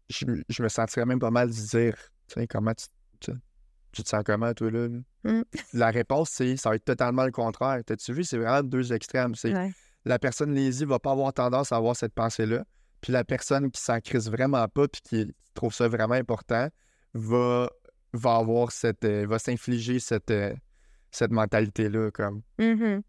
je, 0.09 0.25
je 0.49 0.63
me 0.63 0.69
sentirais 0.69 1.05
même 1.07 1.19
pas 1.21 1.31
mal 1.31 1.49
de 1.49 1.53
dire, 1.55 1.95
tu 2.29 2.41
sais, 2.41 2.47
comment 2.47 2.73
tu, 2.73 2.87
tu, 3.21 3.33
tu 3.93 4.03
te 4.03 4.09
sens 4.09 4.23
comment, 4.25 4.55
toi, 4.55 4.71
là? 4.71 4.89
là? 4.89 4.99
Mm. 5.25 5.43
La 5.75 5.91
réponse, 5.91 6.31
c'est, 6.31 6.57
ça 6.57 6.71
va 6.71 6.77
être 6.77 6.85
totalement 6.85 7.25
le 7.27 7.31
contraire. 7.33 7.81
T'as-tu 7.85 8.13
vu, 8.15 8.25
c'est 8.25 8.39
vraiment 8.39 8.63
deux 8.63 8.93
extrêmes. 8.95 9.35
C'est 9.35 9.53
Ouais. 9.55 9.71
La 10.05 10.19
personne 10.19 10.55
lazy 10.55 10.85
va 10.85 10.99
pas 10.99 11.13
avoir 11.13 11.33
tendance 11.33 11.73
à 11.73 11.77
avoir 11.77 11.95
cette 11.97 12.15
pensée-là, 12.15 12.65
puis 13.01 13.13
la 13.13 13.25
personne 13.25 13.71
qui 13.71 13.81
s'en 13.81 14.01
crise 14.01 14.31
vraiment 14.31 14.67
pas 14.69 14.89
puis 14.89 15.01
qui 15.03 15.35
trouve 15.55 15.73
ça 15.75 15.89
vraiment 15.89 16.15
important 16.15 16.69
va, 17.15 17.69
va 18.13 18.37
avoir 18.37 18.71
cette. 18.73 19.05
euh, 19.05 19.27
va 19.27 19.39
s'infliger 19.39 19.99
cette, 19.99 20.31
euh, 20.31 20.55
cette 21.11 21.33
mentalité-là. 21.33 22.11
Comme, 22.13 22.43
Mhm. 22.59 23.03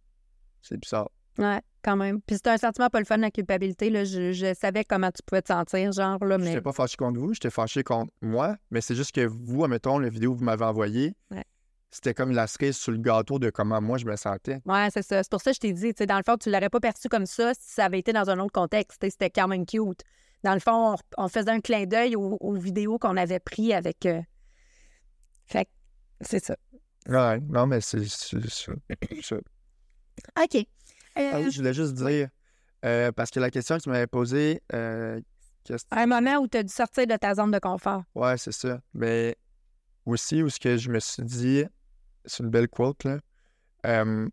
c'est 0.61 0.77
bizarre. 0.79 1.09
Ouais, 1.37 1.61
quand 1.81 1.95
même. 1.95 2.19
Puis 2.21 2.35
c'était 2.37 2.49
un 2.49 2.57
sentiment 2.57 2.89
pas 2.89 2.99
le 2.99 3.05
fun, 3.05 3.17
la 3.17 3.31
culpabilité. 3.31 3.89
Là. 3.89 4.03
Je, 4.03 4.31
je 4.33 4.53
savais 4.53 4.83
comment 4.83 5.11
tu 5.11 5.21
pouvais 5.25 5.41
te 5.41 5.47
sentir, 5.47 5.91
genre, 5.93 6.23
là, 6.25 6.37
Je 6.37 6.43
mais. 6.43 6.49
n'étais 6.49 6.61
pas 6.61 6.73
fâché 6.73 6.97
contre 6.97 7.19
vous, 7.19 7.33
j'étais 7.33 7.49
fâché 7.49 7.83
contre 7.83 8.11
moi, 8.21 8.57
mais 8.69 8.81
c'est 8.81 8.95
juste 8.95 9.13
que 9.15 9.25
vous, 9.25 9.63
admettons, 9.63 9.97
la 9.97 10.09
vidéo 10.09 10.33
que 10.33 10.39
vous 10.39 10.43
m'avez 10.45 10.65
envoyée, 10.65 11.15
Ouais. 11.31 11.43
C'était 11.91 12.13
comme 12.13 12.31
la 12.31 12.47
cerise 12.47 12.77
sur 12.77 12.91
le 12.93 12.97
gâteau 12.97 13.37
de 13.37 13.49
comment 13.49 13.81
moi 13.81 13.97
je 13.97 14.05
me 14.05 14.15
sentais. 14.15 14.59
Ouais, 14.65 14.87
c'est 14.91 15.01
ça. 15.03 15.21
C'est 15.21 15.29
pour 15.31 15.41
ça 15.41 15.51
que 15.51 15.55
je 15.55 15.59
t'ai 15.59 15.73
dit, 15.73 15.89
tu 15.93 15.97
sais, 15.99 16.05
dans 16.05 16.17
le 16.17 16.23
fond, 16.25 16.37
tu 16.37 16.49
l'aurais 16.49 16.69
pas 16.69 16.79
perçu 16.79 17.09
comme 17.09 17.25
ça 17.25 17.53
si 17.53 17.69
ça 17.73 17.85
avait 17.85 17.99
été 17.99 18.13
dans 18.13 18.29
un 18.29 18.39
autre 18.39 18.53
contexte. 18.53 19.01
C'était 19.09 19.29
quand 19.29 19.47
même 19.47 19.65
cute. 19.65 20.01
Dans 20.43 20.53
le 20.53 20.59
fond, 20.59 20.95
on, 21.17 21.23
on 21.25 21.27
faisait 21.27 21.51
un 21.51 21.59
clin 21.59 21.85
d'œil 21.85 22.15
aux, 22.15 22.37
aux 22.39 22.53
vidéos 22.55 22.97
qu'on 22.97 23.17
avait 23.17 23.39
pris 23.39 23.73
avec. 23.73 24.05
euh, 24.05 24.21
Fait 25.45 25.65
que 25.65 25.69
c'est 26.21 26.43
ça. 26.43 26.55
Ouais, 27.07 27.39
non, 27.41 27.67
mais 27.67 27.81
c'est 27.81 28.05
ça. 28.07 28.37
OK. 30.41 30.55
Euh, 30.55 31.31
Ah 31.33 31.39
oui, 31.39 31.51
je 31.51 31.57
voulais 31.57 31.73
juste 31.73 31.93
dire, 31.93 32.29
euh, 32.85 33.11
parce 33.11 33.31
que 33.31 33.39
la 33.39 33.49
question 33.51 33.77
que 33.77 33.83
tu 33.83 33.89
m'avais 33.89 34.07
posée, 34.07 34.61
Un 34.71 36.05
moment 36.07 36.37
où 36.37 36.47
tu 36.47 36.57
as 36.57 36.63
dû 36.63 36.71
sortir 36.73 37.05
de 37.07 37.15
ta 37.17 37.35
zone 37.35 37.51
de 37.51 37.59
confort. 37.59 38.03
ouais, 38.15 38.37
c'est 38.37 38.51
ça. 38.53 38.79
Mais 38.93 39.35
aussi, 40.05 40.41
où 40.41 40.49
ce 40.49 40.59
que 40.59 40.77
je 40.77 40.89
me 40.89 40.99
suis 40.99 41.23
dit, 41.23 41.65
c'est 42.25 42.43
une 42.43 42.49
belle 42.49 42.67
quote, 42.67 43.03
là. 43.03 43.19
euh, 43.85 44.29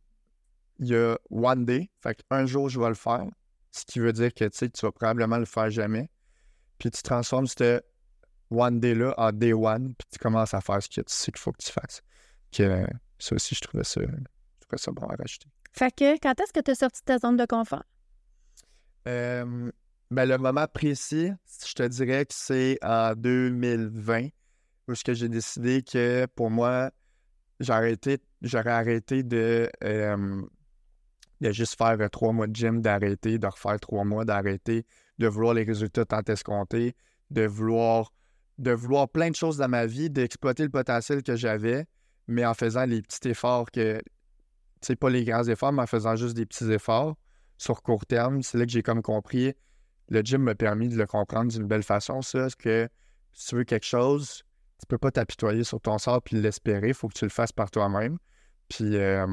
Il 0.78 0.86
y 0.88 0.94
a 0.96 1.18
one 1.30 1.64
day, 1.64 1.90
fait 2.02 2.22
un 2.30 2.46
jour, 2.46 2.68
je 2.68 2.78
vais 2.80 2.88
le 2.88 2.94
faire, 2.94 3.26
ce 3.70 3.84
qui 3.84 3.98
veut 3.98 4.12
dire 4.12 4.32
que 4.32 4.44
tu 4.44 4.56
sais, 4.58 4.68
tu 4.70 4.84
vas 4.86 4.92
probablement 4.92 5.38
le 5.38 5.44
faire 5.44 5.70
jamais. 5.70 6.10
Puis 6.78 6.90
tu 6.90 7.02
transformes 7.02 7.46
ce 7.46 7.80
one 8.50 8.80
day-là 8.80 9.14
en 9.18 9.32
day 9.32 9.52
one, 9.52 9.94
puis 9.94 10.08
tu 10.12 10.18
commences 10.18 10.54
à 10.54 10.60
faire 10.60 10.82
ce 10.82 10.88
que 10.88 11.00
tu 11.00 11.02
sais 11.06 11.32
qu'il 11.32 11.40
faut 11.40 11.52
que 11.52 11.62
tu 11.62 11.72
fasses. 11.72 12.02
Que 12.52 12.86
ça 13.18 13.34
aussi, 13.34 13.54
je 13.54 13.60
trouvais 13.60 13.84
ça, 13.84 14.00
je 14.00 14.06
trouvais 14.60 14.78
ça 14.78 14.92
bon 14.92 15.06
à 15.06 15.16
rajouter. 15.16 15.48
Fait 15.72 15.90
que 15.94 16.18
quand 16.18 16.40
est-ce 16.40 16.52
que 16.52 16.60
tu 16.60 16.70
as 16.70 16.76
sorti 16.76 17.00
de 17.00 17.04
ta 17.04 17.18
zone 17.18 17.36
de 17.36 17.44
confort? 17.44 17.84
Euh, 19.06 19.70
ben, 20.10 20.28
le 20.28 20.38
moment 20.38 20.66
précis, 20.66 21.30
je 21.66 21.72
te 21.74 21.82
dirais 21.82 22.24
que 22.24 22.34
c'est 22.34 22.78
en 22.82 23.14
2020 23.14 24.28
où 24.88 24.94
j'ai 24.94 25.28
décidé 25.28 25.82
que 25.82 26.26
pour 26.34 26.50
moi, 26.50 26.90
j'aurais 27.60 28.70
arrêté 28.70 29.22
de, 29.22 29.70
euh, 29.84 30.42
de 31.40 31.52
juste 31.52 31.76
faire 31.76 31.96
trois 32.10 32.32
mois 32.32 32.46
de 32.46 32.54
gym, 32.54 32.80
d'arrêter, 32.80 33.38
de 33.38 33.46
refaire 33.46 33.78
trois 33.80 34.04
mois, 34.04 34.24
d'arrêter, 34.24 34.86
de 35.18 35.26
vouloir 35.26 35.54
les 35.54 35.64
résultats 35.64 36.04
tant 36.04 36.22
escomptés, 36.22 36.94
de 37.30 37.46
vouloir, 37.46 38.12
de 38.58 38.70
vouloir 38.72 39.08
plein 39.08 39.30
de 39.30 39.36
choses 39.36 39.56
dans 39.56 39.68
ma 39.68 39.86
vie, 39.86 40.10
d'exploiter 40.10 40.62
le 40.62 40.70
potentiel 40.70 41.22
que 41.22 41.36
j'avais, 41.36 41.86
mais 42.26 42.44
en 42.44 42.54
faisant 42.54 42.84
les 42.84 43.02
petits 43.02 43.28
efforts 43.28 43.70
que, 43.70 43.98
tu 43.98 44.02
sais, 44.82 44.96
pas 44.96 45.10
les 45.10 45.24
grands 45.24 45.44
efforts, 45.44 45.72
mais 45.72 45.82
en 45.82 45.86
faisant 45.86 46.16
juste 46.16 46.34
des 46.34 46.46
petits 46.46 46.70
efforts 46.70 47.16
sur 47.56 47.82
court 47.82 48.06
terme. 48.06 48.42
C'est 48.42 48.58
là 48.58 48.66
que 48.66 48.70
j'ai 48.70 48.82
comme 48.82 49.02
compris. 49.02 49.54
Le 50.08 50.20
gym 50.20 50.42
m'a 50.42 50.54
permis 50.54 50.88
de 50.88 50.96
le 50.96 51.06
comprendre 51.06 51.50
d'une 51.50 51.66
belle 51.66 51.82
façon, 51.82 52.22
ça, 52.22 52.48
que 52.58 52.88
si 53.32 53.48
tu 53.48 53.56
veux 53.56 53.64
quelque 53.64 53.86
chose, 53.86 54.42
tu 54.78 54.86
peux 54.86 54.98
pas 54.98 55.10
t'apitoyer 55.10 55.64
sur 55.64 55.80
ton 55.80 55.98
sort 55.98 56.22
puis 56.22 56.36
l'espérer. 56.40 56.88
Il 56.88 56.94
faut 56.94 57.08
que 57.08 57.14
tu 57.18 57.24
le 57.24 57.30
fasses 57.30 57.52
par 57.52 57.70
toi-même. 57.70 58.18
Puis, 58.68 58.96
euh, 58.96 59.26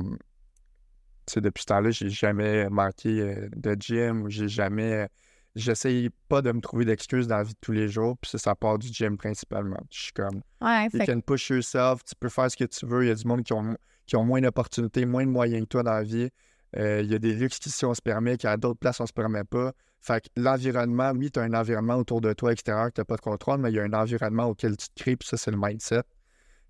tu 1.25 1.33
sais, 1.33 1.41
depuis 1.41 1.61
ce 1.61 1.67
temps-là, 1.67 1.91
j'ai 1.91 2.09
jamais 2.09 2.69
manqué 2.69 3.19
euh, 3.21 3.49
de 3.55 3.75
gym 3.79 4.23
ou 4.23 4.29
j'ai 4.29 4.47
jamais. 4.47 4.93
euh, 4.93 5.07
J'essaye 5.55 6.09
pas 6.27 6.41
de 6.41 6.51
me 6.51 6.59
trouver 6.59 6.83
d'excuses 6.83 7.27
dans 7.27 7.37
la 7.37 7.43
vie 7.43 7.53
de 7.53 7.59
tous 7.61 7.71
les 7.71 7.87
jours. 7.87 8.17
Puis 8.17 8.29
ça, 8.31 8.37
ça 8.37 8.55
part 8.55 8.77
du 8.77 8.89
gym 8.89 9.15
principalement. 9.17 9.79
Je 9.89 10.03
suis 10.03 10.11
comme, 10.11 10.41
Ouais, 10.61 10.85
you 10.85 10.89
fait 10.99 11.05
can 11.05 11.21
push 11.21 11.49
yourself, 11.49 12.03
tu 12.03 12.13
peux 12.19 12.27
faire 12.27 12.51
ce 12.51 12.57
que 12.57 12.65
tu 12.65 12.85
veux. 12.85 13.05
Il 13.05 13.07
y 13.07 13.11
a 13.11 13.15
du 13.15 13.25
monde 13.25 13.41
qui 13.41 13.53
ont, 13.53 13.77
qui 14.05 14.17
ont 14.17 14.25
moins 14.25 14.41
d'opportunités, 14.41 15.05
moins 15.05 15.25
de 15.25 15.31
moyens 15.31 15.61
que 15.63 15.69
toi 15.69 15.83
dans 15.83 15.93
la 15.93 16.03
vie. 16.03 16.29
Euh, 16.75 16.99
il 17.01 17.09
y 17.09 17.15
a 17.15 17.19
des 17.19 17.33
luxes 17.33 17.59
qu'ici 17.59 17.85
on 17.85 17.93
se 17.93 18.01
permet, 18.01 18.35
qu'à 18.35 18.57
d'autres 18.57 18.79
places 18.79 18.99
on 18.99 19.05
se 19.05 19.13
permet 19.13 19.45
pas. 19.45 19.71
Fait 20.05 20.21
que 20.21 20.29
l'environnement, 20.35 21.13
oui, 21.15 21.31
tu 21.31 21.39
as 21.39 21.43
un 21.43 21.53
environnement 21.55 21.95
autour 21.95 22.21
de 22.21 22.31
toi 22.33 22.51
extérieur 22.51 22.89
que 22.89 22.93
tu 22.93 23.01
n'as 23.01 23.05
pas 23.05 23.15
de 23.15 23.21
contrôle, 23.21 23.57
mais 23.57 23.71
il 23.71 23.75
y 23.75 23.79
a 23.79 23.83
un 23.83 23.93
environnement 23.93 24.45
auquel 24.45 24.77
tu 24.77 24.87
te 24.89 25.01
crées, 25.01 25.15
puis 25.15 25.27
ça, 25.27 25.35
c'est 25.35 25.49
le 25.49 25.57
mindset. 25.57 26.03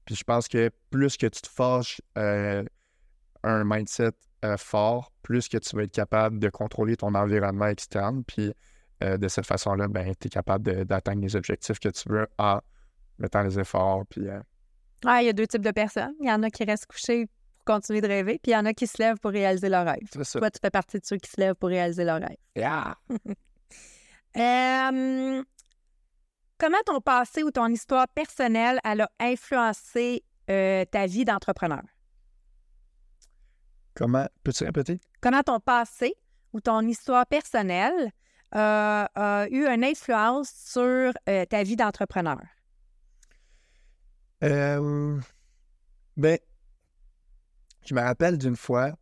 Puis 0.05 0.15
je 0.15 0.23
pense 0.23 0.47
que 0.47 0.71
plus 0.89 1.17
que 1.17 1.27
tu 1.27 1.41
te 1.41 1.49
forges 1.49 1.99
euh, 2.17 2.63
un 3.43 3.63
mindset 3.65 4.11
euh, 4.45 4.55
fort, 4.55 5.11
plus 5.21 5.49
que 5.49 5.57
tu 5.57 5.75
vas 5.75 5.83
être 5.83 5.91
capable 5.91 6.39
de 6.39 6.47
contrôler 6.47 6.95
ton 6.95 7.13
environnement 7.13 7.67
externe. 7.67 8.23
Puis 8.23 8.53
euh, 9.03 9.17
de 9.17 9.27
cette 9.27 9.45
façon-là, 9.45 9.89
ben, 9.89 10.13
tu 10.17 10.27
es 10.27 10.29
capable 10.29 10.85
d'atteindre 10.85 11.21
les 11.21 11.35
objectifs 11.35 11.79
que 11.79 11.89
tu 11.89 12.07
veux 12.07 12.27
en 12.37 12.61
mettant 13.19 13.41
les 13.41 13.59
efforts. 13.59 14.05
Puis 14.05 14.21
il 14.21 15.25
y 15.25 15.29
a 15.29 15.33
deux 15.33 15.47
types 15.47 15.65
de 15.65 15.71
personnes. 15.71 16.13
Il 16.21 16.29
y 16.29 16.31
en 16.31 16.41
a 16.41 16.49
qui 16.49 16.63
restent 16.63 16.85
couchés 16.85 17.27
continuer 17.65 18.01
de 18.01 18.07
rêver, 18.07 18.39
puis 18.41 18.51
il 18.51 18.55
y 18.55 18.57
en 18.57 18.65
a 18.65 18.73
qui 18.73 18.87
se 18.87 19.01
lèvent 19.01 19.19
pour 19.19 19.31
réaliser 19.31 19.69
c'est 20.11 20.23
ça. 20.23 20.39
Toi, 20.39 20.51
tu 20.51 20.59
fais 20.61 20.69
partie 20.69 20.99
de 20.99 21.05
ceux 21.05 21.17
qui 21.17 21.29
se 21.29 21.39
lèvent 21.39 21.55
pour 21.55 21.69
réaliser. 21.69 22.05
Yeah! 22.55 22.95
Euh, 24.37 25.41
comment 26.57 26.77
ton 26.85 26.99
passé 26.99 27.41
ou 27.43 27.51
ton 27.51 27.67
histoire 27.67 28.05
personnelle 28.09 28.81
elle 28.83 28.99
a 28.99 29.09
influencé 29.21 30.25
euh, 30.49 30.83
ta 30.83 31.05
vie 31.05 31.23
d'entrepreneur? 31.23 31.83
Comment? 33.93 34.27
Peux-tu 34.43 34.65
répéter? 34.65 34.99
Comment 35.21 35.41
ton 35.41 35.61
passé 35.61 36.15
ou 36.51 36.59
ton 36.59 36.81
histoire 36.81 37.25
personnelle 37.25 38.11
euh, 38.55 39.05
a 39.15 39.47
eu 39.49 39.65
une 39.65 39.83
influence 39.83 40.49
sur 40.49 40.83
euh, 41.29 41.45
ta 41.45 41.63
vie 41.63 41.77
d'entrepreneur? 41.77 42.41
Euh, 44.43 45.19
ben, 46.17 46.37
je 47.85 47.93
me 47.93 48.01
rappelle 48.01 48.37
d'une 48.37 48.55
fois, 48.55 48.93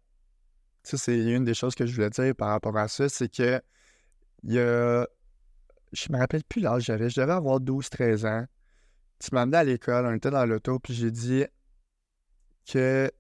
ça 0.83 0.97
c'est 0.97 1.17
une 1.17 1.43
des 1.45 1.53
choses 1.53 1.75
que 1.75 1.85
je 1.85 1.93
voulais 1.95 2.09
dire 2.09 2.35
par 2.35 2.49
rapport 2.49 2.77
à 2.77 2.87
ça, 2.87 3.09
c'est 3.09 3.29
que 3.29 3.61
il 4.43 4.53
y 4.53 4.59
a, 4.59 5.07
je 5.93 6.11
me 6.11 6.17
rappelle 6.17 6.43
plus 6.43 6.61
l'âge 6.61 6.83
j'avais, 6.83 7.09
je 7.09 7.19
devais 7.21 7.31
avoir 7.33 7.59
12-13 7.59 8.25
ans. 8.25 8.45
Tu 9.19 9.29
m'as 9.33 9.43
amené 9.43 9.57
à 9.57 9.63
l'école, 9.63 10.05
on 10.05 10.13
était 10.13 10.31
dans 10.31 10.45
l'auto, 10.45 10.79
puis 10.79 10.93
j'ai 10.93 11.11
dit 11.11 11.45
que 12.65 13.11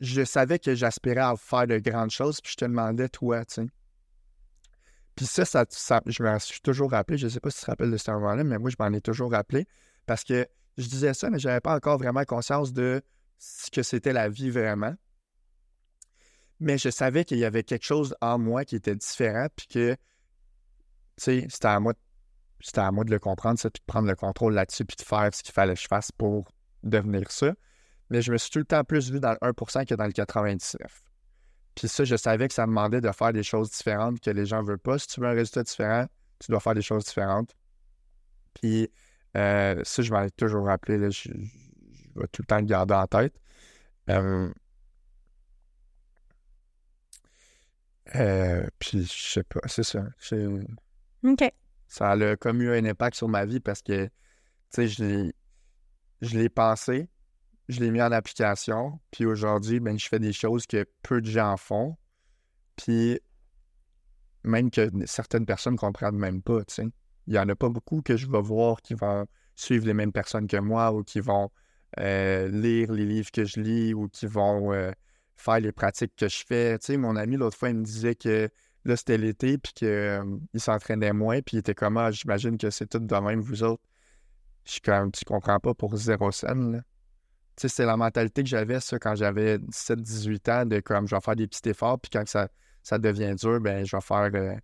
je 0.00 0.24
savais 0.24 0.58
que 0.58 0.74
j'aspirais 0.74 1.20
à 1.20 1.34
faire 1.36 1.66
de 1.66 1.78
grandes 1.78 2.10
choses, 2.10 2.40
puis 2.40 2.52
je 2.52 2.56
te 2.56 2.64
demandais, 2.64 3.08
toi, 3.08 3.44
tu 3.44 3.54
sais. 3.54 3.66
Puis 5.14 5.26
ça, 5.26 5.44
ça, 5.44 5.66
ça- 5.68 6.00
je 6.06 6.22
me 6.22 6.38
suis 6.38 6.60
toujours 6.60 6.90
rappelé, 6.90 7.18
je 7.18 7.28
sais 7.28 7.40
pas 7.40 7.50
si 7.50 7.58
tu 7.58 7.64
te 7.66 7.70
rappelles 7.70 7.90
de 7.90 7.96
ce 7.98 8.10
moment-là, 8.10 8.44
mais 8.44 8.58
moi, 8.58 8.70
je 8.70 8.76
m'en 8.78 8.90
ai 8.92 9.00
toujours 9.00 9.30
rappelé 9.32 9.66
parce 10.06 10.24
que 10.24 10.46
je 10.78 10.88
disais 10.88 11.12
ça, 11.12 11.28
mais 11.28 11.38
je 11.38 11.48
n'avais 11.48 11.60
pas 11.60 11.74
encore 11.74 11.98
vraiment 11.98 12.24
conscience 12.24 12.72
de 12.72 13.02
ce 13.42 13.72
que 13.72 13.82
c'était 13.82 14.12
la 14.12 14.28
vie 14.28 14.50
vraiment. 14.50 14.94
Mais 16.60 16.78
je 16.78 16.90
savais 16.90 17.24
qu'il 17.24 17.38
y 17.38 17.44
avait 17.44 17.64
quelque 17.64 17.84
chose 17.84 18.14
en 18.20 18.38
moi 18.38 18.64
qui 18.64 18.76
était 18.76 18.94
différent, 18.94 19.48
puis 19.56 19.66
que, 19.66 19.94
tu 19.94 19.98
sais, 21.16 21.46
c'était 21.50 21.66
à 21.66 21.80
moi, 21.80 21.92
c'était 22.60 22.82
à 22.82 22.92
moi 22.92 23.02
de 23.02 23.10
le 23.10 23.18
comprendre, 23.18 23.58
ça, 23.58 23.68
puis 23.68 23.80
de 23.80 23.84
prendre 23.84 24.06
le 24.06 24.14
contrôle 24.14 24.54
là-dessus, 24.54 24.84
puis 24.84 24.96
de 24.96 25.02
faire 25.02 25.28
ce 25.34 25.42
qu'il 25.42 25.52
fallait 25.52 25.74
que 25.74 25.80
je 25.80 25.88
fasse 25.88 26.12
pour 26.12 26.52
devenir 26.84 27.32
ça. 27.32 27.52
Mais 28.10 28.22
je 28.22 28.30
me 28.30 28.38
suis 28.38 28.50
tout 28.50 28.60
le 28.60 28.64
temps 28.64 28.84
plus 28.84 29.10
vu 29.10 29.18
dans 29.18 29.32
le 29.32 29.38
1% 29.38 29.86
que 29.86 29.94
dans 29.96 30.06
le 30.06 30.12
99. 30.12 31.02
Puis 31.74 31.88
ça, 31.88 32.04
je 32.04 32.14
savais 32.14 32.46
que 32.46 32.54
ça 32.54 32.66
me 32.66 32.70
demandait 32.70 33.00
de 33.00 33.10
faire 33.10 33.32
des 33.32 33.42
choses 33.42 33.72
différentes 33.72 34.20
que 34.20 34.30
les 34.30 34.46
gens 34.46 34.62
ne 34.62 34.68
veulent 34.68 34.78
pas. 34.78 34.98
Si 34.98 35.08
tu 35.08 35.20
veux 35.20 35.26
un 35.26 35.32
résultat 35.32 35.64
différent, 35.64 36.06
tu 36.38 36.52
dois 36.52 36.60
faire 36.60 36.74
des 36.74 36.82
choses 36.82 37.06
différentes. 37.06 37.56
Puis 38.54 38.88
euh, 39.36 39.80
ça, 39.82 40.02
je 40.02 40.12
m'en 40.12 40.22
ai 40.22 40.30
toujours 40.30 40.66
rappelé. 40.66 40.98
Là, 40.98 41.08
je 42.14 42.20
vais 42.20 42.28
tout 42.28 42.42
le 42.42 42.46
temps 42.46 42.58
le 42.58 42.66
garder 42.66 42.94
en 42.94 43.06
tête. 43.06 43.34
Euh, 44.10 44.52
euh, 48.14 48.66
puis 48.78 49.04
je 49.04 49.32
sais 49.32 49.44
pas, 49.44 49.60
c'est 49.66 49.84
ça. 49.84 50.04
OK. 51.24 51.52
ça 51.88 52.10
a 52.10 52.36
comme 52.36 52.60
eu 52.62 52.70
un 52.70 52.84
impact 52.84 53.16
sur 53.16 53.28
ma 53.28 53.44
vie 53.44 53.60
parce 53.60 53.80
que, 53.80 54.06
tu 54.06 54.10
sais, 54.70 54.88
je 54.88 55.04
l'ai, 55.04 55.34
je 56.20 56.36
l'ai 56.36 56.48
pensé, 56.48 57.08
je 57.68 57.80
l'ai 57.80 57.90
mis 57.90 58.02
en 58.02 58.12
application, 58.12 59.00
puis 59.10 59.24
aujourd'hui, 59.24 59.80
ben, 59.80 59.98
je 59.98 60.08
fais 60.08 60.18
des 60.18 60.32
choses 60.32 60.66
que 60.66 60.84
peu 61.02 61.20
de 61.20 61.30
gens 61.30 61.56
font, 61.56 61.96
puis 62.76 63.20
même 64.44 64.70
que 64.70 64.90
certaines 65.06 65.46
personnes 65.46 65.74
ne 65.74 65.78
comprennent 65.78 66.18
même 66.18 66.42
pas, 66.42 66.64
tu 66.64 66.74
sais. 66.74 66.86
Il 67.28 67.34
n'y 67.34 67.38
en 67.38 67.48
a 67.48 67.54
pas 67.54 67.68
beaucoup 67.68 68.02
que 68.02 68.16
je 68.16 68.28
vais 68.28 68.40
voir 68.40 68.82
qui 68.82 68.94
vont 68.94 69.26
suivre 69.54 69.86
les 69.86 69.94
mêmes 69.94 70.12
personnes 70.12 70.48
que 70.48 70.56
moi 70.56 70.92
ou 70.92 71.04
qui 71.04 71.20
vont 71.20 71.50
euh, 72.00 72.48
lire 72.48 72.92
les 72.92 73.04
livres 73.04 73.30
que 73.30 73.44
je 73.44 73.60
lis 73.60 73.94
ou 73.94 74.08
qui 74.08 74.26
vont 74.26 74.72
euh, 74.72 74.90
faire 75.36 75.60
les 75.60 75.72
pratiques 75.72 76.14
que 76.16 76.28
je 76.28 76.44
fais. 76.46 76.78
Tu 76.78 76.86
sais, 76.86 76.96
mon 76.96 77.16
ami, 77.16 77.36
l'autre 77.36 77.56
fois, 77.56 77.70
il 77.70 77.76
me 77.76 77.84
disait 77.84 78.14
que 78.14 78.48
là, 78.84 78.96
c'était 78.96 79.18
l'été, 79.18 79.58
puis 79.58 79.72
qu'il 79.74 80.20
s'entraînait 80.56 81.12
moins, 81.12 81.40
puis 81.42 81.56
il 81.56 81.60
était 81.60 81.74
comme, 81.74 81.96
ah, 81.96 82.10
j'imagine 82.10 82.56
que 82.58 82.70
c'est 82.70 82.86
tout 82.86 82.98
de 82.98 83.14
même, 83.16 83.40
vous 83.40 83.62
autres. 83.62 83.82
Je 84.64 84.72
suis 84.72 84.80
comme, 84.80 85.10
tu 85.12 85.24
comprends 85.24 85.58
pas 85.60 85.74
pour 85.74 85.96
zéro 85.96 86.30
scène, 86.32 86.72
là. 86.72 86.78
Tu 87.56 87.62
sais, 87.62 87.68
c'est 87.68 87.84
la 87.84 87.96
mentalité 87.98 88.42
que 88.42 88.48
j'avais, 88.48 88.80
ça, 88.80 88.98
quand 88.98 89.14
j'avais 89.14 89.58
17-18 89.58 90.50
ans, 90.50 90.64
de 90.66 90.80
comme, 90.80 91.06
je 91.06 91.14
vais 91.14 91.20
faire 91.20 91.36
des 91.36 91.46
petits 91.46 91.68
efforts, 91.68 92.00
puis 92.00 92.08
quand 92.10 92.26
ça, 92.26 92.48
ça 92.82 92.98
devient 92.98 93.34
dur, 93.34 93.60
ben, 93.60 93.84
je 93.84 93.94
vais 93.94 94.00
faire, 94.00 94.30
euh, 94.34 94.54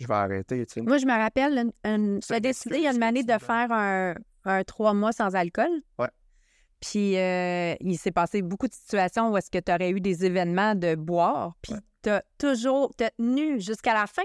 je 0.00 0.06
vais 0.06 0.14
arrêter, 0.14 0.64
tu 0.66 0.72
sais. 0.74 0.80
Moi, 0.80 0.96
je 0.98 1.04
me 1.06 1.12
rappelle, 1.12 1.58
une, 1.58 1.72
une- 1.84 2.22
Ça 2.22 2.34
j'ai 2.36 2.40
décidé 2.40 2.76
il 2.78 2.82
y 2.84 2.86
a 2.86 2.92
une 2.94 3.02
année 3.02 3.22
de 3.22 3.30
Sylvain. 3.32 3.46
faire 3.46 3.72
un, 3.72 4.14
un 4.44 4.64
trois 4.64 4.94
mois 4.94 5.12
sans 5.12 5.34
alcool? 5.34 5.68
Ouais. 5.98 6.08
Puis 6.82 7.16
euh, 7.16 7.74
il 7.80 7.96
s'est 7.96 8.10
passé 8.10 8.42
beaucoup 8.42 8.66
de 8.66 8.74
situations 8.74 9.30
où 9.30 9.36
est-ce 9.36 9.50
que 9.50 9.58
tu 9.58 9.72
aurais 9.72 9.90
eu 9.90 10.00
des 10.00 10.24
événements 10.24 10.74
de 10.74 10.96
boire, 10.96 11.54
puis 11.62 11.74
tu 12.02 12.10
as 12.10 12.24
toujours 12.38 12.92
tenu 12.96 13.60
jusqu'à 13.60 13.94
la 13.94 14.08
fin. 14.08 14.24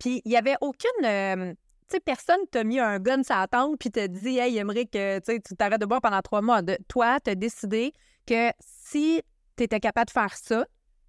Puis 0.00 0.20
il 0.24 0.30
n'y 0.30 0.36
avait 0.36 0.56
aucune. 0.60 1.04
euh, 1.04 1.54
tu 1.88 1.96
sais, 1.96 2.00
personne 2.00 2.40
t'a 2.50 2.64
mis 2.64 2.80
un 2.80 2.98
gun 2.98 3.22
sur 3.22 3.36
la 3.36 3.46
tente 3.46 3.78
puis 3.78 3.90
t'a 3.90 4.08
dit 4.08 4.38
Hey, 4.38 4.54
j'aimerais 4.54 4.86
que 4.86 5.18
tu 5.20 5.24
sais, 5.32 5.40
tu 5.40 5.54
t'arrêtes 5.54 5.80
de 5.80 5.86
boire 5.86 6.00
pendant 6.00 6.20
trois 6.20 6.42
mois. 6.42 6.62
De, 6.62 6.76
toi, 6.88 7.20
tu 7.20 7.30
as 7.30 7.36
décidé 7.36 7.92
que 8.26 8.50
si 8.58 9.22
tu 9.56 9.62
étais 9.62 9.78
capable 9.78 10.06
de 10.06 10.10
faire 10.10 10.34
ça, 10.36 10.66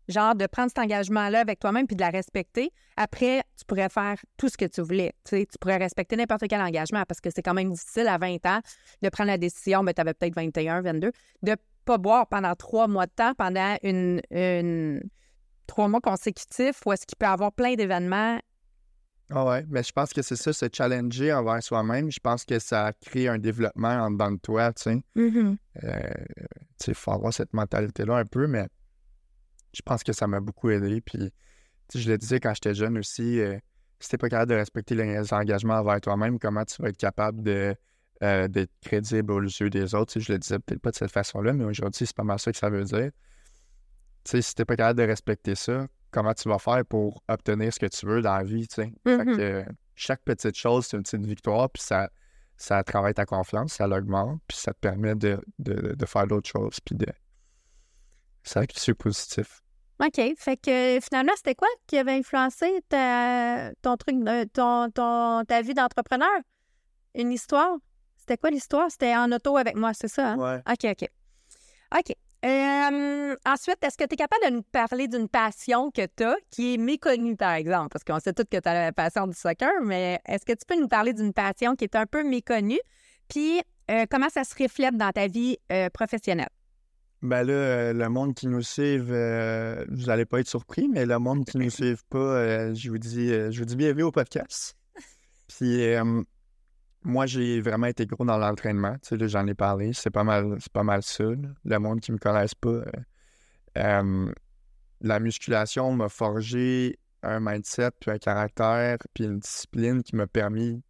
genre 0.07 0.35
de 0.35 0.45
prendre 0.47 0.69
cet 0.69 0.79
engagement-là 0.79 1.39
avec 1.39 1.59
toi-même 1.59 1.87
puis 1.87 1.95
de 1.95 2.01
la 2.01 2.09
respecter, 2.09 2.71
après, 2.97 3.41
tu 3.57 3.65
pourrais 3.65 3.89
faire 3.89 4.15
tout 4.37 4.49
ce 4.49 4.57
que 4.57 4.65
tu 4.65 4.81
voulais. 4.81 5.13
Tu 5.23 5.37
sais, 5.37 5.45
tu 5.51 5.57
pourrais 5.59 5.77
respecter 5.77 6.15
n'importe 6.15 6.43
quel 6.49 6.61
engagement 6.61 7.03
parce 7.07 7.19
que 7.21 7.29
c'est 7.29 7.41
quand 7.41 7.53
même 7.53 7.71
difficile 7.71 8.07
à 8.07 8.17
20 8.17 8.45
ans 8.45 8.59
de 9.01 9.09
prendre 9.09 9.29
la 9.29 9.37
décision, 9.37 9.83
mais 9.83 9.93
tu 9.93 10.01
avais 10.01 10.13
peut-être 10.13 10.35
21, 10.35 10.81
22, 10.81 11.11
de 11.43 11.55
pas 11.85 11.97
boire 11.97 12.27
pendant 12.27 12.53
trois 12.55 12.87
mois 12.87 13.05
de 13.05 13.11
temps, 13.15 13.33
pendant 13.35 13.75
une, 13.83 14.21
une- 14.31 15.01
trois 15.67 15.87
mois 15.87 16.01
consécutifs 16.01 16.81
où 16.85 16.91
est-ce 16.93 17.05
qu'il 17.05 17.17
peut 17.17 17.25
y 17.25 17.29
avoir 17.29 17.51
plein 17.51 17.75
d'événements. 17.75 18.39
Ah 19.31 19.43
ouais, 19.43 19.65
mais 19.69 19.81
je 19.81 19.91
pense 19.91 20.13
que 20.13 20.21
c'est 20.21 20.35
ça, 20.35 20.53
se 20.53 20.67
challenger 20.71 21.33
envers 21.33 21.61
soi-même. 21.63 22.11
Je 22.11 22.19
pense 22.19 22.45
que 22.45 22.59
ça 22.59 22.91
crée 23.01 23.27
un 23.27 23.39
développement 23.39 23.87
en 24.03 24.11
dedans 24.11 24.31
de 24.31 24.37
toi, 24.37 24.71
tu 24.73 24.83
sais. 24.83 25.01
Euh, 25.83 25.99
tu 26.79 26.85
sais, 26.85 26.93
faut 26.93 27.11
avoir 27.11 27.33
cette 27.33 27.51
mentalité-là 27.53 28.17
un 28.17 28.25
peu, 28.25 28.45
mais 28.45 28.67
je 29.75 29.81
pense 29.83 30.03
que 30.03 30.13
ça 30.13 30.27
m'a 30.27 30.39
beaucoup 30.39 30.69
aidé. 30.69 31.01
Puis, 31.01 31.31
je 31.93 32.09
le 32.09 32.17
disais 32.17 32.39
quand 32.39 32.53
j'étais 32.53 32.73
jeune 32.73 32.97
aussi, 32.97 33.39
euh, 33.39 33.57
si 33.99 34.09
t'es 34.09 34.17
pas 34.17 34.29
capable 34.29 34.51
de 34.51 34.55
respecter 34.57 34.95
les 34.95 35.33
engagements 35.33 35.75
envers 35.75 36.01
toi-même, 36.01 36.39
comment 36.39 36.65
tu 36.65 36.81
vas 36.81 36.89
être 36.89 36.97
capable 36.97 37.43
de 37.43 37.75
euh, 38.23 38.47
d'être 38.47 38.71
crédible 38.81 39.31
aux 39.33 39.41
yeux 39.41 39.69
des 39.69 39.93
autres? 39.93 40.19
Je 40.19 40.31
le 40.31 40.39
disais 40.39 40.57
peut-être 40.59 40.81
pas 40.81 40.91
de 40.91 40.95
cette 40.95 41.11
façon-là, 41.11 41.53
mais 41.53 41.65
aujourd'hui, 41.65 42.05
c'est 42.05 42.15
pas 42.15 42.23
mal 42.23 42.39
ça 42.39 42.51
que 42.51 42.57
ça 42.57 42.69
veut 42.69 42.83
dire. 42.85 43.11
Tu 44.23 44.31
sais, 44.31 44.41
si 44.41 44.55
t'es 44.55 44.65
pas 44.65 44.75
capable 44.75 44.99
de 45.01 45.05
respecter 45.05 45.53
ça, 45.55 45.87
comment 46.11 46.33
tu 46.33 46.47
vas 46.49 46.57
faire 46.57 46.83
pour 46.85 47.23
obtenir 47.27 47.73
ce 47.73 47.79
que 47.79 47.85
tu 47.87 48.05
veux 48.05 48.21
dans 48.21 48.37
la 48.37 48.43
vie? 48.43 48.65
Fait 48.73 48.91
Mhm. 49.05 49.35
que 49.37 49.41
euh, 49.41 49.65
chaque 49.95 50.23
petite 50.23 50.55
chose, 50.55 50.87
c'est 50.87 50.97
une 50.97 51.03
petite 51.03 51.25
victoire, 51.25 51.69
puis 51.69 51.83
ça, 51.83 52.09
ça 52.57 52.83
travaille 52.83 53.13
ta 53.13 53.25
confiance, 53.25 53.73
ça 53.73 53.85
l'augmente, 53.87 54.41
puis 54.47 54.57
ça 54.57 54.73
te 54.73 54.79
permet 54.79 55.15
de, 55.15 55.39
de, 55.59 55.93
de 55.93 56.05
faire 56.05 56.25
d'autres 56.25 56.49
choses, 56.49 56.79
puis 56.79 56.95
de... 56.95 57.05
C'est 58.43 58.59
vrai 58.59 58.67
que 58.67 58.73
c'est 58.79 58.93
positif. 58.93 59.61
OK. 60.03 60.21
Fait 60.37 60.57
que 60.57 60.99
finalement, 61.01 61.31
c'était 61.37 61.55
quoi 61.55 61.67
qui 61.87 61.97
avait 61.97 62.13
influencé 62.13 62.81
ta, 62.89 63.71
ton 63.81 63.95
truc, 63.97 64.15
euh, 64.27 64.45
ton, 64.53 64.89
ton- 64.91 65.43
ta 65.45 65.61
vie 65.61 65.73
d'entrepreneur? 65.73 66.37
Une 67.15 67.31
histoire? 67.31 67.77
C'était 68.17 68.37
quoi 68.37 68.49
l'histoire? 68.49 68.91
C'était 68.91 69.15
en 69.15 69.31
auto 69.31 69.55
avec 69.57 69.75
moi, 69.75 69.93
c'est 69.93 70.07
ça? 70.09 70.31
hein? 70.31 70.37
Ouais. 70.37 70.61
OK, 70.69 70.91
OK. 71.01 71.09
OK. 71.97 72.15
Euh, 72.45 73.35
ensuite, 73.45 73.77
est-ce 73.83 73.97
que 73.97 74.03
tu 74.03 74.13
es 74.13 74.17
capable 74.17 74.45
de 74.45 74.51
nous 74.51 74.63
parler 74.63 75.07
d'une 75.07 75.27
passion 75.29 75.89
que 75.91 76.05
tu 76.15 76.23
as 76.23 76.35
qui 76.51 76.73
est 76.75 76.77
méconnue, 76.77 77.35
par 77.35 77.53
exemple? 77.53 77.89
Parce 77.89 78.03
qu'on 78.03 78.19
sait 78.19 78.33
tous 78.33 78.43
que 78.43 78.59
tu 78.59 78.69
as 78.69 78.73
la 78.73 78.91
passion 78.91 79.25
du 79.27 79.35
soccer, 79.35 79.71
mais 79.81 80.19
est-ce 80.27 80.45
que 80.45 80.51
tu 80.53 80.65
peux 80.67 80.79
nous 80.79 80.87
parler 80.87 81.13
d'une 81.13 81.33
passion 81.33 81.75
qui 81.75 81.85
est 81.85 81.95
un 81.95 82.05
peu 82.05 82.23
méconnue? 82.23 82.79
Puis, 83.29 83.61
euh, 83.89 84.05
comment 84.11 84.29
ça 84.29 84.43
se 84.43 84.53
reflète 84.61 84.95
dans 84.95 85.11
ta 85.11 85.27
vie 85.27 85.57
euh, 85.71 85.89
professionnelle? 85.89 86.49
Ben 87.21 87.43
là, 87.43 87.53
euh, 87.53 87.93
le 87.93 88.09
monde 88.09 88.35
qui 88.35 88.47
nous 88.47 88.61
suive, 88.61 89.11
euh, 89.11 89.85
vous 89.89 90.05
n'allez 90.05 90.25
pas 90.25 90.41
être 90.41 90.47
surpris, 90.47 90.87
mais 90.87 91.05
le 91.05 91.17
monde 91.17 91.45
qui 91.45 91.57
nous 91.57 91.69
suive 91.71 92.03
pas, 92.09 92.17
euh, 92.19 92.73
je 92.75 92.89
vous 92.89 92.97
dis, 92.97 93.31
euh, 93.31 93.51
je 93.51 93.59
vous 93.59 93.65
dis 93.65 93.75
bienvenue 93.75 94.03
au 94.03 94.11
podcast. 94.11 94.77
Puis 95.47 95.95
moi, 97.03 97.27
j'ai 97.27 97.61
vraiment 97.61 97.87
été 97.87 98.05
gros 98.07 98.25
dans 98.25 98.37
l'entraînement. 98.37 98.93
Tu 98.95 99.09
sais, 99.09 99.17
là, 99.17 99.27
j'en 99.27 99.45
ai 99.45 99.53
parlé. 99.53 99.93
C'est 99.93 100.09
pas 100.09 100.23
mal, 100.23 100.57
c'est 100.59 100.71
pas 100.71 100.83
mal 100.83 101.03
ça. 101.03 101.23
là. 101.23 101.49
Le 101.63 101.77
monde 101.77 101.99
qui 101.99 102.11
me 102.11 102.17
connaisse 102.17 102.55
pas. 102.55 102.83
la 103.75 105.19
musculation 105.19 105.93
m'a 105.93 106.09
forgé 106.09 106.97
un 107.21 107.39
mindset, 107.39 107.91
puis 107.99 108.11
un 108.11 108.17
caractère, 108.17 108.97
puis 109.13 109.25
une 109.25 109.39
discipline 109.39 110.03
qui 110.03 110.15
m'a 110.15 110.27
permis 110.27 110.81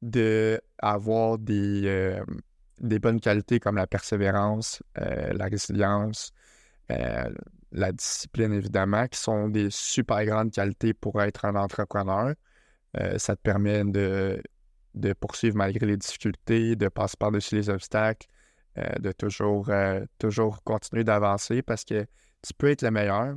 de 0.00 0.60
avoir 0.78 1.38
des, 1.38 2.18
des 2.82 2.98
bonnes 2.98 3.20
qualités 3.20 3.60
comme 3.60 3.76
la 3.76 3.86
persévérance, 3.86 4.82
euh, 4.98 5.32
la 5.32 5.46
résilience, 5.46 6.32
euh, 6.90 7.30
la 7.70 7.92
discipline, 7.92 8.52
évidemment, 8.52 9.06
qui 9.06 9.18
sont 9.18 9.48
des 9.48 9.70
super 9.70 10.24
grandes 10.24 10.50
qualités 10.50 10.92
pour 10.92 11.22
être 11.22 11.44
un 11.44 11.54
entrepreneur. 11.54 12.34
Euh, 13.00 13.18
ça 13.18 13.36
te 13.36 13.40
permet 13.40 13.84
de, 13.84 14.42
de 14.94 15.12
poursuivre 15.14 15.56
malgré 15.56 15.86
les 15.86 15.96
difficultés, 15.96 16.76
de 16.76 16.88
passer 16.88 17.16
par-dessus 17.18 17.54
les 17.54 17.70
obstacles, 17.70 18.26
de 19.00 19.12
toujours, 19.12 19.68
toujours 20.18 20.62
continuer 20.64 21.04
d'avancer 21.04 21.60
parce 21.60 21.84
que 21.84 22.06
tu 22.40 22.54
peux 22.56 22.70
être 22.70 22.80
le 22.80 22.90
meilleur, 22.90 23.36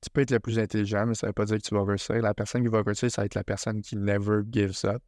tu 0.00 0.10
peux 0.10 0.22
être 0.22 0.32
le 0.32 0.40
plus 0.40 0.58
intelligent, 0.58 1.06
mais 1.06 1.14
ça 1.14 1.26
ne 1.26 1.30
veut 1.30 1.32
pas 1.34 1.44
dire 1.44 1.58
que 1.58 1.62
tu 1.62 1.74
vas 1.74 1.84
réussir. 1.84 2.16
La 2.16 2.34
personne 2.34 2.62
qui 2.62 2.68
va 2.68 2.82
réussir, 2.82 3.08
ça 3.08 3.22
va 3.22 3.26
être 3.26 3.36
la 3.36 3.44
personne 3.44 3.82
qui 3.82 3.96
never 3.96 4.40
gives 4.50 4.84
up. 4.84 5.00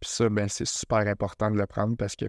Puis 0.00 0.10
ça, 0.10 0.28
ben, 0.28 0.48
c'est 0.48 0.66
super 0.66 0.98
important 0.98 1.50
de 1.50 1.56
le 1.56 1.66
prendre 1.66 1.96
parce 1.96 2.16
que 2.16 2.26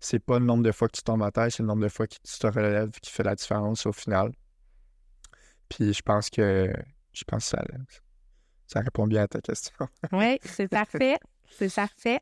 c'est 0.00 0.18
pas 0.18 0.38
le 0.38 0.44
nombre 0.44 0.62
de 0.62 0.72
fois 0.72 0.88
que 0.88 0.96
tu 0.96 1.02
tombes 1.02 1.22
à 1.22 1.30
terre, 1.30 1.50
c'est 1.50 1.62
le 1.62 1.68
nombre 1.68 1.82
de 1.82 1.88
fois 1.88 2.06
que 2.06 2.14
tu 2.14 2.38
te 2.38 2.46
relèves 2.46 2.90
qui 3.00 3.10
fait 3.10 3.22
la 3.24 3.34
différence 3.34 3.86
au 3.86 3.92
final. 3.92 4.32
Puis 5.68 5.92
je 5.92 6.02
pense 6.02 6.30
que 6.30 6.72
je 7.12 7.24
pense 7.24 7.50
que 7.50 7.56
ça, 7.56 7.64
ça 8.66 8.80
répond 8.80 9.06
bien 9.06 9.22
à 9.22 9.28
ta 9.28 9.40
question. 9.40 9.74
Oui, 10.12 10.38
c'est 10.44 10.68
parfait. 10.68 11.18
C'est 11.50 11.74
parfait. 11.74 12.20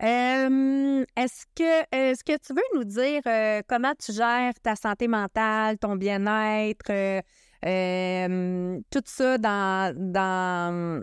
Euh, 0.00 1.04
est-ce 1.16 1.44
que 1.56 1.96
est-ce 1.96 2.22
que 2.22 2.38
tu 2.38 2.54
veux 2.54 2.78
nous 2.78 2.84
dire 2.84 3.20
euh, 3.26 3.62
comment 3.66 3.94
tu 3.98 4.12
gères 4.12 4.54
ta 4.62 4.76
santé 4.76 5.08
mentale, 5.08 5.76
ton 5.78 5.96
bien-être, 5.96 7.20
euh, 7.64 8.80
tout 8.90 9.02
ça 9.04 9.38
dans, 9.38 9.92
dans 9.96 11.02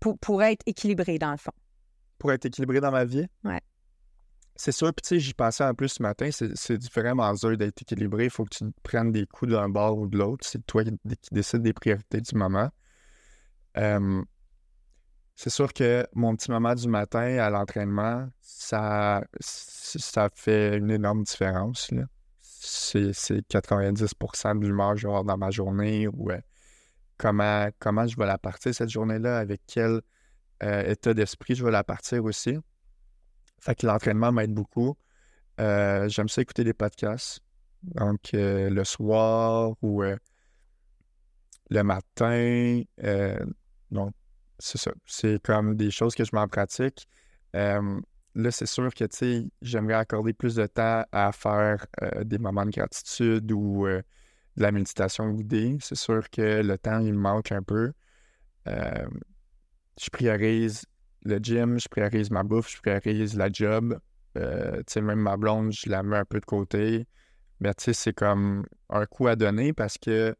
pour, 0.00 0.18
pour 0.18 0.42
être 0.42 0.62
équilibré 0.66 1.18
dans 1.18 1.30
le 1.30 1.36
fond? 1.36 1.52
Pour 2.18 2.32
être 2.32 2.46
équilibré 2.46 2.80
dans 2.80 2.90
ma 2.90 3.04
vie? 3.04 3.26
Ouais. 3.44 3.60
C'est 4.56 4.72
sûr, 4.72 4.92
puis 4.94 5.02
tu 5.02 5.08
sais, 5.08 5.20
j'y 5.20 5.34
pensais 5.34 5.64
en 5.64 5.74
plus 5.74 5.88
ce 5.88 6.02
matin, 6.02 6.30
c'est 6.30 6.92
vraiment 6.94 7.32
dur 7.34 7.56
d'être 7.56 7.82
équilibré. 7.82 8.24
Il 8.24 8.30
faut 8.30 8.44
que 8.44 8.56
tu 8.56 8.64
prennes 8.82 9.12
des 9.12 9.26
coups 9.26 9.52
d'un 9.52 9.68
bord 9.68 9.98
ou 9.98 10.06
de 10.08 10.16
l'autre. 10.16 10.46
C'est 10.46 10.64
toi 10.66 10.82
qui, 10.82 10.92
qui 10.92 11.28
décides 11.32 11.62
des 11.62 11.74
priorités 11.74 12.20
du 12.20 12.34
moment. 12.36 12.70
C'est 15.36 15.50
sûr 15.50 15.72
que 15.74 16.06
mon 16.14 16.34
petit 16.34 16.50
moment 16.50 16.74
du 16.74 16.88
matin 16.88 17.38
à 17.38 17.50
l'entraînement, 17.50 18.26
ça, 18.40 19.22
fait 20.34 20.78
une 20.78 20.90
énorme 20.90 21.24
différence. 21.24 21.90
C'est 22.40 23.12
c'est 23.12 23.46
90% 23.48 24.58
de 24.58 24.66
l'humeur 24.66 24.94
que 24.94 25.00
je 25.00 25.06
vais 25.06 25.10
avoir 25.10 25.24
dans 25.24 25.36
ma 25.36 25.50
journée 25.50 26.08
ou 26.08 26.30
euh, 26.30 26.40
comment, 27.18 27.68
comment 27.78 28.06
je 28.06 28.16
vais 28.16 28.26
la 28.26 28.38
partir 28.38 28.74
cette 28.74 28.88
journée-là, 28.88 29.38
avec 29.38 29.60
quel 29.66 30.00
euh, 30.62 30.90
état 30.90 31.14
d'esprit 31.14 31.54
je 31.54 31.64
vais 31.64 31.70
la 31.70 31.84
partir 31.84 32.24
aussi. 32.24 32.58
Fait 33.60 33.74
que 33.74 33.86
l'entraînement 33.86 34.32
m'aide 34.32 34.54
beaucoup. 34.54 34.96
Euh, 35.60 36.08
J'aime 36.08 36.28
ça 36.28 36.42
écouter 36.42 36.64
des 36.64 36.74
podcasts. 36.74 37.40
Donc, 37.82 38.34
euh, 38.34 38.68
le 38.68 38.84
soir 38.84 39.74
ou 39.82 40.02
euh, 40.02 40.16
le 41.70 41.82
matin. 41.82 42.82
donc, 43.90 44.12
c'est 44.58 44.78
ça. 44.78 44.92
C'est 45.06 45.42
comme 45.42 45.76
des 45.76 45.90
choses 45.90 46.14
que 46.14 46.24
je 46.24 46.30
mets 46.32 46.40
en 46.40 46.48
pratique. 46.48 47.06
Là, 47.54 48.50
c'est 48.50 48.66
sûr 48.66 48.92
que, 48.92 49.04
tu 49.04 49.16
sais, 49.16 49.46
j'aimerais 49.62 49.94
accorder 49.94 50.34
plus 50.34 50.54
de 50.54 50.66
temps 50.66 51.04
à 51.10 51.32
faire 51.32 51.86
des 52.22 52.38
moments 52.38 52.66
de 52.66 52.70
gratitude 52.70 53.50
ou 53.50 53.86
de 53.86 54.02
la 54.56 54.72
méditation 54.72 55.30
guidée. 55.30 55.78
C'est 55.80 55.94
sûr 55.96 56.28
que 56.28 56.60
le 56.62 56.76
temps, 56.76 56.98
il 56.98 57.14
me 57.14 57.18
manque 57.18 57.52
un 57.52 57.62
peu. 57.62 57.92
Je 58.66 60.10
priorise 60.12 60.84
le 61.26 61.38
gym, 61.38 61.78
je 61.78 61.88
priorise 61.88 62.30
ma 62.30 62.42
bouffe, 62.42 62.70
je 62.70 62.78
priorise 62.80 63.36
la 63.36 63.50
job. 63.50 63.98
Euh, 64.36 64.78
tu 64.78 64.84
sais, 64.88 65.00
même 65.00 65.20
ma 65.20 65.36
blonde, 65.36 65.72
je 65.72 65.88
la 65.88 66.02
mets 66.02 66.18
un 66.18 66.24
peu 66.24 66.40
de 66.40 66.44
côté. 66.44 67.06
Mais 67.60 67.72
tu 67.74 67.84
sais, 67.84 67.92
c'est 67.94 68.12
comme 68.12 68.66
un 68.90 69.06
coup 69.06 69.26
à 69.28 69.36
donner 69.36 69.72
parce 69.72 69.96
que 69.98 70.36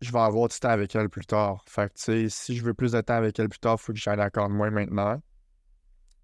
je 0.00 0.12
vais 0.12 0.18
avoir 0.20 0.48
du 0.48 0.58
temps 0.58 0.68
avec 0.68 0.94
elle 0.94 1.08
plus 1.08 1.26
tard. 1.26 1.64
Fait 1.66 1.88
que 1.88 1.94
tu 1.94 2.02
sais, 2.02 2.28
si 2.28 2.56
je 2.56 2.62
veux 2.62 2.74
plus 2.74 2.92
de 2.92 3.00
temps 3.00 3.14
avec 3.14 3.38
elle 3.38 3.48
plus 3.48 3.58
tard, 3.58 3.76
il 3.80 3.82
faut 3.82 3.92
que 3.92 3.98
j'en 3.98 4.18
accorde 4.18 4.52
moins 4.52 4.70
maintenant. 4.70 5.20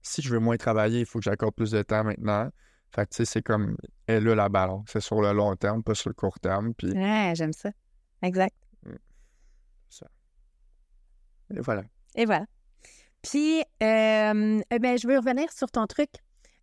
Si 0.03 0.23
je 0.23 0.31
veux 0.31 0.39
moins 0.41 0.57
travailler, 0.57 1.01
il 1.01 1.07
faut 1.07 1.19
que 1.19 1.25
j'accorde 1.25 1.55
plus 1.55 1.71
de 1.71 1.83
temps 1.83 2.05
maintenant. 2.05 2.51
Fait 2.95 3.07
que 3.07 3.11
tu 3.11 3.17
sais, 3.19 3.25
c'est 3.25 3.43
comme, 3.43 3.77
elle 4.07 4.29
a 4.29 4.35
la 4.35 4.49
balance. 4.49 4.85
C'est 4.89 5.01
sur 5.01 5.21
le 5.23 5.33
long 5.33 5.57
terme, 5.57 5.83
pas 5.83 5.95
sur 5.95 6.11
le 6.11 6.15
court 6.15 6.39
terme. 6.39 6.75
Puis 6.75 6.93
Ouais, 6.93 7.33
j'aime 7.35 7.53
ça. 7.53 7.71
Exact. 8.23 8.55
et 11.55 11.61
voilà. 11.61 11.83
Et 12.15 12.25
voilà. 12.25 12.47
Puis, 13.23 13.61
euh, 13.83 14.61
eh 14.71 14.79
ben, 14.79 14.99
je 14.99 15.07
veux 15.07 15.17
revenir 15.17 15.51
sur 15.53 15.71
ton 15.71 15.87
truc 15.87 16.11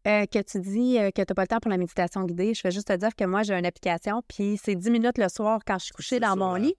euh, 0.07 0.25
que 0.25 0.39
tu 0.39 0.59
dis 0.59 0.97
euh, 0.97 1.11
que 1.11 1.21
tu 1.21 1.25
n'as 1.29 1.35
pas 1.35 1.43
le 1.43 1.47
temps 1.47 1.59
pour 1.59 1.71
la 1.71 1.77
méditation 1.77 2.23
guidée. 2.23 2.53
Je 2.53 2.63
vais 2.63 2.71
juste 2.71 2.87
te 2.87 2.95
dire 2.95 3.15
que 3.15 3.25
moi, 3.25 3.43
j'ai 3.43 3.53
une 3.53 3.65
application, 3.65 4.21
puis 4.27 4.59
c'est 4.61 4.75
10 4.75 4.91
minutes 4.91 5.17
le 5.17 5.29
soir 5.29 5.59
quand 5.65 5.77
je 5.79 5.85
suis 5.85 5.93
couchée 5.93 6.19
dans 6.19 6.35
mon 6.35 6.55
lit. 6.55 6.75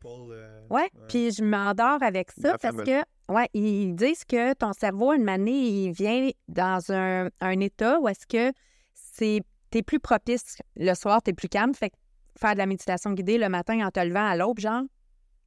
Ouais, 0.71 0.89
puis 1.09 1.33
je 1.33 1.43
m'endors 1.43 2.03
avec 2.03 2.31
ça 2.31 2.53
La 2.53 2.59
parce 2.59 2.77
que 2.77 3.03
Ouais, 3.31 3.49
ils 3.55 3.95
disent 3.95 4.25
que 4.25 4.55
ton 4.55 4.73
cerveau, 4.73 5.13
une 5.13 5.29
année, 5.29 5.53
il 5.53 5.93
vient 5.93 6.31
dans 6.49 6.81
un, 6.91 7.29
un 7.41 7.61
état 7.61 8.01
où 8.01 8.09
est-ce 8.09 8.27
que 8.27 8.53
c'est 8.93 9.43
t'es 9.71 9.83
plus 9.83 10.01
propice 10.01 10.57
le 10.75 10.95
soir, 10.95 11.23
t'es 11.23 11.33
plus 11.33 11.49
calme. 11.49 11.73
Fait 11.73 11.91
que 11.91 11.97
faire 12.37 12.55
de 12.55 12.59
la 12.59 12.67
méditation 12.67 13.13
guidée 13.13 13.39
le 13.39 13.49
matin 13.49 13.87
en 13.87 13.91
te 13.91 14.01
levant 14.01 14.27
à 14.27 14.35
l'aube, 14.35 14.59
genre, 14.59 14.83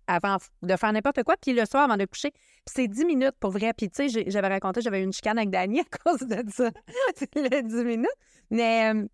avant 0.08 0.38
de 0.62 0.76
faire 0.76 0.92
n'importe 0.92 1.24
quoi, 1.24 1.36
puis 1.38 1.54
le 1.54 1.66
soir 1.66 1.84
avant 1.84 1.98
de 1.98 2.06
coucher. 2.06 2.32
Puis 2.32 2.74
c'est 2.76 2.88
10 2.88 3.06
minutes 3.06 3.36
pour 3.40 3.52
vrai. 3.52 3.74
Puis 3.74 3.90
tu 3.90 4.10
sais, 4.10 4.24
j'avais 4.28 4.48
raconté, 4.48 4.82
j'avais 4.82 5.02
eu 5.02 5.04
une 5.04 5.14
chicane 5.14 5.38
avec 5.38 5.50
Dani 5.50 5.82
à 5.82 5.84
cause 6.04 6.28
de 6.28 6.44
ça. 6.52 6.72
c'est 7.16 7.36
le 7.36 7.62
10 7.62 7.84
minutes. 7.84 8.10
Mais 8.50 8.94
euh, 8.94 9.06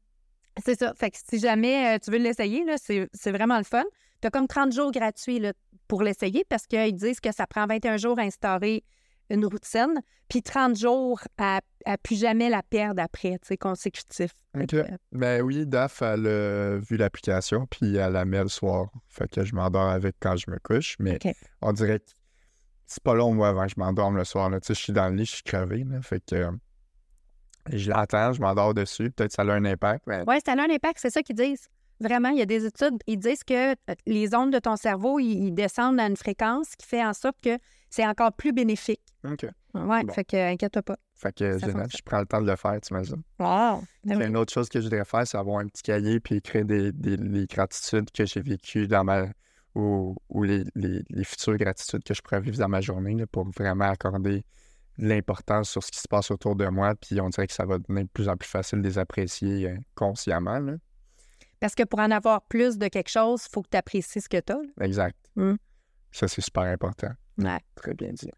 c'est 0.63 0.78
ça. 0.80 0.93
Fait 0.95 1.12
que 1.12 1.17
si 1.17 1.39
jamais 1.39 1.95
euh, 1.95 1.99
tu 2.04 2.12
veux 2.12 2.17
l'essayer, 2.17 2.63
c'est 2.78 3.10
c'est 3.13 3.32
vraiment 3.32 3.58
le 3.58 3.63
fun. 3.63 3.84
Tu 4.21 4.28
as 4.28 4.32
comme 4.32 4.47
30 4.47 4.73
jours 4.73 4.91
gratuits 4.91 5.39
là, 5.39 5.54
pour 5.88 6.04
l'essayer 6.04 6.43
parce 6.47 6.67
qu'ils 6.67 6.95
disent 6.95 7.19
que 7.19 7.34
ça 7.34 7.47
prend 7.47 7.65
21 7.65 7.97
jours 7.97 8.19
à 8.19 8.23
instaurer 8.23 8.84
une 9.30 9.45
routine, 9.45 10.02
puis 10.28 10.41
30 10.41 10.78
jours 10.78 11.21
à, 11.38 11.62
à 11.86 11.98
plus 11.98 12.20
jamais 12.20 12.50
la 12.50 12.63
perdre 12.63 13.02
après, 13.02 13.34
tu 13.39 13.48
sais, 13.48 13.58
consécutif. 13.58 14.32
Fait 14.56 14.63
OK. 14.63 14.70
que, 14.70 14.84
Ben 15.12 15.42
oui, 15.42 15.65
Daph, 15.65 16.02
elle 16.02 16.28
a 16.28 16.78
vu 16.78 16.98
l'application, 16.98 17.65
puis 17.68 17.96
elle 17.96 18.13
la 18.13 18.26
met 18.26 18.42
le 18.42 18.50
soir. 18.50 18.89
Fait 19.08 19.30
que 19.30 19.44
je 19.44 19.56
m'endors 19.56 19.89
avec 19.89 20.15
quand 20.20 20.36
je 20.36 20.50
me 20.52 20.58
couche, 20.60 20.96
mais 21.00 21.18
on 21.62 21.72
dirait 21.72 22.00
que 22.00 22.06
c'est 22.88 23.04
pas 23.04 23.13
long, 23.13 23.34
moi, 23.34 23.50
avant 23.50 23.63
que 23.65 23.72
je 23.76 23.80
m'endorme 23.80 24.18
le 24.18 24.24
soir. 24.26 24.50
là. 24.50 24.60
Tu 24.60 24.68
sais, 24.68 24.74
je 24.74 24.80
suis 24.80 24.94
dans 24.94 25.10
le 25.10 25.15
lit, 25.15 25.26
je 25.26 25.34
suis 25.36 25.44
crevé, 25.44 25.84
là. 25.84 26.02
Fait 26.02 26.24
que 26.26 26.36
euh, 26.36 26.52
je 27.72 27.89
l'attends, 27.89 28.34
je 28.34 28.42
m'endors 28.42 28.74
dessus. 28.74 29.12
Peut-être 29.12 29.30
que 29.30 29.36
ça 29.36 29.44
a 29.44 29.54
un 29.54 29.65
impact, 29.65 30.06
mais 30.08 30.24
Oui, 30.28 30.36
ça 30.46 30.54
a 30.54 30.56
un 30.56 30.70
impact, 30.70 31.00
c'est 31.00 31.12
ça 31.12 31.22
qu'ils 31.22 31.36
disent. 31.36 31.68
Vraiment, 32.02 32.30
il 32.30 32.39
y 32.39 32.42
a 32.42 32.46
des 32.46 32.65
études, 32.65 32.96
ils 33.08 33.20
disent 33.20 33.44
que 33.44 33.72
euh, 33.74 33.76
les 34.08 34.34
ondes 34.34 34.54
de 34.54 34.60
ton 34.60 34.76
cerveau, 34.76 35.20
ils, 35.20 35.48
ils 35.48 35.52
descendent 35.54 36.00
à 36.00 36.08
une 36.08 36.15
fréquence 36.18 36.76
qui 36.78 36.88
fait 36.88 37.04
en 37.06 37.13
sorte 37.13 37.36
que 37.44 37.58
c'est 37.89 38.06
encore 38.06 38.34
plus 38.34 38.54
bénéfique. 38.54 39.02
OK. 39.25 39.45
Oui, 39.75 40.04
Bon. 40.06 40.13
fait 40.13 40.23
que 40.25 40.52
inquiète-toi 40.54 40.82
pas. 40.82 40.97
Fait 41.13 41.34
que 41.36 41.52
fonctionne. 41.60 41.88
je 41.91 42.02
prends 42.04 42.19
le 42.19 42.25
temps 42.25 42.41
de 42.41 42.47
le 42.49 42.56
faire, 42.56 42.80
tu 42.82 42.93
imagines. 42.93 43.21
Wow! 43.39 43.84
Puis 44.08 44.13
Une 44.25 44.38
autre 44.38 44.52
chose 44.54 44.69
que 44.69 44.80
je 44.80 44.86
voudrais 44.86 45.06
faire, 45.06 45.28
c'est 45.28 45.38
avoir 45.38 45.60
un 45.60 45.67
petit 45.67 45.84
cahier 45.84 46.19
puis 46.19 46.36
écrire 46.36 46.65
des, 46.65 46.91
des- 46.91 47.17
les 47.17 47.45
gratitudes 47.45 48.10
que 48.12 48.25
j'ai 48.25 48.41
vécues 48.41 48.88
dans 48.88 49.04
ma 49.04 49.25
ou, 49.75 50.15
ou 50.30 50.43
les, 50.43 50.63
les- 50.75 51.04
les 51.10 51.23
futures 51.23 51.58
gratitudes 51.58 52.04
que 52.04 52.13
je 52.13 52.21
pourrais 52.21 52.41
vivre 52.41 52.58
dans 52.58 52.67
ma 52.69 52.82
journée 52.82 53.13
là, 53.15 53.28
pour 53.28 53.47
vraiment 53.52 53.86
accorder 53.89 54.43
de 54.97 55.08
l'importance 55.08 55.69
sur 55.69 55.84
ce 55.84 55.91
qui 55.91 55.99
se 55.99 56.08
passe 56.08 56.32
autour 56.32 56.56
de 56.56 56.65
moi. 56.67 56.95
Puis 56.95 57.19
on 57.21 57.30
dirait 57.30 57.45
que 57.47 57.54
ça 57.54 57.65
va 57.65 57.78
devenir 57.78 58.04
de 58.06 58.10
plus 58.10 58.28
en 58.30 58.36
plus 58.36 58.49
facile 58.49 58.82
de 58.82 58.88
les 58.88 58.97
apprécier 58.97 59.67
euh, 59.69 59.78
consciemment. 59.95 60.60
là. 60.60 60.73
Parce 61.60 61.75
que 61.75 61.84
pour 61.84 61.99
en 61.99 62.10
avoir 62.12 62.41
plus 62.43 62.78
de 62.78 62.88
quelque 62.88 63.10
chose, 63.10 63.43
il 63.45 63.52
faut 63.54 63.62
que 63.62 63.69
tu 63.69 63.78
apprécies 63.78 64.21
ce 64.21 64.30
que 64.30 64.39
tu 64.39 64.54
as. 64.54 64.62
Exact. 64.84 65.15
Mm. 65.36 65.56
Ça, 66.12 66.28
c'est 66.28 66.41
super 66.41 66.63
important. 66.63 67.12
Ouais. 67.39 67.60
Très 67.75 67.93
bien 67.93 68.12
dit. 68.12 68.32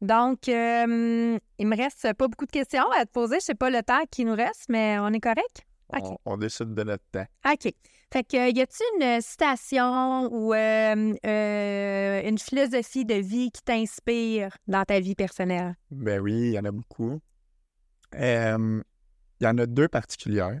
Donc, 0.00 0.48
euh, 0.48 1.38
il 1.58 1.66
me 1.66 1.76
reste 1.76 2.12
pas 2.12 2.28
beaucoup 2.28 2.46
de 2.46 2.50
questions 2.50 2.90
à 2.90 3.06
te 3.06 3.10
poser. 3.10 3.36
Je 3.40 3.46
sais 3.46 3.54
pas 3.54 3.70
le 3.70 3.82
temps 3.82 4.02
qui 4.10 4.24
nous 4.24 4.34
reste, 4.34 4.66
mais 4.68 4.98
on 4.98 5.08
est 5.08 5.20
correct? 5.20 5.66
On, 5.90 6.18
on 6.24 6.36
décide 6.36 6.74
de 6.74 6.82
notre 6.82 7.04
temps. 7.10 7.26
OK. 7.46 7.72
Fait 8.12 8.22
que, 8.24 8.54
y 8.54 8.60
a-t-il 8.60 9.02
une 9.02 9.20
citation 9.20 10.28
ou 10.32 10.52
euh, 10.52 11.14
euh, 11.26 12.28
une 12.28 12.38
philosophie 12.38 13.04
de 13.04 13.14
vie 13.14 13.50
qui 13.50 13.62
t'inspire 13.62 14.56
dans 14.66 14.84
ta 14.84 15.00
vie 15.00 15.14
personnelle? 15.14 15.74
Ben 15.90 16.20
oui, 16.20 16.32
il 16.32 16.52
y 16.52 16.58
en 16.58 16.64
a 16.64 16.70
beaucoup. 16.70 17.20
Il 18.12 18.82
y 19.40 19.46
en 19.46 19.58
a 19.58 19.66
deux 19.66 19.88
particulières. 19.88 20.60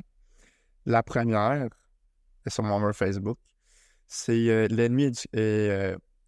La 0.86 1.02
première, 1.02 1.68
c'est 2.44 2.52
sur 2.52 2.64
mon 2.64 2.80
mur 2.80 2.94
Facebook, 2.94 3.38
c'est 4.06 4.68
l'ennemi 4.68 5.10
du... 5.10 5.20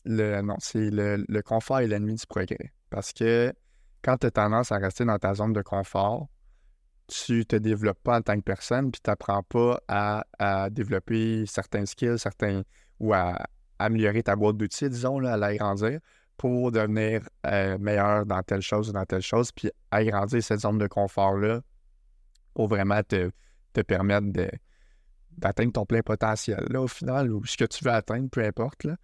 le, 0.06 0.40
non, 0.40 0.56
c'est 0.58 0.90
le, 0.90 1.24
le 1.28 1.42
confort 1.42 1.80
est 1.80 1.86
l'ennemi 1.86 2.14
du 2.14 2.26
progrès. 2.26 2.72
Parce 2.90 3.12
que 3.12 3.52
quand 4.02 4.16
tu 4.18 4.26
as 4.26 4.30
tendance 4.30 4.72
à 4.72 4.78
rester 4.78 5.04
dans 5.04 5.18
ta 5.18 5.34
zone 5.34 5.52
de 5.52 5.62
confort, 5.62 6.28
tu 7.08 7.44
te 7.44 7.56
développes 7.56 8.02
pas 8.02 8.18
en 8.18 8.22
tant 8.22 8.36
que 8.36 8.42
personne, 8.42 8.90
puis 8.90 9.00
tu 9.02 9.10
n'apprends 9.10 9.42
pas 9.42 9.80
à, 9.88 10.24
à 10.38 10.70
développer 10.70 11.44
certains 11.46 11.86
skills, 11.86 12.18
certains 12.18 12.62
ou 12.98 13.12
à 13.12 13.38
améliorer 13.78 14.22
ta 14.22 14.36
boîte 14.36 14.56
d'outils, 14.56 14.88
disons, 14.88 15.18
là, 15.18 15.34
à 15.34 15.36
l'agrandir 15.36 16.00
pour 16.36 16.72
devenir 16.72 17.22
euh, 17.46 17.78
meilleur 17.78 18.26
dans 18.26 18.42
telle 18.42 18.60
chose 18.60 18.90
ou 18.90 18.92
dans 18.92 19.04
telle 19.04 19.22
chose, 19.22 19.52
puis 19.52 19.70
agrandir 19.90 20.42
cette 20.42 20.60
zone 20.60 20.78
de 20.78 20.86
confort-là 20.86 21.60
pour 22.54 22.68
vraiment 22.68 23.02
te, 23.02 23.30
te 23.72 23.80
permettre 23.80 24.26
d'atteindre 25.32 25.72
ton 25.72 25.86
plein 25.86 26.02
potentiel, 26.02 26.64
là, 26.70 26.82
au 26.82 26.88
final, 26.88 27.32
ou 27.32 27.44
ce 27.44 27.56
que 27.56 27.64
tu 27.64 27.84
veux 27.84 27.90
atteindre, 27.90 28.28
peu 28.30 28.44
importe, 28.44 28.84
là. 28.84 28.96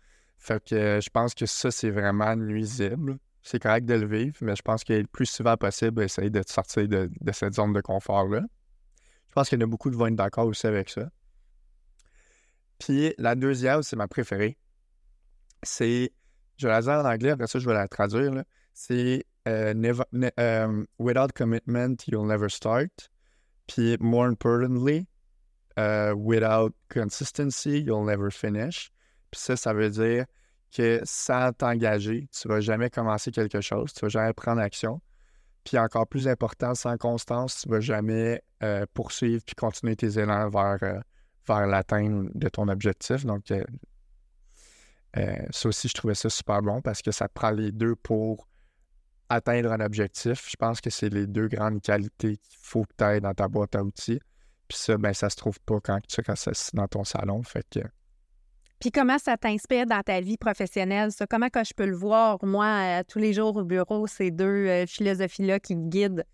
Fait 0.43 0.61
que 0.61 0.75
euh, 0.75 1.01
je 1.01 1.09
pense 1.09 1.35
que 1.37 1.47
ça, 1.47 1.71
c'est 1.71 1.91
vraiment 1.91 2.35
nuisible. 2.35 3.17
C'est 3.43 3.63
correct 3.63 3.87
de 3.87 3.95
le 3.95 4.07
vivre, 4.07 4.37
mais 4.41 4.57
je 4.57 4.63
pense 4.63 4.83
que 4.83 4.93
le 4.93 5.07
plus 5.07 5.27
souvent 5.27 5.57
possible, 5.57 6.03
essayer 6.03 6.31
de 6.31 6.43
sortir 6.45 6.89
de, 6.89 7.09
cette 7.33 7.55
zone 7.55 7.73
de 7.73 7.81
confort-là. 7.81 8.43
Je 9.29 9.35
pense 9.35 9.49
qu'il 9.49 9.61
y 9.61 9.63
en 9.63 9.67
a 9.67 9.71
beaucoup 9.71 9.89
qui 9.89 9.97
vont 9.97 10.09
être 10.09 10.17
d'accord 10.17 10.47
aussi 10.47 10.67
avec 10.67 10.91
ça. 10.91 11.09
Puis 12.81 13.15
la 13.19 13.37
deuxième, 13.37 13.85
c'est 13.85 13.95
ma 13.95 14.09
préférée. 14.09 14.59
C'est, 15.63 16.13
je 16.57 16.67
vais 16.67 16.73
la 16.73 16.83
dire 16.83 16.91
en 16.91 17.05
anglais, 17.05 17.31
après 17.31 17.47
ça, 17.47 17.61
je 17.61 17.67
vais 17.69 17.75
la 17.75 17.87
traduire. 17.87 18.43
C'est 18.75 19.25
euh, 19.47 19.95
euh, 20.41 20.85
Without 20.99 21.29
commitment, 21.37 21.95
you'll 22.09 22.27
never 22.27 22.49
start. 22.49 23.11
Puis, 23.69 23.97
more 24.01 24.27
importantly, 24.27 25.07
without 25.77 26.75
consistency, 26.89 27.81
you'll 27.81 28.05
never 28.05 28.33
finish. 28.33 28.91
Puis 29.33 29.41
ça, 29.41 29.57
ça 29.57 29.73
veut 29.73 29.91
dire 29.91 30.27
que 30.73 31.01
sans 31.05 31.53
t'engager, 31.53 32.29
tu 32.31 32.49
vas 32.49 32.61
jamais 32.61 32.91
commencer 32.91 33.33
quelque 33.33 33.61
chose, 33.61 33.93
tu 33.93 34.01
vas 34.01 34.09
jamais 34.09 34.33
prendre 34.33 34.61
action. 34.61 35.01
Puis 35.65 35.79
encore 35.79 36.07
plus 36.07 36.29
important, 36.29 36.75
sans 36.75 36.97
constance, 36.97 37.63
tu 37.63 37.69
vas 37.69 37.81
jamais 37.81 38.43
euh, 38.63 38.85
poursuivre 38.95 39.43
puis 39.45 39.55
continuer 39.55 39.97
tes 39.97 40.19
élans 40.19 40.49
vers, 40.49 40.79
euh, 40.83 41.01
vers 41.47 41.67
l'atteinte 41.67 42.31
de 42.35 42.49
ton 42.49 42.69
objectif. 42.69 43.25
Donc, 43.25 43.51
euh, 43.51 43.65
ça 45.51 45.69
aussi, 45.69 45.89
je 45.89 45.95
trouvais 45.95 46.15
ça 46.15 46.31
super 46.31 46.63
bon 46.63 46.81
parce 46.81 47.03
que 47.03 47.11
ça 47.11 47.29
prend 47.29 47.51
les 47.51 47.73
deux 47.73 47.97
pour 47.97 48.49
atteindre 49.29 49.73
un 49.73 49.81
objectif. 49.81 50.49
Je 50.51 50.57
pense 50.57 50.81
que 50.81 50.91
c'est 50.91 51.09
les 51.09 51.27
deux 51.27 51.49
grandes 51.49 51.81
qualités 51.81 52.37
qu'il 52.37 52.59
faut 52.61 52.85
que 52.85 52.93
tu 52.99 53.05
aies 53.05 53.21
dans 53.21 53.35
ta 53.35 53.49
boîte 53.49 53.75
à 53.77 53.83
outils. 53.83 54.21
Puis 54.69 54.79
ça, 54.79 54.97
ben, 54.99 55.13
ça 55.15 55.31
se 55.31 55.37
trouve 55.37 55.61
pas 55.61 55.81
quand 55.81 56.01
tu 56.07 56.21
restes 56.27 56.49
assis 56.49 56.75
dans 56.75 56.89
ton 56.89 57.05
salon. 57.05 57.43
Fait 57.43 57.65
que 57.71 57.81
Puis 58.83 58.91
comment 58.91 59.17
ça 59.17 59.37
t'inspire 59.37 59.87
dans 59.87 60.03
ta 60.03 60.21
vie 60.21 60.37
professionnelle, 60.37 61.13
ça? 61.13 61.25
Comment 61.29 61.49
que 61.51 61.63
je 61.63 61.73
peux 61.73 61.87
le 61.87 61.95
voir, 61.95 62.37
moi, 62.43 62.67
euh, 62.67 63.03
tous 63.07 63.21
les 63.21 63.33
jours 63.33 63.57
au 63.57 63.63
bureau, 63.63 64.09
ces 64.09 64.33
deux 64.33 64.67
euh, 64.67 64.87
philosophies-là 64.87 65.61
qui 65.61 65.77
guident? 65.77 66.25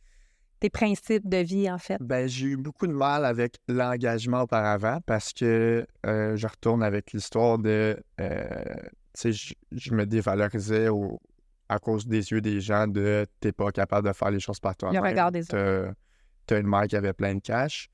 Tes 0.59 0.71
principes 0.71 1.29
de 1.29 1.37
vie, 1.37 1.71
en 1.71 1.77
fait? 1.77 1.99
Ben, 2.01 2.27
j'ai 2.27 2.47
eu 2.47 2.57
beaucoup 2.57 2.87
de 2.87 2.93
mal 2.95 3.27
avec 3.27 3.57
l'engagement 3.69 4.41
auparavant 4.41 4.99
parce 5.05 5.35
que 5.35 5.87
euh, 6.07 6.37
je 6.37 6.47
retourne 6.47 6.83
avec 6.83 7.13
l'histoire 7.13 7.59
de. 7.59 8.03
euh, 8.19 8.49
tu 9.13 9.21
sais, 9.21 9.33
je, 9.33 9.55
je 9.73 9.93
me 9.93 10.07
dévalorisais 10.07 10.89
au- 10.89 11.21
à 11.69 11.79
cause 11.79 12.07
des 12.07 12.31
yeux 12.31 12.41
des 12.41 12.63
gens 12.63 12.87
de 12.87 13.27
t'es 13.41 13.53
pas 13.53 13.71
capable 13.73 14.09
de 14.09 14.15
faire 14.15 14.31
les 14.31 14.41
choses 14.41 14.59
par 14.59 14.75
toi-même. 14.75 15.03
regard 15.03 15.31
des 15.31 15.45
T'as 15.45 15.93
t'as 16.47 16.59
une 16.59 16.67
mère 16.67 16.87
qui 16.87 16.97
avait 16.97 17.13
plein 17.13 17.35
de 17.35 17.41
cash. 17.41 17.91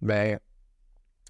Ben, 0.00 0.38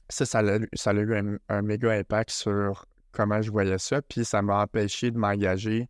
ça, 0.09 0.27
ça 0.27 0.38
a, 0.40 0.59
ça 0.75 0.90
a 0.90 0.95
eu 0.95 1.38
un, 1.49 1.62
méga 1.62 1.92
impact 1.92 2.31
sur 2.31 2.87
comment 3.12 3.42
je 3.42 3.51
voyais 3.51 3.79
ça. 3.79 4.03
Puis 4.03 4.25
ça 4.25 4.42
m'a 4.42 4.62
empêché 4.62 5.11
de 5.11 5.19
m'engager 5.19 5.88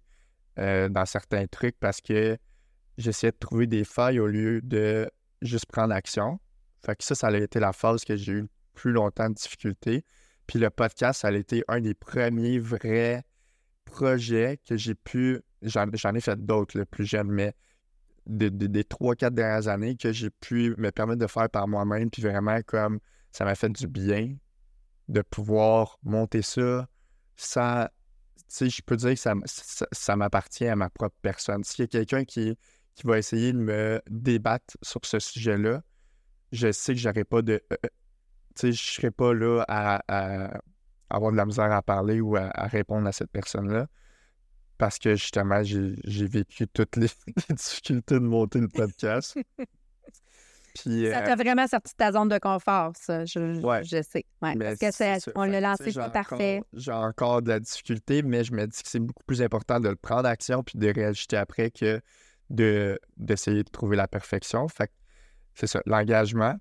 euh, 0.59 0.89
dans 0.89 1.05
certains 1.07 1.47
trucs 1.47 1.79
parce 1.79 2.01
que 2.01 2.37
j'essayais 2.99 3.33
de 3.33 3.37
trouver 3.39 3.67
des 3.67 3.85
failles 3.85 4.21
au 4.21 4.27
lieu 4.27 4.61
de 4.63 5.11
juste 5.43 5.67
prendre 5.67 5.93
action. 5.95 6.39
Fait 6.85 6.97
que 6.97 7.05
ça, 7.05 7.15
ça 7.15 7.29
a 7.29 7.37
été 7.37 7.59
la 7.61 7.73
phase 7.73 8.05
que 8.05 8.17
j'ai 8.17 8.33
eu 8.33 8.41
le 8.43 8.49
plus 8.75 8.93
longtemps 8.93 9.29
de 9.29 9.35
difficulté. 9.35 10.05
Puis 10.47 10.59
le 10.59 10.71
podcast, 10.71 11.21
ça 11.23 11.29
a 11.29 11.33
été 11.33 11.65
un 11.69 11.81
des 11.81 11.95
premiers 11.95 12.59
vrais 12.59 13.25
projets 13.85 14.59
que 14.67 14.77
j'ai 14.77 14.95
pu. 14.95 15.43
J'en 15.63 15.87
ai 15.91 16.21
fait 16.21 16.45
d'autres, 16.45 16.79
le 16.79 16.85
plus 16.85 17.05
jeune, 17.05 17.29
mais 17.29 17.55
de- 18.27 18.49
de- 18.49 18.67
des 18.67 18.85
trois, 18.85 19.15
quatre 19.15 19.35
dernières 19.35 19.69
années 19.69 19.97
que 19.97 20.13
j'ai 20.13 20.31
pu 20.31 20.75
me 20.79 20.91
permettre 20.91 21.21
de 21.21 21.27
faire 21.27 21.51
par 21.51 21.67
moi-même. 21.67 22.11
Puis 22.11 22.23
vraiment, 22.23 22.61
comme 22.67 23.01
ça 23.37 23.45
m'a 23.45 23.55
fait 23.55 23.69
du 23.69 23.87
bien 23.87 24.35
de 25.09 25.23
pouvoir 25.23 25.99
monter 26.03 26.43
ça 27.37 27.91
sais, 28.49 28.71
je 28.71 28.83
peux 28.83 28.97
dire 28.97 29.11
que 29.11 29.21
ça, 29.21 29.35
ça, 29.45 29.87
ça 29.93 30.17
m'appartient 30.17 30.67
à 30.67 30.77
ma 30.77 30.89
propre 30.91 31.17
personne. 31.21 31.65
S'il 31.65 31.83
y 31.83 31.85
a 31.85 31.87
quelqu'un 31.89 32.25
qui, 32.25 32.57
qui 32.95 33.07
va 33.07 33.19
essayer 33.19 33.53
de 33.53 33.59
me 33.59 34.01
débattre 34.09 34.77
sur 34.83 35.01
ce 35.05 35.19
sujet-là, 35.19 35.83
je 36.53 36.73
sais 36.73 36.95
que 36.95 37.01
j'aurais 37.01 37.25
pas 37.25 37.43
de. 37.43 37.63
euh, 37.73 37.77
euh, 37.85 37.89
tu 38.55 38.73
sais, 38.73 39.01
je 39.01 39.09
pas 39.09 39.35
là 39.35 39.65
à, 39.69 40.01
à 40.09 40.61
avoir 41.11 41.31
de 41.33 41.37
la 41.37 41.45
misère 41.45 41.71
à 41.73 41.83
parler 41.83 42.21
ou 42.21 42.37
à, 42.37 42.49
répondre 42.69 43.07
à 43.07 43.13
cette 43.13 43.31
personne-là. 43.31 43.87
Parce 44.79 44.99
que 44.99 45.15
justement, 45.15 45.63
j'ai 45.63 46.27
vécu 46.27 46.69
toutes 46.69 46.97
les 46.97 47.09
difficultés 47.51 48.15
de 48.15 48.21
monter 48.21 48.61
le 48.61 48.69
podcast. 48.69 49.39
Puis, 50.79 51.09
Ça 51.11 51.23
euh, 51.23 51.27
t'a 51.27 51.37
vraiment 51.37 51.67
sorti 51.67 51.93
de 51.93 51.97
ta 51.97 52.13
zone 52.13 52.29
de 52.29 52.39
confort, 52.39 52.93
ça. 52.97 53.25
Je, 53.25 53.61
Ouais. 53.65 53.83
je 53.85 54.03
sais. 54.03 54.25
Ouais, 54.43 54.55
parce 54.57 54.79
que 54.79 54.91
c'est 54.93 55.19
on 55.35 55.45
l'a 55.45 55.61
lancé, 55.61 55.91
j'ai 55.91 56.01
parfait. 56.13 56.63
J'ai 56.73 56.93
encore 56.93 57.43
de 57.43 57.49
la 57.49 57.61
difficulté, 57.61 58.23
mais 58.23 58.45
je 58.45 58.53
me 58.53 58.67
dis 58.67 58.83
que 58.83 58.89
c'est 58.89 59.01
beaucoup 59.01 59.25
plus 59.27 59.43
important 59.43 59.81
de 59.81 59.89
le 59.89 59.97
prendre 59.97 60.29
action 60.29 60.63
puis 60.63 60.79
de 60.79 60.93
réajuster 60.93 61.37
après 61.37 61.71
que 61.71 62.01
de 62.51 62.99
d'essayer 63.17 63.63
de 63.65 63.71
trouver 63.71 63.97
la 63.97 64.07
perfection. 64.07 64.69
Fait 64.69 64.87
que 64.89 64.93
c'est 65.55 65.67
ça, 65.67 65.81
l'engagement. 65.87 66.55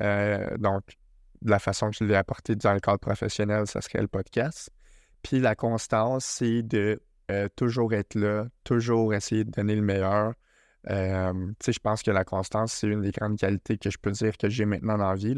euh, 0.00 0.56
donc, 0.58 0.82
de 1.42 1.50
la 1.50 1.58
façon 1.58 1.90
que 1.90 1.96
je 1.98 2.04
l'ai 2.04 2.14
apporté 2.14 2.54
dans 2.56 2.72
le 2.72 2.80
cadre 2.80 2.98
professionnel, 2.98 3.66
ça 3.66 3.80
serait 3.80 4.00
le 4.00 4.08
podcast. 4.08 4.70
Puis 5.22 5.38
la 5.40 5.54
constance, 5.54 6.24
c'est 6.24 6.62
de 6.62 7.02
euh, 7.30 7.48
toujours 7.56 7.92
être 7.92 8.14
là, 8.14 8.46
toujours 8.64 9.12
essayer 9.14 9.44
de 9.44 9.50
donner 9.50 9.74
le 9.74 9.82
meilleur. 9.82 10.32
Je 10.88 11.78
pense 11.78 12.02
que 12.02 12.10
la 12.10 12.24
constance, 12.24 12.72
c'est 12.72 12.86
une 12.86 13.02
des 13.02 13.10
grandes 13.10 13.38
qualités 13.38 13.78
que 13.78 13.90
je 13.90 13.98
peux 13.98 14.10
dire 14.12 14.36
que 14.36 14.48
j'ai 14.48 14.64
maintenant 14.64 14.98
dans 14.98 15.08
la 15.08 15.14
vie. 15.14 15.34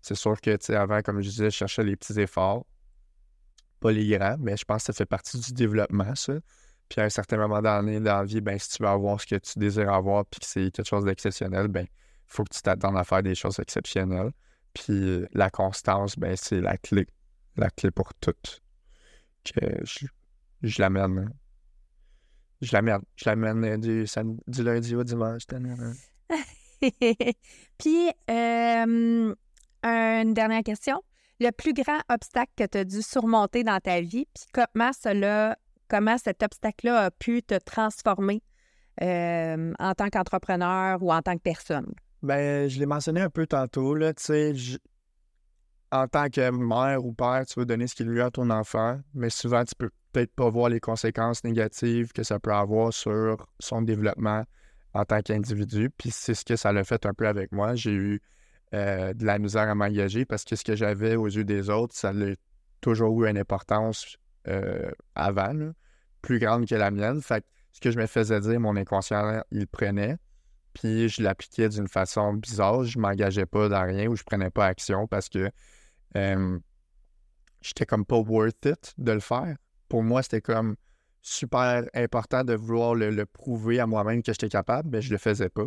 C'est 0.00 0.14
sûr 0.14 0.40
que, 0.40 0.72
avant, 0.72 1.00
comme 1.02 1.20
je 1.20 1.28
disais, 1.28 1.50
je 1.50 1.56
cherchais 1.56 1.84
les 1.84 1.96
petits 1.96 2.18
efforts, 2.20 2.66
pas 3.80 3.92
les 3.92 4.06
grands, 4.08 4.36
mais 4.38 4.56
je 4.56 4.64
pense 4.64 4.82
que 4.82 4.86
ça 4.86 4.92
fait 4.92 5.06
partie 5.06 5.38
du 5.38 5.52
développement, 5.52 6.14
ça. 6.14 6.34
Puis 6.88 7.00
à 7.00 7.04
un 7.04 7.10
certain 7.10 7.36
moment 7.36 7.60
donné 7.60 8.00
dans 8.00 8.18
la 8.18 8.24
vie, 8.24 8.40
ben, 8.40 8.58
si 8.58 8.70
tu 8.70 8.82
veux 8.82 8.88
avoir 8.88 9.20
ce 9.20 9.26
que 9.26 9.36
tu 9.36 9.58
désires 9.58 9.92
avoir, 9.92 10.24
puis 10.24 10.40
que 10.40 10.46
c'est 10.46 10.70
quelque 10.70 10.86
chose 10.86 11.04
d'exceptionnel, 11.04 11.68
ben, 11.68 11.84
il 11.84 11.88
faut 12.26 12.44
que 12.44 12.54
tu 12.54 12.62
t'attendes 12.62 12.96
à 12.96 13.04
faire 13.04 13.22
des 13.22 13.34
choses 13.34 13.58
exceptionnelles. 13.58 14.32
Puis 14.72 15.24
la 15.32 15.50
constance, 15.50 16.18
ben, 16.18 16.34
c'est 16.36 16.60
la 16.60 16.76
clé, 16.78 17.06
la 17.56 17.70
clé 17.70 17.90
pour 17.90 18.14
tout. 18.14 18.32
Que 19.44 19.84
je, 19.84 20.06
je 20.62 20.80
l'amène. 20.80 21.30
Je 22.60 22.72
l'amène. 22.72 23.00
Je 23.16 23.28
l'amène 23.28 23.64
euh, 23.64 23.76
du, 23.76 24.04
du 24.46 24.62
lundi 24.62 24.94
au 24.96 25.04
dimanche. 25.04 25.46
tadadam. 25.46 25.94
Puis, 27.78 28.10
euh, 28.30 29.34
une 29.84 30.34
dernière 30.34 30.62
question. 30.62 31.02
Le 31.40 31.50
plus 31.50 31.72
grand 31.72 32.00
obstacle 32.08 32.52
que 32.56 32.64
tu 32.66 32.78
as 32.78 32.84
dû 32.84 33.00
surmonter 33.02 33.62
dans 33.62 33.78
ta 33.78 34.00
vie, 34.00 34.26
puis 34.34 34.44
comment 34.52 34.90
cela, 34.92 35.56
comment 35.88 36.18
cet 36.18 36.42
obstacle-là 36.42 37.04
a 37.04 37.10
pu 37.12 37.42
te 37.44 37.54
transformer 37.58 38.42
euh, 39.02 39.72
en 39.78 39.94
tant 39.94 40.08
qu'entrepreneur 40.08 41.00
ou 41.00 41.12
en 41.12 41.22
tant 41.22 41.34
que 41.36 41.42
personne? 41.42 41.94
Ben, 42.22 42.68
je 42.68 42.80
l'ai 42.80 42.86
mentionné 42.86 43.20
un 43.20 43.30
peu 43.30 43.46
tantôt, 43.46 43.94
là, 43.94 44.12
je- 44.18 44.78
en 45.92 46.08
tant 46.08 46.28
que 46.28 46.50
mère 46.50 47.04
ou 47.04 47.12
père, 47.12 47.46
tu 47.46 47.60
veux 47.60 47.66
donner 47.66 47.86
ce 47.86 47.94
qu'il 47.94 48.06
lui 48.08 48.20
a 48.20 48.26
à 48.26 48.30
ton 48.32 48.50
enfant, 48.50 49.00
mais 49.14 49.30
souvent, 49.30 49.64
tu 49.64 49.76
peux 49.76 49.90
peut-être 50.18 50.34
pas 50.34 50.50
voir 50.50 50.68
les 50.68 50.80
conséquences 50.80 51.44
négatives 51.44 52.12
que 52.12 52.24
ça 52.24 52.40
peut 52.40 52.52
avoir 52.52 52.92
sur 52.92 53.46
son 53.60 53.82
développement 53.82 54.44
en 54.94 55.04
tant 55.04 55.20
qu'individu. 55.22 55.90
Puis 55.96 56.10
c'est 56.10 56.34
ce 56.34 56.44
que 56.44 56.56
ça 56.56 56.72
l'a 56.72 56.82
fait 56.82 57.06
un 57.06 57.14
peu 57.14 57.28
avec 57.28 57.52
moi. 57.52 57.76
J'ai 57.76 57.92
eu 57.92 58.20
euh, 58.74 59.14
de 59.14 59.24
la 59.24 59.38
misère 59.38 59.68
à 59.68 59.74
m'engager 59.74 60.24
parce 60.24 60.44
que 60.44 60.56
ce 60.56 60.64
que 60.64 60.74
j'avais 60.74 61.14
aux 61.14 61.26
yeux 61.28 61.44
des 61.44 61.70
autres, 61.70 61.94
ça 61.94 62.10
a 62.10 62.34
toujours 62.80 63.22
eu 63.22 63.28
une 63.28 63.38
importance 63.38 64.16
euh, 64.48 64.90
avant, 65.14 65.72
plus 66.20 66.40
grande 66.40 66.66
que 66.66 66.74
la 66.74 66.90
mienne. 66.90 67.22
Fait 67.22 67.42
que 67.42 67.46
ce 67.72 67.80
que 67.80 67.90
je 67.92 67.98
me 67.98 68.06
faisais 68.06 68.40
dire, 68.40 68.58
mon 68.58 68.76
inconscient, 68.76 69.42
il 69.52 69.66
prenait 69.68 70.16
puis 70.74 71.08
je 71.08 71.22
l'appliquais 71.22 71.68
d'une 71.68 71.88
façon 71.88 72.34
bizarre. 72.34 72.84
Je 72.84 72.98
m'engageais 72.98 73.46
pas 73.46 73.68
dans 73.68 73.84
rien 73.84 74.06
ou 74.08 74.16
je 74.16 74.22
prenais 74.22 74.50
pas 74.50 74.66
action 74.66 75.06
parce 75.06 75.28
que 75.28 75.50
euh, 76.16 76.58
j'étais 77.62 77.86
comme 77.86 78.04
pas 78.04 78.18
worth 78.18 78.64
it 78.64 78.94
de 78.96 79.12
le 79.12 79.20
faire. 79.20 79.56
Pour 79.88 80.02
moi, 80.02 80.22
c'était 80.22 80.40
comme 80.40 80.76
super 81.22 81.84
important 81.94 82.44
de 82.44 82.54
vouloir 82.54 82.94
le, 82.94 83.10
le 83.10 83.26
prouver 83.26 83.80
à 83.80 83.86
moi-même 83.86 84.22
que 84.22 84.32
j'étais 84.32 84.48
capable, 84.48 84.88
mais 84.90 85.02
je 85.02 85.10
le 85.10 85.18
faisais 85.18 85.48
pas. 85.48 85.66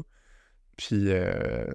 Puis 0.77 1.11
euh, 1.11 1.65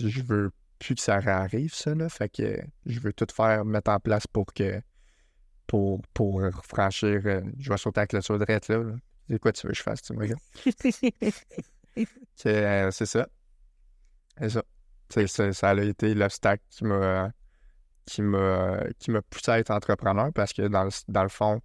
je 0.00 0.22
veux 0.22 0.50
plus 0.78 0.94
que 0.94 1.00
ça 1.00 1.18
réarrive, 1.18 1.74
ça, 1.74 1.94
là. 1.94 2.08
Fait 2.08 2.28
que 2.28 2.60
je 2.86 3.00
veux 3.00 3.12
tout 3.12 3.26
faire, 3.34 3.64
mettre 3.64 3.90
en 3.90 3.98
place 4.00 4.26
pour 4.26 4.46
que 4.52 4.80
pour, 5.66 6.02
pour 6.14 6.42
franchir. 6.64 7.20
euh, 7.26 7.40
je 7.58 7.70
vais 7.70 7.76
sauter 7.78 8.00
avec 8.00 8.12
la 8.12 8.22
saudrette 8.22 8.68
là. 8.68 8.78
là. 8.78 8.94
C'est 9.28 9.38
quoi 9.40 9.52
tu 9.52 9.66
veux 9.66 9.72
que 9.72 9.78
je 9.78 9.82
fasse, 9.82 10.02
tu 10.02 10.12
me 10.12 10.20
regardes? 10.20 10.40
C'est 12.34 12.64
euh, 12.66 12.90
c'est 12.90 13.06
ça. 13.06 13.26
C'est 14.38 14.50
ça. 14.50 14.62
C'est- 15.08 15.26
c'est- 15.28 15.52
ça 15.52 15.70
a 15.70 15.74
été 15.82 16.14
l'obstacle 16.14 16.62
qui 16.70 16.84
m'a 16.84 17.30
qui 18.06 18.22
m'a 18.22 18.80
qui 18.98 19.10
m'a 19.10 19.22
poussé 19.22 19.50
à 19.52 19.58
être 19.60 19.70
entrepreneur 19.70 20.32
parce 20.32 20.52
que 20.52 20.68
dans 20.68 20.84
le, 20.84 20.90
dans 21.08 21.22
le 21.24 21.28
fond, 21.28 21.60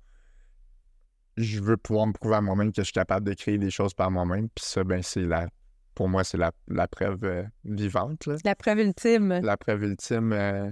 je 1.37 1.59
veux 1.61 1.77
pouvoir 1.77 2.07
me 2.07 2.13
prouver 2.13 2.35
à 2.35 2.41
moi-même 2.41 2.71
que 2.71 2.81
je 2.81 2.85
suis 2.85 2.93
capable 2.93 3.27
de 3.27 3.33
créer 3.33 3.57
des 3.57 3.69
choses 3.71 3.93
par 3.93 4.11
moi-même. 4.11 4.49
Puis 4.49 4.65
ça, 4.65 4.83
ben 4.83 5.01
c'est 5.01 5.21
la 5.25 5.47
pour 5.93 6.07
moi, 6.07 6.23
c'est 6.23 6.37
la, 6.37 6.51
la 6.67 6.87
preuve 6.87 7.23
euh, 7.25 7.43
vivante. 7.65 8.25
là. 8.25 8.35
La 8.45 8.55
preuve 8.55 8.79
ultime. 8.79 9.39
La 9.43 9.57
preuve 9.57 9.83
ultime. 9.83 10.31
euh, 10.33 10.69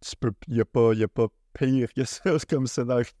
tu 0.00 0.16
peux. 0.18 0.32
Il 0.48 0.54
n'y 0.54 0.60
a, 0.60 0.64
pas- 0.64 0.94
y 0.94 1.02
a 1.04 1.08
pas 1.08 1.26
pire 1.54 1.92
que 1.92 2.04
ça 2.06 2.36
comme 2.48 2.66
scénario. 2.66 3.04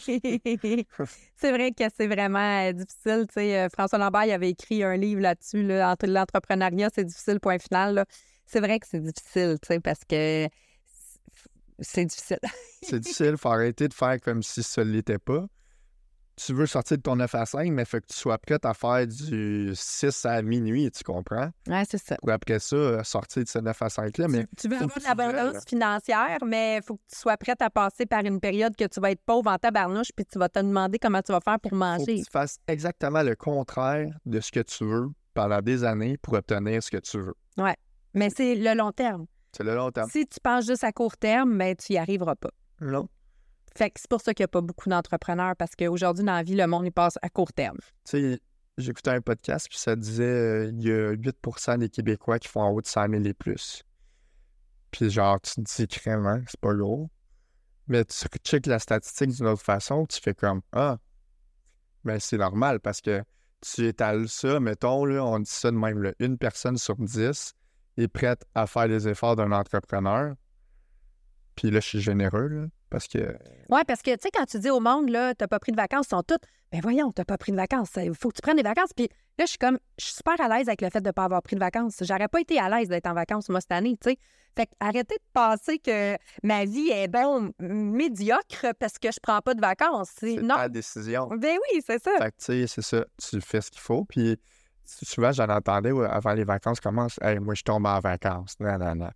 c'est 0.00 1.50
vrai 1.52 1.72
que 1.72 1.84
c'est 1.96 2.06
vraiment 2.06 2.68
euh, 2.68 2.72
difficile. 2.72 3.24
Tu 3.28 3.34
sais, 3.34 3.58
euh, 3.60 3.68
François 3.70 3.98
Lambert 3.98 4.24
il 4.26 4.32
avait 4.32 4.50
écrit 4.50 4.82
un 4.84 4.96
livre 4.96 5.20
là-dessus, 5.20 5.62
là, 5.62 5.90
entre 5.90 6.06
l'entrepreneuriat, 6.06 6.90
c'est 6.94 7.04
difficile, 7.04 7.40
point 7.40 7.58
final. 7.58 7.94
là. 7.94 8.04
C'est 8.46 8.60
vrai 8.60 8.78
que 8.78 8.86
c'est 8.86 9.00
difficile, 9.00 9.56
parce 9.82 10.00
que 10.06 10.46
c'est 11.78 12.04
difficile. 12.04 12.38
C'est 12.82 12.98
difficile, 12.98 13.30
il 13.32 13.36
faut 13.38 13.48
arrêter 13.48 13.86
de 13.86 13.94
faire 13.94 14.20
comme 14.20 14.42
si 14.42 14.62
ça 14.62 14.84
ne 14.84 14.90
l'était 14.90 15.18
pas. 15.18 15.46
Tu 16.34 16.52
veux 16.52 16.66
sortir 16.66 16.96
de 16.96 17.02
ton 17.02 17.14
9 17.14 17.32
à 17.34 17.46
5, 17.46 17.70
mais 17.70 17.82
il 17.82 17.86
faut 17.86 18.00
que 18.00 18.06
tu 18.06 18.16
sois 18.16 18.38
prête 18.38 18.64
à 18.64 18.74
faire 18.74 19.06
du 19.06 19.70
6 19.74 20.24
à 20.24 20.42
minuit, 20.42 20.90
tu 20.90 21.04
comprends? 21.04 21.50
Ouais, 21.68 21.84
c'est 21.88 21.98
ça. 22.02 22.16
Pour 22.16 22.30
après 22.30 22.58
ça, 22.58 23.04
sortir 23.04 23.44
de 23.44 23.48
ce 23.48 23.58
9 23.58 23.82
à 23.82 23.86
5-là. 23.86 24.28
Mais 24.28 24.46
Tu 24.58 24.66
veux 24.66 24.76
avoir 24.76 24.98
de 24.98 25.04
l'abondance 25.04 25.64
financière, 25.68 26.38
mais 26.44 26.78
il 26.78 26.82
faut 26.82 26.96
que 26.96 27.02
tu 27.12 27.18
sois 27.20 27.36
prête 27.36 27.60
à 27.62 27.70
passer 27.70 28.06
par 28.06 28.24
une 28.24 28.40
période 28.40 28.74
que 28.74 28.86
tu 28.86 28.98
vas 28.98 29.10
être 29.10 29.22
pauvre 29.24 29.50
en 29.50 29.58
tabarnouche, 29.58 30.10
puis 30.16 30.24
tu 30.24 30.38
vas 30.38 30.48
te 30.48 30.58
demander 30.58 30.98
comment 30.98 31.22
tu 31.22 31.32
vas 31.32 31.40
faire 31.40 31.60
pour 31.60 31.70
faut 31.70 31.76
que 31.76 31.80
manger. 31.80 32.22
tu 32.22 32.30
fasses 32.30 32.58
exactement 32.66 33.22
le 33.22 33.36
contraire 33.36 34.08
de 34.24 34.40
ce 34.40 34.50
que 34.50 34.60
tu 34.60 34.84
veux 34.84 35.10
pendant 35.34 35.60
des 35.60 35.84
années 35.84 36.16
pour 36.16 36.34
obtenir 36.34 36.82
ce 36.82 36.90
que 36.90 36.96
tu 36.98 37.18
veux. 37.18 37.34
Mais 38.14 38.30
c'est 38.30 38.54
le 38.54 38.74
long 38.74 38.92
terme. 38.92 39.26
C'est 39.56 39.64
le 39.64 39.74
long 39.74 39.90
terme. 39.90 40.08
Si 40.10 40.26
tu 40.26 40.40
penses 40.40 40.66
juste 40.66 40.84
à 40.84 40.92
court 40.92 41.16
terme, 41.16 41.56
ben, 41.56 41.76
tu 41.76 41.92
y 41.92 41.98
arriveras 41.98 42.36
pas. 42.36 42.50
Non. 42.80 43.08
Fait 43.76 43.90
que 43.90 44.00
c'est 44.00 44.08
pour 44.08 44.20
ça 44.20 44.34
qu'il 44.34 44.42
n'y 44.42 44.46
a 44.46 44.48
pas 44.48 44.60
beaucoup 44.60 44.88
d'entrepreneurs, 44.88 45.56
parce 45.56 45.74
qu'aujourd'hui, 45.76 46.24
dans 46.24 46.32
la 46.32 46.42
vie, 46.42 46.54
le 46.54 46.66
monde, 46.66 46.86
il 46.86 46.92
passe 46.92 47.18
à 47.22 47.28
court 47.28 47.52
terme. 47.52 47.78
Tu 48.04 48.34
sais, 48.34 48.40
j'écoutais 48.78 49.10
un 49.10 49.20
podcast, 49.20 49.68
puis 49.68 49.78
ça 49.78 49.96
disait 49.96 50.24
euh, 50.24 50.70
il 50.72 50.82
y 50.82 50.90
a 50.90 51.12
8% 51.14 51.78
des 51.78 51.88
Québécois 51.88 52.38
qui 52.38 52.48
font 52.48 52.62
en 52.62 52.70
haut 52.70 52.80
de 52.80 52.86
100 52.86 53.08
000 53.10 53.24
et 53.24 53.34
plus. 53.34 53.82
Puis 54.90 55.10
genre, 55.10 55.40
tu 55.40 55.54
te 55.54 55.60
dis 55.60 55.88
crème, 55.88 56.44
c'est 56.46 56.60
pas 56.60 56.74
gros. 56.74 57.10
Mais 57.88 58.04
tu 58.04 58.26
checkes 58.44 58.66
la 58.66 58.78
statistique 58.78 59.30
d'une 59.30 59.46
autre 59.46 59.62
façon, 59.62 60.06
tu 60.06 60.20
fais 60.20 60.34
comme 60.34 60.60
Ah, 60.72 60.98
ben 62.04 62.20
c'est 62.20 62.38
normal 62.38 62.80
parce 62.80 63.00
que 63.00 63.22
tu 63.60 63.86
étales 63.86 64.28
ça, 64.28 64.60
mettons, 64.60 65.04
là, 65.04 65.24
on 65.24 65.38
dit 65.38 65.50
ça 65.50 65.70
de 65.70 65.76
même, 65.76 66.02
là, 66.02 66.12
une 66.18 66.36
personne 66.36 66.76
sur 66.76 66.96
10 66.96 67.54
est 67.96 68.08
prête 68.08 68.44
à 68.54 68.66
faire 68.66 68.86
les 68.86 69.08
efforts 69.08 69.36
d'un 69.36 69.52
entrepreneur. 69.52 70.34
Puis 71.54 71.70
là, 71.70 71.80
je 71.80 71.86
suis 71.86 72.00
généreux, 72.00 72.48
là, 72.48 72.66
parce 72.88 73.06
que 73.06 73.36
Oui, 73.68 73.80
parce 73.86 74.00
que, 74.00 74.10
tu 74.12 74.22
sais, 74.22 74.30
quand 74.32 74.46
tu 74.46 74.58
dis 74.58 74.70
au 74.70 74.80
monde, 74.80 75.10
là, 75.10 75.34
t'as 75.34 75.46
pas 75.48 75.58
pris 75.58 75.70
de 75.72 75.76
vacances, 75.76 76.06
ils 76.06 76.10
sont 76.16 76.22
tous, 76.22 76.38
ben 76.70 76.80
voyons, 76.80 77.12
t'as 77.12 77.24
pas 77.26 77.36
pris 77.36 77.52
de 77.52 77.56
vacances, 77.58 77.90
il 77.96 78.14
faut 78.14 78.30
que 78.30 78.36
tu 78.36 78.40
prennes 78.42 78.56
des 78.56 78.62
vacances. 78.62 78.92
Puis 78.96 79.08
là, 79.38 79.44
je 79.44 79.50
suis 79.50 79.58
comme, 79.58 79.78
je 79.98 80.06
suis 80.06 80.14
super 80.14 80.40
à 80.40 80.48
l'aise 80.48 80.68
avec 80.68 80.80
le 80.80 80.88
fait 80.88 81.02
de 81.02 81.08
ne 81.08 81.12
pas 81.12 81.24
avoir 81.24 81.42
pris 81.42 81.54
de 81.54 81.60
vacances. 81.60 81.96
J'aurais 82.00 82.28
pas 82.28 82.40
été 82.40 82.58
à 82.58 82.70
l'aise 82.70 82.88
d'être 82.88 83.06
en 83.06 83.12
vacances, 83.12 83.50
moi, 83.50 83.60
cette 83.60 83.72
année, 83.72 83.98
tu 84.02 84.10
sais. 84.10 84.16
Fait 84.56 84.66
que 84.66 84.72
arrêtez 84.80 85.14
de 85.16 85.24
penser 85.34 85.78
que 85.78 86.16
ma 86.42 86.64
vie 86.64 86.90
est, 86.90 87.08
bon, 87.08 87.52
médiocre 87.58 88.66
parce 88.78 88.98
que 88.98 89.10
je 89.12 89.18
prends 89.22 89.40
pas 89.40 89.54
de 89.54 89.60
vacances. 89.60 90.10
C'est- 90.18 90.46
ta 90.46 90.68
décision. 90.68 91.26
Ben 91.28 91.56
oui, 91.72 91.82
c'est 91.86 92.02
ça. 92.02 92.10
Fait 92.18 92.30
que, 92.30 92.36
tu 92.38 92.44
sais, 92.44 92.66
c'est 92.66 92.82
ça. 92.82 93.04
Tu 93.18 93.40
fais 93.40 93.60
ce 93.60 93.70
qu'il 93.70 93.80
faut. 93.80 94.04
Puis, 94.04 94.38
souvent, 94.84 95.32
j'en 95.32 95.48
entendais 95.48 95.92
ouais, 95.92 96.06
avant 96.06 96.32
les 96.32 96.44
vacances 96.44 96.80
commencent. 96.80 97.18
Hey, 97.22 97.38
moi, 97.38 97.54
je 97.54 97.62
tombe 97.62 97.86
en 97.86 98.00
vacances. 98.00 98.56
Non, 98.60 98.78
non, 98.78 98.94
non. 98.94 99.10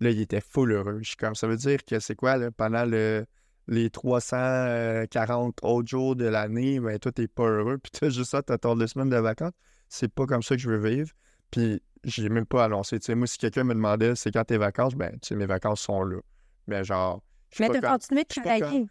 Là, 0.00 0.10
il 0.10 0.20
était 0.20 0.40
full 0.40 0.72
heureux. 0.72 0.98
Je 1.02 1.08
suis 1.08 1.16
comme, 1.16 1.34
ça 1.34 1.46
veut 1.46 1.56
dire 1.56 1.84
que 1.84 2.00
c'est 2.00 2.14
quoi, 2.14 2.36
là, 2.36 2.50
pendant 2.50 2.84
le, 2.84 3.26
les 3.68 3.90
340 3.90 5.58
autres 5.62 5.88
jours 5.88 6.16
de 6.16 6.24
l'année, 6.24 6.80
ben, 6.80 6.98
toi, 6.98 7.12
t'es 7.12 7.28
pas 7.28 7.48
heureux. 7.48 7.78
Puis, 7.78 7.90
t'as 7.92 8.08
juste 8.08 8.30
ça, 8.30 8.42
t'as 8.42 8.58
ton 8.58 8.76
deux 8.76 8.86
semaines 8.86 9.10
de 9.10 9.16
vacances. 9.16 9.52
C'est 9.88 10.12
pas 10.12 10.26
comme 10.26 10.42
ça 10.42 10.56
que 10.56 10.62
je 10.62 10.70
veux 10.70 10.88
vivre. 10.88 11.10
Puis, 11.50 11.82
j'ai 12.04 12.28
même 12.28 12.46
pas 12.46 12.64
annoncé. 12.64 12.98
Tu 12.98 13.06
sais, 13.06 13.14
moi, 13.14 13.26
si 13.26 13.38
quelqu'un 13.38 13.64
me 13.64 13.74
demandait 13.74 14.14
c'est 14.14 14.30
quand 14.30 14.44
tes 14.44 14.56
vacances, 14.56 14.94
ben, 14.94 15.12
tu 15.20 15.28
sais, 15.28 15.34
mes 15.34 15.46
vacances 15.46 15.80
sont 15.80 16.02
là. 16.02 16.18
Mais 16.66 16.84
genre, 16.84 17.22
Mais 17.58 17.68
de 17.68 17.74
suis 17.74 17.82
pas 17.82 18.24
travailler. 18.24 18.86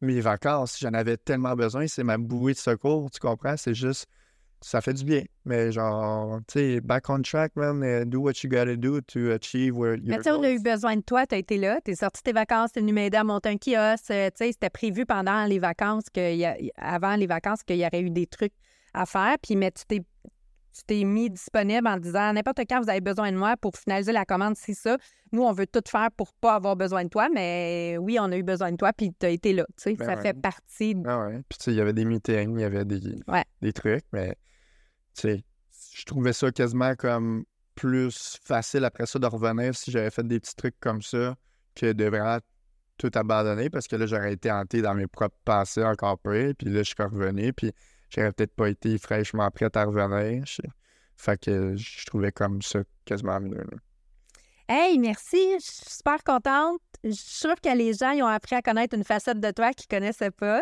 Mes 0.00 0.20
vacances, 0.20 0.78
j'en 0.80 0.92
avais 0.92 1.16
tellement 1.16 1.54
besoin, 1.54 1.86
c'est 1.86 2.04
ma 2.04 2.18
bouée 2.18 2.52
de 2.52 2.58
secours, 2.58 3.10
tu 3.10 3.18
comprends? 3.20 3.56
C'est 3.56 3.74
juste, 3.74 4.06
ça 4.66 4.80
fait 4.80 4.94
du 4.94 5.04
bien. 5.04 5.22
Mais 5.44 5.70
genre, 5.72 6.38
tu 6.48 6.58
sais, 6.58 6.80
back 6.80 7.10
on 7.10 7.20
track, 7.20 7.52
man, 7.54 7.82
uh, 7.84 8.06
do 8.06 8.20
what 8.20 8.32
you 8.42 8.48
gotta 8.48 8.76
do 8.76 9.00
to 9.02 9.30
achieve 9.32 9.76
where 9.76 9.98
Mais 10.02 10.14
your 10.14 10.16
tu 10.18 10.22
sais, 10.24 10.30
on 10.30 10.42
a 10.42 10.50
eu 10.50 10.58
besoin 10.58 10.96
de 10.96 11.02
toi, 11.02 11.26
tu 11.26 11.34
as 11.34 11.38
été 11.38 11.58
là, 11.58 11.80
tu 11.84 11.90
es 11.90 11.94
sorti 11.96 12.22
tes 12.22 12.32
vacances, 12.32 12.72
tu 12.72 12.78
es 12.78 12.82
venu 12.82 12.92
m'aider 12.94 13.18
à 13.18 13.24
monter 13.24 13.50
un 13.50 13.56
kiosque. 13.58 14.10
euh, 14.10 14.30
Tu 14.30 14.44
sais, 14.46 14.52
c'était 14.52 14.70
prévu 14.70 15.04
pendant 15.04 15.44
les 15.44 15.58
vacances, 15.58 16.04
que 16.12 16.34
y 16.34 16.44
a- 16.46 16.56
avant 16.76 17.14
les 17.16 17.26
vacances, 17.26 17.62
qu'il 17.62 17.76
y 17.76 17.84
aurait 17.86 18.00
eu 18.00 18.10
des 18.10 18.26
trucs 18.26 18.54
à 18.94 19.04
faire. 19.04 19.36
Puis, 19.42 19.54
mais 19.56 19.70
tu 19.70 19.84
t'es 19.86 20.00
tu 20.76 20.82
t'es 20.88 21.04
mis 21.04 21.30
disponible 21.30 21.86
en 21.86 21.98
disant 21.98 22.32
n'importe 22.32 22.58
quand 22.68 22.82
vous 22.82 22.90
avez 22.90 23.00
besoin 23.00 23.30
de 23.30 23.36
moi 23.36 23.56
pour 23.56 23.76
finaliser 23.76 24.10
la 24.10 24.24
commande, 24.24 24.56
c'est 24.56 24.74
ça. 24.74 24.96
Nous, 25.30 25.40
on 25.44 25.52
veut 25.52 25.68
tout 25.68 25.82
faire 25.88 26.08
pour 26.16 26.32
pas 26.32 26.54
avoir 26.56 26.74
besoin 26.74 27.04
de 27.04 27.08
toi, 27.10 27.28
mais 27.32 27.96
oui, 28.00 28.18
on 28.20 28.24
a 28.32 28.36
eu 28.36 28.42
besoin 28.42 28.72
de 28.72 28.76
toi, 28.76 28.92
puis 28.92 29.12
tu 29.16 29.24
as 29.24 29.28
été 29.28 29.52
là. 29.52 29.64
Tu 29.76 29.82
sais, 29.90 29.94
Ben 29.94 30.04
ça 30.04 30.14
ouais. 30.16 30.22
fait 30.22 30.32
partie. 30.34 30.96
de- 30.96 31.02
Ah 31.06 31.28
ouais. 31.28 31.42
Puis, 31.48 31.58
tu 31.60 31.64
sais, 31.66 31.70
il 31.72 31.76
y 31.76 31.80
avait 31.80 31.92
des 31.92 32.04
meetings, 32.04 32.56
il 32.58 32.60
y 32.60 32.64
avait 32.64 32.84
des, 32.84 32.98
Ouais. 33.28 33.44
des 33.62 33.72
trucs, 33.72 34.02
mais, 34.12 34.34
je 35.22 36.04
trouvais 36.04 36.32
ça 36.32 36.50
quasiment 36.50 36.94
comme 36.96 37.44
plus 37.74 38.38
facile 38.44 38.84
après 38.84 39.06
ça 39.06 39.18
de 39.18 39.26
revenir 39.26 39.74
si 39.74 39.90
j'avais 39.90 40.10
fait 40.10 40.26
des 40.26 40.38
petits 40.40 40.54
trucs 40.54 40.78
comme 40.80 41.02
ça 41.02 41.34
que 41.74 41.92
de 41.92 42.04
vraiment 42.04 42.38
tout 42.96 43.10
abandonner 43.14 43.70
parce 43.70 43.88
que 43.88 43.96
là, 43.96 44.06
j'aurais 44.06 44.32
été 44.34 44.50
hanté 44.50 44.80
dans 44.80 44.94
mes 44.94 45.08
propres 45.08 45.36
pensées 45.44 45.82
encore 45.82 46.18
plus. 46.18 46.54
Puis 46.54 46.68
là, 46.68 46.82
je 46.84 46.94
suis 46.94 46.94
revenu, 47.02 47.52
puis 47.52 47.72
j'aurais 48.10 48.30
peut-être 48.32 48.54
pas 48.54 48.68
été 48.68 48.96
fraîchement 48.98 49.50
prête 49.50 49.76
à 49.76 49.84
revenir. 49.84 50.44
Je- 50.46 50.62
Fait 51.16 51.40
que 51.40 51.74
je 51.76 52.06
trouvais 52.06 52.32
comme 52.32 52.60
ça 52.62 52.80
quasiment 53.04 53.40
mieux. 53.40 53.64
Hey, 54.68 54.98
merci. 54.98 55.36
Je 55.60 55.64
suis 55.64 55.90
super 55.98 56.22
contente. 56.24 56.80
Je 57.02 57.10
suis 57.10 57.36
sûre 57.36 57.60
que 57.60 57.76
les 57.76 57.92
gens 57.92 58.10
ils 58.12 58.22
ont 58.22 58.26
appris 58.26 58.54
à 58.56 58.62
connaître 58.62 58.96
une 58.96 59.04
facette 59.04 59.38
de 59.40 59.50
toi 59.50 59.72
qu'ils 59.72 59.88
connaissaient 59.88 60.30
pas. 60.30 60.60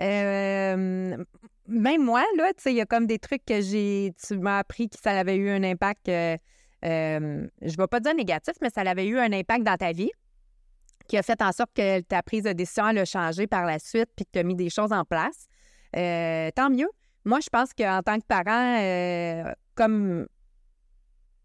Euh, 0.00 1.24
même 1.66 2.04
moi, 2.04 2.24
là, 2.36 2.52
tu 2.54 2.62
sais, 2.62 2.72
il 2.72 2.76
y 2.76 2.80
a 2.80 2.86
comme 2.86 3.06
des 3.06 3.18
trucs 3.18 3.44
que 3.44 3.60
j'ai. 3.60 4.12
Tu 4.26 4.36
m'as 4.38 4.58
appris 4.58 4.88
que 4.88 4.96
ça 5.02 5.12
avait 5.18 5.36
eu 5.36 5.50
un 5.50 5.62
impact. 5.62 6.08
euh, 6.08 6.36
euh, 6.84 7.46
je 7.62 7.76
vais 7.76 7.86
pas 7.86 8.00
dire 8.00 8.14
négatif, 8.14 8.54
mais 8.60 8.68
ça 8.70 8.82
avait 8.82 9.06
eu 9.06 9.18
un 9.18 9.32
impact 9.32 9.64
dans 9.64 9.76
ta 9.76 9.92
vie 9.92 10.10
qui 11.08 11.16
a 11.16 11.22
fait 11.22 11.40
en 11.42 11.52
sorte 11.52 11.70
que 11.74 12.00
ta 12.00 12.22
prise 12.22 12.44
de 12.44 12.52
décision 12.52 12.88
elle 12.88 12.98
a 12.98 13.04
changé 13.04 13.46
par 13.46 13.64
la 13.64 13.78
suite 13.78 14.08
puis 14.16 14.24
que 14.24 14.30
tu 14.32 14.38
as 14.38 14.42
mis 14.42 14.54
des 14.54 14.70
choses 14.70 14.92
en 14.92 15.04
place. 15.04 15.46
Euh, 15.96 16.50
tant 16.54 16.70
mieux. 16.70 16.88
Moi, 17.24 17.40
je 17.40 17.48
pense 17.48 17.72
qu'en 17.72 18.02
tant 18.02 18.18
que 18.18 18.26
parent, 18.26 19.54
comme 19.74 20.26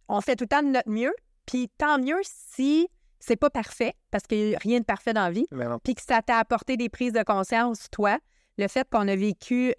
on 0.09 0.21
fait 0.21 0.35
tout 0.35 0.43
le 0.43 0.49
temps 0.49 0.63
de 0.63 0.69
notre 0.69 0.89
mieux, 0.89 1.13
puis 1.45 1.69
tant 1.77 1.99
mieux 1.99 2.19
si 2.23 2.89
c'est 3.19 3.35
pas 3.35 3.49
parfait, 3.49 3.93
parce 4.11 4.25
qu'il 4.25 4.49
n'y 4.49 4.55
a 4.55 4.59
rien 4.59 4.79
de 4.79 4.85
parfait 4.85 5.13
dans 5.13 5.23
la 5.25 5.31
vie, 5.31 5.45
puis 5.83 5.95
que 5.95 6.01
ça 6.01 6.21
t'a 6.21 6.37
apporté 6.37 6.77
des 6.77 6.89
prises 6.89 7.13
de 7.13 7.23
conscience, 7.23 7.87
toi, 7.91 8.17
le 8.59 8.67
fait 8.67 8.87
qu'on 8.89 9.07
a 9.07 9.15
vécu 9.15 9.73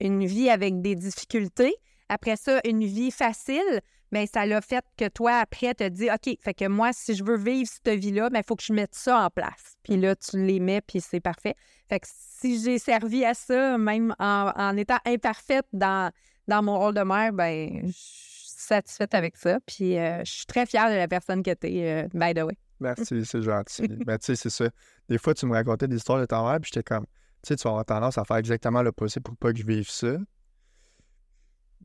une 0.00 0.26
vie 0.26 0.50
avec 0.50 0.82
des 0.82 0.94
difficultés, 0.94 1.74
après 2.10 2.36
ça, 2.36 2.60
une 2.64 2.84
vie 2.84 3.10
facile, 3.10 3.80
bien, 4.12 4.26
ça 4.26 4.44
l'a 4.44 4.60
fait 4.60 4.84
que 4.98 5.08
toi, 5.08 5.38
après, 5.38 5.74
te 5.74 5.88
dis, 5.88 6.10
OK, 6.10 6.36
fait 6.40 6.54
que 6.54 6.68
moi, 6.68 6.92
si 6.92 7.14
je 7.14 7.24
veux 7.24 7.38
vivre 7.38 7.70
cette 7.70 7.98
vie-là, 7.98 8.28
il 8.34 8.42
faut 8.46 8.56
que 8.56 8.62
je 8.62 8.72
mette 8.72 8.94
ça 8.94 9.24
en 9.24 9.30
place. 9.30 9.76
Puis 9.82 9.96
là, 9.96 10.14
tu 10.14 10.44
les 10.44 10.60
mets, 10.60 10.82
puis 10.82 11.00
c'est 11.00 11.20
parfait. 11.20 11.54
Fait 11.88 12.00
que 12.00 12.06
si 12.10 12.62
j'ai 12.62 12.78
servi 12.78 13.24
à 13.24 13.32
ça, 13.32 13.78
même 13.78 14.14
en, 14.18 14.52
en 14.54 14.76
étant 14.76 14.98
imparfaite 15.06 15.66
dans, 15.72 16.12
mon 16.48 16.78
rôle 16.78 16.94
de 16.94 17.02
mère, 17.02 17.32
ben 17.32 17.82
je 17.86 17.92
suis 17.92 18.50
satisfaite 18.56 19.14
avec 19.14 19.36
ça. 19.36 19.58
Puis 19.66 19.96
euh, 19.96 20.22
je 20.24 20.32
suis 20.32 20.46
très 20.46 20.66
fière 20.66 20.90
de 20.90 20.96
la 20.96 21.08
personne 21.08 21.42
que 21.42 21.54
tu 21.54 21.68
es, 21.68 22.08
by 22.12 22.34
the 22.34 22.42
way. 22.42 22.58
Merci, 22.80 23.24
c'est 23.24 23.42
gentil. 23.42 23.88
Mais 24.06 24.18
tu 24.18 24.26
sais, 24.26 24.36
c'est 24.36 24.50
ça. 24.50 24.68
Des 25.08 25.18
fois, 25.18 25.34
tu 25.34 25.46
me 25.46 25.52
racontais 25.52 25.86
des 25.88 25.96
histoires 25.96 26.18
de 26.20 26.24
ta 26.26 26.42
mère, 26.42 26.58
puis 26.60 26.70
j'étais 26.72 26.82
comme, 26.82 27.04
tu 27.42 27.48
sais, 27.48 27.56
tu 27.56 27.62
vas 27.64 27.70
avoir 27.70 27.84
tendance 27.84 28.18
à 28.18 28.24
faire 28.24 28.36
exactement 28.38 28.82
l'opposé 28.82 29.20
pour 29.20 29.36
pas 29.36 29.52
que 29.52 29.58
je 29.58 29.66
vive 29.66 29.88
ça. 29.88 30.16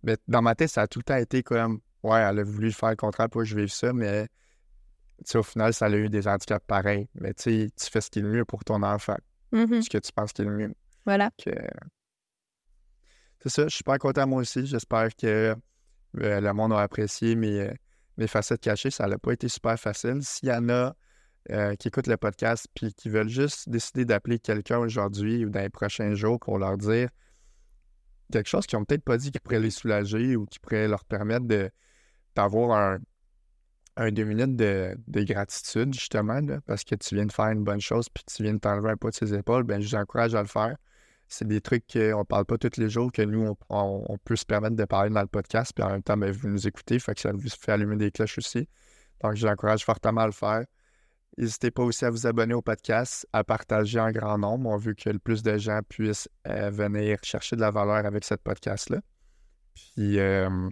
Mais 0.04 0.18
dans 0.28 0.42
ma 0.42 0.56
tête, 0.56 0.70
ça 0.70 0.84
a 0.84 0.88
tout 0.88 1.00
le 1.00 1.04
temps 1.04 1.16
été 1.16 1.44
comme, 1.44 1.80
ouais, 2.04 2.20
elle 2.20 2.40
a 2.40 2.44
voulu 2.44 2.72
faire 2.72 2.90
le 2.92 2.96
contraire 2.96 3.30
pour 3.30 3.42
que 3.42 3.46
je 3.48 3.56
vive 3.56 3.70
ça, 3.72 3.92
mais 3.94 4.28
tu 5.20 5.32
sais, 5.32 5.38
au 5.38 5.44
final, 5.44 5.74
ça 5.74 5.86
a 5.86 5.90
eu 5.90 6.10
des 6.10 6.28
handicaps 6.28 6.66
pareils. 6.68 7.08
Mais 7.16 7.34
tu 7.34 7.44
sais, 7.44 7.70
tu 7.76 7.90
fais 7.90 8.02
ce 8.02 8.10
qui 8.10 8.20
est 8.20 8.22
le 8.22 8.30
mieux 8.30 8.46
pour 8.46 8.64
ton 8.64 8.84
enfant, 8.84 9.18
Mhm. 9.52 9.82
ce 9.82 9.90
que 9.90 9.98
tu 9.98 10.12
penses 10.12 10.34
qui 10.34 10.42
est 10.42 10.46
le 10.46 10.52
mieux. 10.52 10.74
Voilà. 11.06 11.32
C'est 13.40 13.50
ça, 13.50 13.64
je 13.64 13.70
suis 13.70 13.78
super 13.78 13.98
content 14.00 14.26
moi 14.28 14.42
aussi. 14.42 14.66
J'espère 14.66 15.16
que 15.16 15.56
euh, 16.18 16.42
le 16.42 16.52
monde 16.54 16.74
a 16.74 16.80
apprécié 16.82 17.36
mes, 17.36 17.60
euh, 17.62 17.74
mes 18.18 18.28
facettes 18.28 18.62
cachées. 18.62 18.92
Ça 18.92 19.08
n'a 19.08 19.18
pas 19.18 19.34
été 19.34 19.48
super 19.48 19.80
facile. 19.80 20.20
S'il 20.22 20.50
y 20.50 20.52
en 20.52 20.70
a 20.70 20.96
euh, 21.52 21.76
qui 21.76 21.90
écoutent 21.90 22.08
le 22.08 22.18
podcast 22.18 22.68
puis 22.74 22.94
qui 22.94 23.10
veulent 23.10 23.30
juste 23.30 23.70
décider 23.70 24.04
d'appeler 24.04 24.40
quelqu'un 24.40 24.80
aujourd'hui 24.80 25.46
ou 25.46 25.50
dans 25.50 25.62
les 25.62 25.70
prochains 25.70 26.16
jours 26.16 26.40
pour 26.40 26.58
leur 26.58 26.78
dire 26.78 27.10
quelque 28.32 28.48
chose 28.48 28.66
qu'ils 28.66 28.80
n'ont 28.80 28.86
peut-être 28.86 29.04
pas 29.04 29.18
dit 29.18 29.32
qui 29.32 29.40
pourrait 29.40 29.60
les 29.60 29.70
soulager 29.70 30.36
ou 30.36 30.46
qui 30.46 30.60
pourrait 30.60 30.88
leur 30.88 31.06
permettre 31.06 31.46
d'avoir 32.36 32.78
un, 32.78 33.00
un 33.98 34.12
deux 34.12 34.24
minutes 34.24 34.56
de, 34.56 34.98
de 35.08 35.24
gratitude, 35.24 35.94
justement, 35.94 36.42
là, 36.42 36.60
parce 36.66 36.84
que 36.84 36.96
tu 36.96 37.16
viens 37.16 37.26
de 37.26 37.32
faire 37.32 37.50
une 37.50 37.64
bonne 37.64 37.82
chose 37.82 38.10
puis 38.10 38.24
tu 38.26 38.44
viens 38.44 38.56
de 38.56 38.60
t'enlever 38.60 38.90
un 38.90 38.98
poids 38.98 39.12
de 39.12 39.16
ses 39.16 39.34
épaules, 39.34 39.64
ben 39.64 39.82
je 39.82 39.88
vous 39.88 39.96
encourage 39.96 40.36
à 40.36 40.42
le 40.42 40.48
faire. 40.48 40.76
C'est 41.28 41.48
des 41.48 41.62
trucs 41.62 41.86
qu'on 41.92 42.20
ne 42.20 42.24
parle 42.24 42.46
pas 42.46 42.58
tous 42.58 42.78
les 42.78 42.90
jours, 42.90 43.12
que 43.12 43.22
nous, 43.22 43.58
on, 43.70 44.18
peut 44.24 44.36
se 44.36 44.46
permettre 44.46 44.76
de 44.76 44.86
parler 44.86 45.10
dans 45.10 45.22
le 45.22 45.28
podcast, 45.28 45.72
puis 45.76 45.84
en 45.84 45.90
même 45.90 46.04
temps, 46.04 46.18
ben, 46.18 46.32
vous 46.32 46.48
nous 46.48 46.68
écoutez, 46.68 47.00
fait 47.00 47.16
que 47.16 47.22
ça 47.22 47.32
vous 47.32 47.50
fait 47.50 47.72
allumer 47.72 47.98
des 47.98 48.12
cloches 48.12 48.38
aussi. 48.38 48.70
Donc, 49.24 49.36
je 49.36 49.46
vous 49.46 49.52
encourage 49.52 49.84
fortement 49.84 50.22
à 50.22 50.26
le 50.28 50.32
faire. 50.32 50.66
N'hésitez 51.38 51.72
pas 51.72 51.84
aussi 51.84 52.06
à 52.06 52.10
vous 52.10 52.28
abonner 52.28 52.54
au 52.54 52.62
podcast, 52.62 53.28
à 53.34 53.44
partager 53.44 54.00
en 54.00 54.12
grand 54.12 54.38
nombre. 54.38 54.70
On 54.70 54.78
veut 54.78 54.94
que 54.94 55.10
le 55.10 55.20
plus 55.20 55.44
de 55.44 55.58
gens 55.58 55.82
puissent 55.90 56.30
euh, 56.48 56.70
venir 56.70 57.18
chercher 57.24 57.56
de 57.56 57.62
la 57.62 57.72
valeur 57.72 58.06
avec 58.06 58.24
ce 58.24 58.36
podcast-là. 58.36 59.02
Puis, 59.74 60.20
euh, 60.20 60.70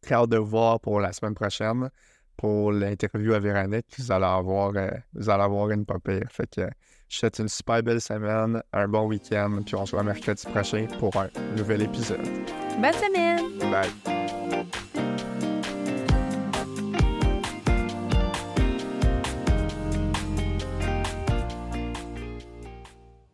très 0.00 0.14
hâte 0.14 0.30
de 0.30 0.38
vous 0.38 0.46
voir 0.46 0.80
pour 0.80 1.00
la 1.00 1.12
semaine 1.12 1.34
prochaine, 1.34 1.90
pour 2.38 2.72
l'interview 2.72 3.34
à 3.34 3.40
Véronique. 3.40 3.86
Vous 3.98 4.10
allez 4.10 4.24
avoir, 4.24 4.72
euh, 4.76 4.88
vous 5.12 5.28
allez 5.28 5.42
avoir 5.42 5.70
une 5.70 5.84
pas 5.84 5.98
pire. 5.98 6.28
Fait 6.30 6.48
que 6.48 6.62
je 6.62 6.66
vous 6.66 6.70
souhaite 7.20 7.38
une 7.40 7.48
super 7.48 7.82
belle 7.82 8.00
semaine, 8.00 8.62
un 8.72 8.88
bon 8.88 9.06
week-end, 9.06 9.60
puis 9.66 9.74
on 9.74 9.84
se 9.84 9.90
voit 9.90 10.02
mercredi 10.02 10.46
prochain 10.46 10.86
pour 10.98 11.14
un 11.16 11.28
nouvel 11.56 11.82
épisode. 11.82 12.24
Bonne 12.80 12.92
semaine! 12.94 13.58
Bye! 13.70 14.27